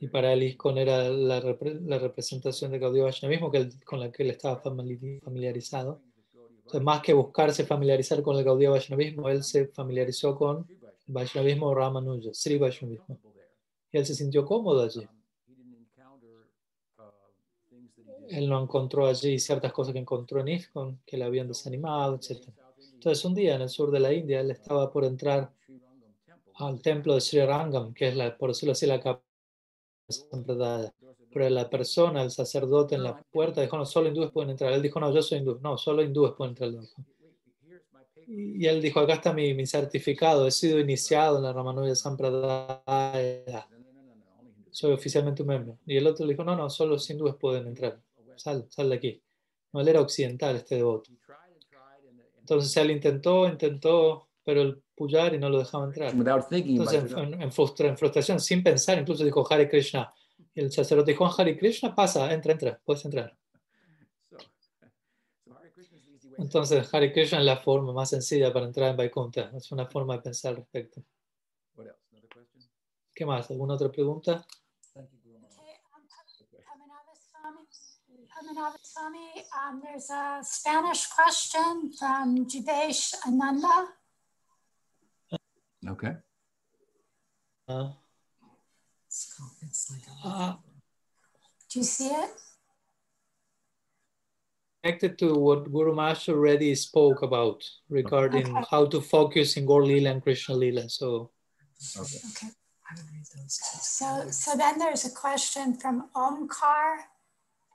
y 0.00 0.08
para 0.08 0.32
él 0.32 0.42
ISKCON 0.42 0.78
era 0.78 1.08
la, 1.08 1.40
repre- 1.42 1.80
la 1.86 1.98
representación 1.98 2.70
de 2.72 2.78
Gaudiya 2.78 3.04
Vaishnavismo 3.04 3.50
que 3.50 3.68
con 3.84 4.00
la 4.00 4.10
que 4.12 4.22
él 4.22 4.30
estaba 4.30 4.62
famili- 4.62 5.20
familiarizado. 5.22 6.00
Entonces, 6.58 6.82
más 6.82 7.02
que 7.02 7.12
buscarse 7.12 7.64
familiarizar 7.64 8.22
con 8.22 8.36
el 8.36 8.44
Gaudiya 8.44 8.70
Vaishnavismo, 8.70 9.28
él 9.28 9.42
se 9.44 9.68
familiarizó 9.68 10.34
con 10.34 10.66
el 11.06 11.12
Vaishnavismo 11.12 11.74
Ramanuja, 11.74 12.30
Sri 12.32 12.58
Vaishnavismo. 12.58 13.18
Y 13.92 13.98
él 13.98 14.06
se 14.06 14.14
sintió 14.14 14.44
cómodo 14.44 14.82
allí. 14.82 15.06
Él 18.28 18.48
no 18.48 18.62
encontró 18.62 19.06
allí 19.06 19.38
ciertas 19.38 19.72
cosas 19.72 19.92
que 19.92 20.00
encontró 20.00 20.40
en 20.40 20.48
ISKCON 20.48 21.00
que 21.06 21.16
le 21.16 21.24
habían 21.24 21.46
desanimado, 21.48 22.16
etc. 22.16 22.48
Entonces 22.94 23.24
un 23.24 23.34
día 23.34 23.54
en 23.54 23.62
el 23.62 23.68
sur 23.68 23.90
de 23.90 24.00
la 24.00 24.12
India 24.12 24.40
él 24.40 24.50
estaba 24.50 24.90
por 24.90 25.04
entrar 25.04 25.50
al 26.54 26.80
templo 26.80 27.14
de 27.14 27.20
Sri 27.20 27.44
Rangam, 27.44 27.92
que 27.92 28.08
es 28.08 28.16
la, 28.16 28.36
por 28.36 28.50
decirlo 28.50 28.72
así, 28.72 28.86
la 28.86 29.00
capa 29.00 29.22
Pero 31.32 31.50
la 31.50 31.68
persona, 31.68 32.22
el 32.22 32.30
sacerdote 32.30 32.94
en 32.94 33.02
la 33.02 33.20
puerta 33.22 33.60
dijo, 33.60 33.76
no, 33.76 33.86
solo 33.86 34.08
hindúes 34.08 34.30
pueden 34.30 34.50
entrar. 34.50 34.72
Él 34.72 34.82
dijo, 34.82 35.00
no, 35.00 35.12
yo 35.12 35.22
soy 35.22 35.38
hindú. 35.38 35.58
No, 35.60 35.76
solo 35.76 36.02
hindúes 36.02 36.32
pueden 36.32 36.50
entrar. 36.50 36.70
Y 38.26 38.66
él 38.66 38.80
dijo, 38.80 39.00
acá 39.00 39.14
está 39.14 39.32
mi, 39.32 39.52
mi 39.54 39.66
certificado, 39.66 40.46
he 40.46 40.50
sido 40.50 40.78
iniciado 40.78 41.36
en 41.36 41.42
la 41.42 41.52
Ramanuja 41.52 41.94
Sampradaya, 41.94 43.68
soy 44.70 44.92
oficialmente 44.92 45.42
un 45.42 45.48
miembro. 45.48 45.78
Y 45.86 45.96
el 45.96 46.06
otro 46.06 46.24
le 46.24 46.32
dijo, 46.32 46.42
no, 46.42 46.56
no, 46.56 46.70
solo 46.70 46.94
los 46.94 47.08
hindúes 47.10 47.36
pueden 47.36 47.66
entrar. 47.66 48.00
Sal, 48.36 48.66
sal 48.70 48.88
de 48.88 48.96
aquí. 48.96 49.22
No, 49.72 49.80
él 49.80 49.88
era 49.88 50.00
occidental, 50.00 50.56
este 50.56 50.76
devoto. 50.76 51.10
Entonces 52.38 52.76
él 52.76 52.90
intentó, 52.90 53.46
intentó, 53.46 54.28
pero 54.44 54.62
el 54.62 54.82
puyar 54.94 55.34
y 55.34 55.38
no 55.38 55.48
lo 55.48 55.58
dejaba 55.58 55.84
entrar. 55.86 56.14
without 56.14 56.48
thinking, 56.48 56.76
Entonces, 56.80 57.12
en, 57.12 57.40
en 57.42 57.50
frustra- 57.52 57.88
en 57.88 57.96
frustración, 57.98 58.38
sin 58.40 58.62
pensar, 58.62 58.98
incluso 58.98 59.24
dijo 59.24 59.46
Hare 59.50 59.68
Krishna. 59.68 60.12
Y 60.54 60.60
el 60.60 60.70
sacerdote 60.72 61.12
dijo, 61.12 61.24
"Ah, 61.26 61.34
Hare 61.36 61.56
Krishna, 61.58 61.94
pasa, 61.94 62.32
entra, 62.32 62.52
entra, 62.52 62.80
puedes 62.84 63.04
entrar. 63.04 63.36
so, 64.30 64.38
so 64.38 65.56
Hare 65.56 65.72
Krishna 65.72 65.96
is 65.98 66.04
the 66.04 66.12
easy 66.14 66.28
way. 66.28 66.36
Entonces, 66.38 66.94
Hare 66.94 67.12
Krishna 67.12 67.38
es 67.38 67.44
la 67.44 67.56
forma 67.56 67.92
más 67.92 68.10
sencilla 68.10 68.52
para 68.52 68.66
entrar 68.66 68.90
en 68.90 68.96
Vaikuntha. 68.96 69.50
Es 69.56 69.72
una 69.72 69.86
forma 69.86 70.14
de 70.16 70.22
pensar 70.22 70.50
al 70.50 70.56
respecto. 70.58 71.02
What 71.74 71.86
else? 71.86 71.98
Another 72.12 72.28
question? 72.28 72.62
¿Qué 73.14 73.26
más? 73.26 73.50
¿Alguna 73.50 73.74
otra 73.74 73.90
pregunta? 73.90 74.44
Okay, 74.96 75.04
um, 78.56 79.74
um, 79.74 79.80
there's 79.82 80.10
a 80.10 80.40
Spanish 80.42 81.06
question 81.08 81.90
from 81.98 82.46
Jivesh 82.46 83.14
Ananda. 83.26 83.88
Okay. 85.88 86.16
Ah, 87.68 87.96
ah, 90.24 90.58
Do 91.70 91.78
you 91.78 91.84
see 91.84 92.08
it? 92.08 92.30
connected 94.84 95.18
to 95.18 95.34
what 95.34 95.64
Guru 95.72 95.94
Maharaj 95.94 96.28
already 96.28 96.74
spoke 96.74 97.22
about 97.22 97.64
regarding 97.88 98.46
Okay. 98.46 98.66
how 98.70 98.84
to 98.86 99.00
focus 99.00 99.56
in 99.56 99.64
Gaur 99.64 99.82
Lila 99.82 100.10
and 100.10 100.22
Krishna 100.22 100.54
Lila. 100.54 100.88
So, 100.90 101.30
Okay. 101.96 102.20
Okay. 102.30 102.48
I 102.90 102.94
would 102.96 103.08
read 103.10 103.24
those. 103.34 103.58
So, 103.80 104.30
so 104.30 104.56
then 104.56 104.78
there's 104.78 105.04
a 105.06 105.10
question 105.10 105.74
from 105.74 106.10
Omkar 106.14 107.08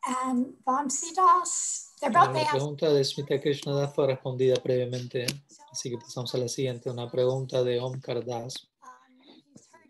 and 0.08 0.54
Vamsidas. 0.66 1.90
They're 2.00 2.12
both, 2.12 2.34
la 2.34 2.46
pregunta 2.46 2.94
de 2.94 3.04
Smita 3.04 3.42
Krishna 3.42 3.74
Das 3.74 3.94
fue 3.94 4.06
respondida 4.08 4.60
previamente. 4.62 5.26
Así 5.72 5.90
que 5.90 5.98
pasamos 5.98 6.34
a 6.34 6.38
la 6.38 6.48
siguiente, 6.48 6.90
una 6.90 7.10
pregunta 7.10 7.64
de 7.64 7.80
Omkar 7.80 8.26
Das, 8.26 8.68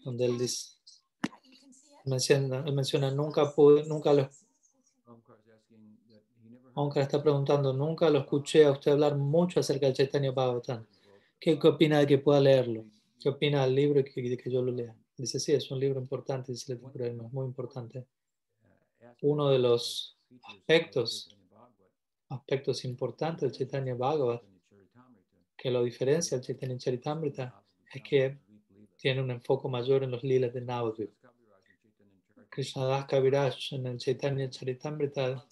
donde 0.04 0.26
él 0.26 0.38
dice, 0.38 0.74
menciona, 2.06 2.64
él 2.66 2.74
menciona, 2.74 3.12
nunca 3.12 3.54
pude, 3.54 3.86
nunca 3.86 4.14
lo, 4.14 4.30
Omkar 6.74 7.04
está 7.04 7.22
preguntando, 7.22 7.74
nunca 7.74 8.10
lo 8.10 8.20
escuché 8.20 8.66
a 8.66 8.72
usted 8.72 8.92
hablar 8.92 9.18
mucho 9.18 9.60
acerca 9.60 9.88
del 9.88 9.96
Chaitanya 9.96 10.32
Bhagavatam. 10.32 10.86
¿Qué, 11.40 11.60
qué 11.60 11.68
opina 11.68 12.00
de 12.00 12.08
que 12.08 12.18
pueda 12.18 12.40
leerlo? 12.40 12.86
¿Qué 13.20 13.30
opina 13.30 13.66
del 13.66 13.76
libro 13.76 14.00
y 14.00 14.06
que, 14.06 14.22
de 14.22 14.38
que 14.38 14.50
yo 14.50 14.62
lo 14.62 14.72
lea? 14.72 14.96
Dice, 15.18 15.40
sí, 15.40 15.52
es 15.52 15.70
un 15.72 15.80
libro 15.80 16.00
importante, 16.00 16.54
dice 16.54 16.74
es 16.74 17.34
muy 17.34 17.46
importante. 17.46 18.06
Uno 19.22 19.50
de 19.50 19.60
los 19.60 20.18
aspectos, 20.44 21.36
aspectos 22.30 22.86
importantes 22.86 23.42
del 23.42 23.52
Chaitanya 23.52 23.96
Bhagavat, 23.96 24.42
que 25.60 25.70
lo 25.70 25.84
diferencia 25.84 26.38
del 26.38 26.46
Chaitanya 26.46 26.78
Charitamrita, 26.78 27.62
es 27.94 28.02
que 28.02 28.38
tiene 28.96 29.22
un 29.22 29.30
enfoque 29.30 29.68
mayor 29.68 30.04
en 30.04 30.12
los 30.12 30.24
lilas 30.24 30.54
de 30.54 30.62
Navadvip. 30.62 31.12
Krishnadas 32.50 33.06
Kaviraj 33.06 33.56
en 33.72 33.88
el 33.88 33.98
Chaitanya 33.98 34.50
Charitamrita 34.50 35.46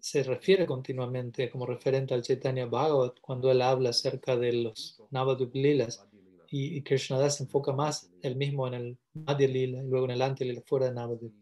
se 0.00 0.22
refiere 0.24 0.66
continuamente 0.66 1.48
como 1.48 1.64
referente 1.64 2.12
al 2.12 2.22
Chaitanya 2.22 2.66
Bhagavat 2.66 3.20
cuando 3.20 3.50
él 3.52 3.62
habla 3.62 3.90
acerca 3.90 4.36
de 4.36 4.52
los 4.52 5.00
Navadvip 5.10 5.54
Lilas 5.54 6.04
y, 6.50 6.82
Krishnadas 6.82 7.36
se 7.36 7.44
enfoca 7.44 7.72
más 7.72 8.10
él 8.22 8.34
mismo 8.34 8.66
en 8.66 8.74
el 8.74 8.98
Madhya 9.12 9.48
Lila 9.48 9.82
y 9.82 9.86
luego 9.86 10.06
en 10.06 10.12
el 10.12 10.22
Ante 10.22 10.44
Lila 10.44 10.62
fuera 10.66 10.86
de 10.86 10.94
Navadvip. 10.94 11.32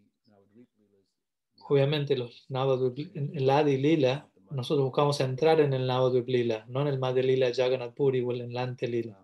Obviamente 1.69 2.17
los 2.17 2.45
Navadvip, 2.49 3.17
el 3.17 3.49
Adi 3.51 3.79
Lila, 3.79 4.29
nosotros 4.51 4.85
buscamos 4.85 5.21
entrar 5.21 5.61
en 5.61 5.73
el 5.73 5.87
Navadvip 5.87 6.29
Lila, 6.29 6.65
no 6.69 6.81
en 6.83 6.89
el 6.89 6.99
Madhya 6.99 7.23
Lila 7.23 7.53
Jagannath 7.55 7.95
Puri 7.95 8.21
o 8.21 8.33
en 8.33 8.51
el 8.51 8.57
Ante 8.57 8.89
Lila. 8.89 9.19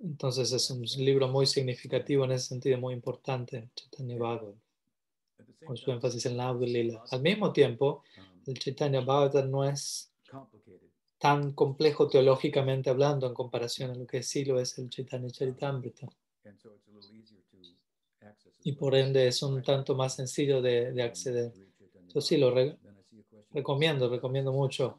Entonces 0.00 0.52
es 0.52 0.70
un 0.70 0.82
libro 0.82 1.28
muy 1.28 1.46
significativo 1.46 2.24
en 2.24 2.32
ese 2.32 2.48
sentido, 2.48 2.78
muy 2.78 2.94
importante, 2.94 3.70
Chaitanya 3.74 4.18
Bhagavat, 4.18 4.54
con 5.64 5.76
su 5.76 5.90
énfasis 5.90 6.26
en 6.26 6.36
Navadvip 6.36 6.68
Lila. 6.68 7.02
Al 7.10 7.22
mismo 7.22 7.52
tiempo, 7.52 8.02
el 8.46 8.58
Chaitanya 8.58 9.00
Bhagavatam 9.00 9.50
no 9.50 9.64
es 9.64 10.10
tan 11.18 11.52
complejo 11.52 12.06
teológicamente 12.08 12.90
hablando 12.90 13.26
en 13.26 13.32
comparación 13.32 13.90
a 13.90 13.94
lo 13.94 14.06
que 14.06 14.22
sí 14.22 14.44
lo 14.44 14.60
es 14.60 14.76
el 14.78 14.90
Chaitanya 14.90 15.30
Charitamrita. 15.30 16.06
Y 18.64 18.72
por 18.72 18.94
ende 18.94 19.26
es 19.28 19.42
un 19.42 19.62
tanto 19.62 19.94
más 19.94 20.14
sencillo 20.16 20.60
de, 20.60 20.92
de 20.92 21.02
acceder. 21.02 21.52
Entonces 21.94 22.26
sí, 22.26 22.36
lo 22.36 22.50
re- 22.50 22.76
recomiendo, 23.54 24.10
recomiendo 24.10 24.52
mucho. 24.52 24.98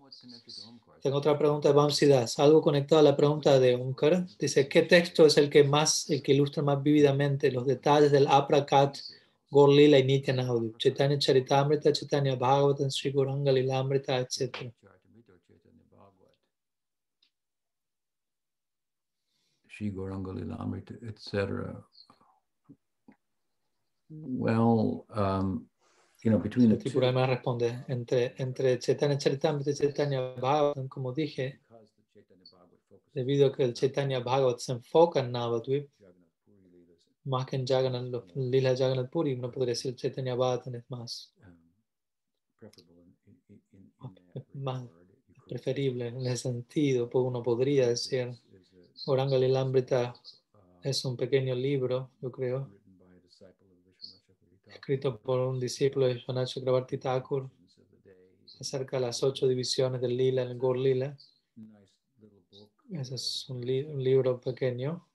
Tengo 1.02 1.18
otra 1.18 1.38
pregunta 1.38 1.70
de 1.70 1.76
Bamsidas, 1.76 2.40
algo 2.40 2.62
conectado 2.62 3.00
a 3.00 3.04
la 3.04 3.16
pregunta 3.16 3.60
de 3.60 3.76
Omkar. 3.76 4.26
Dice, 4.40 4.68
¿qué 4.68 4.82
texto 4.82 5.26
es 5.26 5.38
el 5.38 5.50
que 5.50 5.64
más, 5.64 6.10
el 6.10 6.24
que 6.24 6.34
ilustra 6.34 6.64
más 6.64 6.82
vívidamente 6.82 7.52
los 7.52 7.68
detalles 7.68 8.12
del 8.12 8.26
Aprakat, 8.28 8.98
Gorlila 9.52 10.00
y 10.00 10.04
Nityanavadip? 10.04 10.78
Chaitanya 10.78 11.20
Charitamrita, 11.20 11.92
Chaitanya 11.92 12.36
Bhagavatam, 12.36 12.90
Sri 12.90 13.12
Guranga 13.12 13.52
Lilamrita, 13.52 14.18
etc. 14.18 14.72
Shri 19.68 19.92
Gauranga 19.92 20.34
Lilamrita, 20.34 20.96
etc. 21.04 21.76
Well, 24.10 25.06
um, 25.14 25.68
you 26.26 26.32
know, 26.32 26.40
between 26.40 26.70
the 26.70 26.78
two, 26.78 26.90
Tipurama 26.90 27.28
responde, 27.28 27.86
entre, 27.88 28.34
entre 28.38 28.80
Chaitanya 28.80 29.18
Charitamrita 29.18 29.70
y 29.70 29.76
Chaitanya 29.76 30.22
Bhagavatam, 30.36 30.88
como 30.88 31.14
dije, 31.14 31.60
debido 33.14 33.48
a 33.48 33.54
que 33.54 33.64
el 33.64 33.74
Chaitanya 33.74 34.20
Bhagavat 34.20 34.60
se 34.60 34.72
enfoca 34.74 35.20
en 35.20 35.32
Navadvip, 35.32 35.88
más 37.26 37.46
que 37.46 37.56
en 37.56 37.66
Jagannath, 37.66 38.36
Lila 38.36 38.76
Jagannath 38.76 39.10
Puri, 39.10 39.38
no 39.38 39.52
podría 39.52 39.74
decir 39.74 39.96
Chaitanya 39.96 40.36
Bhagavatam 40.36 40.76
es 40.76 40.84
más 40.90 41.32
más 44.54 44.84
preferible 45.48 46.08
en 46.08 46.26
ese 46.26 46.50
sentido, 46.50 47.10
pues 47.10 47.24
uno 47.26 47.44
podría 47.44 47.90
decir, 47.90 48.34
Oranga 49.06 49.38
Lilamrita 49.38 50.14
uh, 50.14 50.58
es 50.82 51.06
un 51.06 51.16
pequeño 51.16 51.54
libro, 51.54 52.12
yo 52.22 52.32
creo, 52.32 52.68
written 52.68 52.98
by 52.98 53.18
a 53.18 53.20
disciple 53.22 53.68
of 53.70 53.78
Vishwanath 53.86 54.26
Chakravarti 54.26 54.58
Thakur, 54.64 54.65
escrito 54.76 55.20
por 55.20 55.40
un 55.40 55.60
discípulo 55.60 56.06
de 56.08 56.14
Vishwanath 56.16 56.48
Chakravarti 56.50 56.98
Thakur 56.98 57.50
acerca 58.60 58.98
de 58.98 59.02
las 59.08 59.22
ocho 59.24 59.48
divisiones 59.48 60.00
del 60.02 60.16
Lila, 60.16 60.44
el 60.44 60.58
Gaur 60.58 60.78
Lila. 60.78 61.18
Ese 62.92 63.16
es 63.16 63.50
un, 63.50 63.62
li- 63.66 63.84
un 63.84 64.02
libro 64.04 64.40
pequeño. 64.40 65.08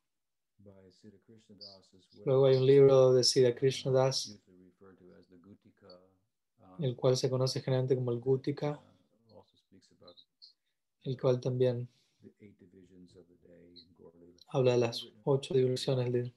Luego 2.27 2.47
hay 2.47 2.57
un 2.57 2.67
libro 2.67 3.13
de 3.15 3.25
Siddha 3.25 3.55
Krishnadas, 3.55 4.27
usually 4.27 4.65
referred 4.65 4.97
to 4.99 5.15
as 5.19 5.27
the 5.29 5.37
Gutika, 5.39 6.01
um, 6.77 6.85
el 6.85 6.95
cual 6.97 7.17
se 7.17 7.31
conoce 7.31 7.61
generalmente 7.63 7.95
como 7.95 8.11
el 8.13 8.19
Gutika, 8.21 8.79
el 11.05 11.19
cual 11.19 11.41
también 11.41 11.89
habla 14.49 14.73
de 14.73 14.79
las 14.79 15.07
ocho 15.25 15.55
divisiones. 15.55 16.33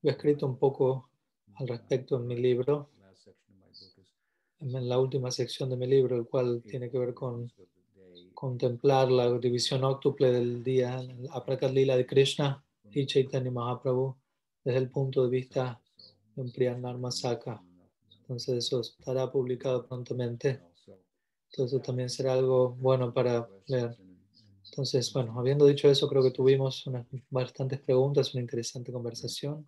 Lo 0.00 0.10
he 0.10 0.12
escrito 0.12 0.46
un 0.46 0.56
poco 0.56 1.10
al 1.58 1.68
respecto 1.68 2.16
en 2.16 2.26
mi 2.26 2.36
libro, 2.36 2.90
en 4.60 4.88
la 4.88 4.98
última 4.98 5.30
sección 5.30 5.70
de 5.70 5.76
mi 5.76 5.86
libro, 5.86 6.16
el 6.16 6.26
cual 6.26 6.62
tiene 6.62 6.90
que 6.90 6.98
ver 6.98 7.14
con 7.14 7.50
contemplar 8.34 9.10
la 9.10 9.36
división 9.38 9.82
óctuple 9.84 10.30
del 10.30 10.62
día, 10.62 11.00
Aprakat 11.30 11.72
Lila 11.72 11.96
de 11.96 12.06
Krishna 12.06 12.64
y 12.92 13.06
Chaitanya 13.06 13.50
Mahaprabhu 13.50 14.16
desde 14.64 14.78
el 14.78 14.90
punto 14.90 15.24
de 15.24 15.30
vista 15.30 15.80
de 16.34 16.42
un 16.42 16.52
Priyanarma 16.52 17.10
Saka. 17.10 17.60
Entonces 18.20 18.58
eso 18.58 18.80
estará 18.80 19.30
publicado 19.30 19.86
prontamente. 19.86 20.60
Entonces 21.50 21.82
también 21.82 22.10
será 22.10 22.34
algo 22.34 22.70
bueno 22.70 23.12
para 23.12 23.48
leer. 23.66 23.96
Entonces, 24.70 25.12
bueno, 25.12 25.38
habiendo 25.38 25.66
dicho 25.66 25.90
eso, 25.90 26.08
creo 26.08 26.22
que 26.22 26.30
tuvimos 26.30 26.86
unas 26.86 27.06
bastantes 27.30 27.80
preguntas, 27.80 28.34
una 28.34 28.42
interesante 28.42 28.92
conversación 28.92 29.66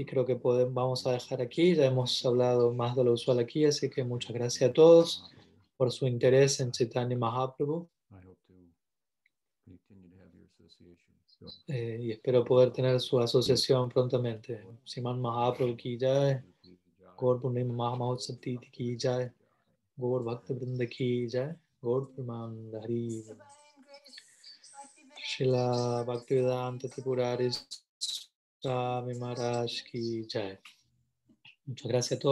y 0.00 0.06
creo 0.06 0.24
que 0.24 0.36
podemos, 0.36 0.72
vamos 0.72 1.06
a 1.06 1.12
dejar 1.12 1.42
aquí. 1.42 1.74
Ya 1.74 1.84
hemos 1.84 2.24
hablado 2.24 2.72
más 2.72 2.96
de 2.96 3.04
lo 3.04 3.12
usual 3.12 3.38
aquí, 3.38 3.66
así 3.66 3.90
que 3.90 4.02
muchas 4.02 4.32
gracias 4.32 4.70
a 4.70 4.72
todos 4.72 5.30
por 5.76 5.92
su 5.92 6.06
interés 6.06 6.58
en 6.60 6.72
Chaitanya 6.72 7.18
Mahaprabhu 7.18 7.86
eh, 11.68 11.98
y 12.00 12.10
espero 12.12 12.42
poder 12.46 12.72
tener 12.72 12.98
su 12.98 13.20
asociación 13.20 13.90
prontamente. 13.90 14.64
Siman 14.84 15.20
Mahaprabhu 15.20 15.76
ki 15.76 15.98
jai, 15.98 16.40
Gaur 17.18 17.38
Purnima 17.42 17.74
Mahamahotsav 17.74 18.40
Titi 18.40 18.70
ki 18.70 18.96
jai, 18.96 19.30
Gaur 19.98 20.24
Bhakta 20.24 20.54
Vrinda 20.54 20.88
ki 20.88 21.28
jai, 21.28 21.54
Gaur 21.82 22.08
Pramananda 22.08 22.80
Hari. 22.80 23.22
Shila 25.22 26.06
Bhaktivedanta 26.06 26.88
Tripurari 26.88 27.52
Swami 28.62 29.14
Maharaj 29.14 29.82
ki 29.88 30.26
jai. 30.28 30.58
Muchas 31.66 31.88
gracias 31.88 32.18
a 32.18 32.20
todos. 32.20 32.28